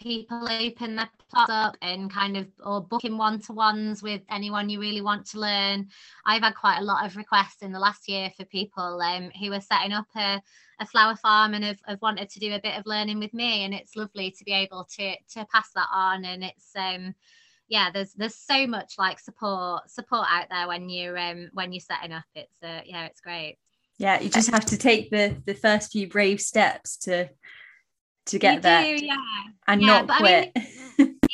people 0.03 0.48
open 0.50 0.96
their 0.96 1.09
plots 1.30 1.50
up 1.50 1.76
and 1.80 2.12
kind 2.12 2.36
of 2.36 2.46
or 2.64 2.80
booking 2.80 3.16
one-to-ones 3.16 4.03
with 4.03 4.20
anyone 4.30 4.68
you 4.68 4.80
really 4.80 5.00
want 5.00 5.26
to 5.26 5.40
learn. 5.40 5.88
I've 6.26 6.42
had 6.42 6.55
quite 6.55 6.78
a 6.78 6.84
lot 6.84 7.07
of 7.07 7.16
requests 7.16 7.62
in 7.62 7.72
the 7.72 7.78
last 7.78 8.09
year 8.09 8.30
for 8.36 8.44
people 8.46 9.00
um, 9.00 9.30
who 9.40 9.53
are 9.53 9.61
setting 9.61 9.92
up 9.92 10.07
a, 10.16 10.42
a 10.80 10.86
flower 10.86 11.16
farm 11.16 11.55
and 11.55 11.64
have, 11.64 11.80
have 11.86 12.03
wanted 12.03 12.28
to 12.30 12.40
do 12.40 12.55
a 12.55 12.61
bit 12.61 12.76
of 12.76 12.86
learning 12.86 13.18
with 13.18 13.32
me. 13.32 13.64
And 13.64 13.72
it's 13.72 13.96
lovely 13.96 14.30
to 14.32 14.44
be 14.44 14.53
able 14.53 14.86
to 14.96 15.14
to 15.34 15.46
pass 15.46 15.70
that 15.74 15.88
on. 15.92 16.24
And 16.24 16.44
it's 16.44 16.70
um 16.76 17.14
yeah, 17.68 17.90
there's 17.90 18.12
there's 18.12 18.36
so 18.36 18.66
much 18.66 18.94
like 18.98 19.18
support 19.18 19.88
support 19.88 20.26
out 20.30 20.46
there 20.50 20.68
when 20.68 20.88
you're 20.88 21.18
um 21.18 21.48
when 21.55 21.72
you're 21.72 21.80
setting 21.80 22.12
up. 22.12 22.24
It's 22.34 22.62
uh, 22.62 22.80
yeah, 22.84 23.07
it's 23.07 23.20
great. 23.20 23.57
Yeah, 23.98 24.20
you 24.20 24.28
just 24.28 24.50
have 24.50 24.66
to 24.66 24.76
take 24.76 25.11
the 25.11 25.36
the 25.46 25.55
first 25.55 25.92
few 25.92 26.09
brave 26.09 26.40
steps 26.40 26.96
to 26.98 27.30
to 28.26 28.38
get 28.38 28.56
You 28.56 28.62
there 28.62 28.84
do, 28.98 29.04
yeah. 29.06 29.16
and 29.66 29.80
Yeah, 29.80 29.86
not 29.86 30.06
but 30.06 30.16
I 30.16 30.22
mean, 30.22 30.44
quit. 30.44 30.52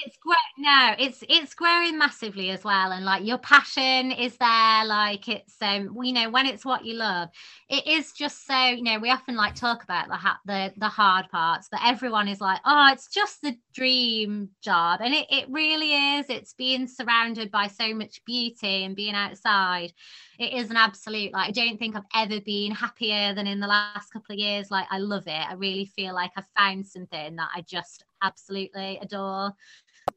it's 0.00 0.16
great 0.18 0.36
no 0.58 0.94
it's 0.98 1.24
it's 1.28 1.54
growing 1.54 1.98
massively 1.98 2.50
as 2.50 2.62
well 2.64 2.92
and 2.92 3.04
like 3.04 3.24
your 3.24 3.38
passion 3.38 4.12
is 4.12 4.36
there 4.36 4.84
like 4.84 5.28
it's 5.28 5.56
um 5.62 5.96
you 6.02 6.12
know 6.12 6.30
when 6.30 6.46
it's 6.46 6.64
what 6.64 6.84
you 6.84 6.94
love 6.94 7.28
it 7.68 7.86
is 7.86 8.12
just 8.12 8.46
so 8.46 8.66
you 8.66 8.82
know 8.82 8.98
we 8.98 9.10
often 9.10 9.34
like 9.36 9.54
talk 9.54 9.82
about 9.82 10.08
the 10.08 10.14
ha- 10.14 10.38
the 10.46 10.72
the 10.76 10.88
hard 10.88 11.28
parts 11.30 11.68
but 11.70 11.80
everyone 11.84 12.28
is 12.28 12.40
like 12.40 12.60
oh 12.64 12.90
it's 12.92 13.08
just 13.08 13.42
the 13.42 13.56
dream 13.74 14.48
job 14.62 15.00
and 15.02 15.14
it, 15.14 15.26
it 15.30 15.46
really 15.50 15.92
is 16.18 16.26
it's 16.28 16.54
being 16.54 16.86
surrounded 16.86 17.50
by 17.50 17.66
so 17.66 17.92
much 17.94 18.24
beauty 18.24 18.84
and 18.84 18.94
being 18.94 19.14
outside 19.14 19.92
it 20.38 20.52
is 20.52 20.70
an 20.70 20.76
absolute 20.76 21.32
like 21.32 21.48
i 21.48 21.50
don't 21.50 21.78
think 21.78 21.96
i've 21.96 22.02
ever 22.14 22.40
been 22.40 22.70
happier 22.70 23.34
than 23.34 23.46
in 23.46 23.60
the 23.60 23.66
last 23.66 24.12
couple 24.12 24.32
of 24.32 24.38
years 24.38 24.70
like 24.70 24.86
i 24.90 24.98
love 24.98 25.26
it 25.26 25.48
i 25.48 25.52
really 25.54 25.84
feel 25.84 26.14
like 26.14 26.30
i've 26.36 26.48
found 26.56 26.86
something 26.86 27.36
that 27.36 27.48
i 27.54 27.60
just 27.62 28.04
absolutely 28.22 28.98
adore 29.02 29.52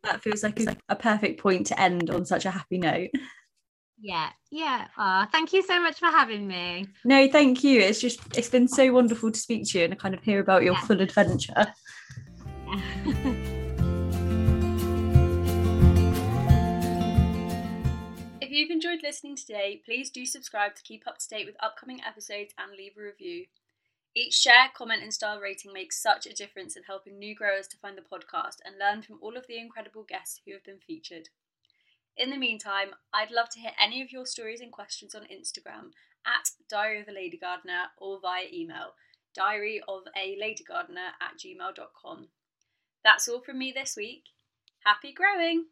that 0.04 0.22
feels 0.22 0.44
like 0.44 0.60
a, 0.60 0.76
a 0.90 0.96
perfect 0.96 1.40
point 1.40 1.68
to 1.68 1.80
end 1.80 2.10
on 2.10 2.26
such 2.26 2.46
a 2.46 2.52
happy 2.52 2.78
note. 2.78 3.10
Yeah, 4.00 4.30
yeah. 4.50 4.88
Oh, 4.98 5.26
thank 5.32 5.54
you 5.54 5.62
so 5.62 5.80
much 5.82 6.00
for 6.00 6.08
having 6.08 6.48
me. 6.48 6.88
No, 7.06 7.28
thank 7.28 7.64
you. 7.64 7.82
It's 7.82 8.02
just 8.02 8.20
it's 8.36 8.50
been 8.50 8.68
so 8.68 8.92
wonderful 8.92 9.32
to 9.32 9.40
speak 9.40 9.68
to 9.70 9.80
you 9.80 9.86
and 9.86 10.00
kind 10.00 10.16
of 10.16 10.24
hear 10.24 10.40
about 10.40 10.64
your 10.64 10.74
Yeah. 10.74 10.82
full 10.82 11.02
adventure. 11.02 11.74
If 18.52 18.58
you've 18.58 18.70
enjoyed 18.70 19.02
listening 19.02 19.38
today, 19.38 19.82
please 19.86 20.10
do 20.10 20.26
subscribe 20.26 20.76
to 20.76 20.84
keep 20.84 21.08
up 21.08 21.20
to 21.20 21.28
date 21.30 21.46
with 21.46 21.56
upcoming 21.62 22.02
episodes 22.06 22.54
and 22.58 22.74
leave 22.78 22.98
a 22.98 23.02
review. 23.02 23.46
Each 24.14 24.34
share, 24.34 24.68
comment, 24.76 25.02
and 25.02 25.14
star 25.14 25.42
rating 25.42 25.72
makes 25.72 26.04
such 26.04 26.26
a 26.26 26.34
difference 26.34 26.76
in 26.76 26.84
helping 26.84 27.18
new 27.18 27.34
growers 27.34 27.66
to 27.70 27.78
find 27.78 27.98
the 27.98 28.02
podcast 28.02 28.58
and 28.66 28.78
learn 28.78 29.04
from 29.04 29.20
all 29.22 29.38
of 29.38 29.48
the 29.48 29.58
incredible 29.58 30.04
guests 30.04 30.42
who 30.46 30.52
have 30.52 30.66
been 30.66 30.80
featured. 30.86 31.30
In 32.18 32.30
the 32.30 32.36
meantime, 32.36 32.90
I'd 33.14 33.32
love 33.32 33.48
to 33.52 33.60
hear 33.62 33.72
any 33.82 34.02
of 34.02 34.12
your 34.12 34.26
stories 34.26 34.60
and 34.60 34.70
questions 34.70 35.16
on 35.16 35.22
Instagram 35.34 35.92
at 36.28 36.50
Diary 36.70 37.00
of 37.00 37.08
a 37.08 37.14
Lady 37.14 37.38
Gardener 37.38 37.96
or 37.98 38.20
via 38.20 38.48
email 38.52 38.96
diary 39.34 39.82
of 39.88 40.02
a 40.18 40.36
lady 40.38 40.66
gardener 40.66 41.12
at 41.22 41.40
gmail.com. 41.40 42.28
That's 43.02 43.30
all 43.30 43.40
from 43.40 43.60
me 43.60 43.72
this 43.74 43.96
week. 43.96 44.24
Happy 44.84 45.14
growing! 45.14 45.68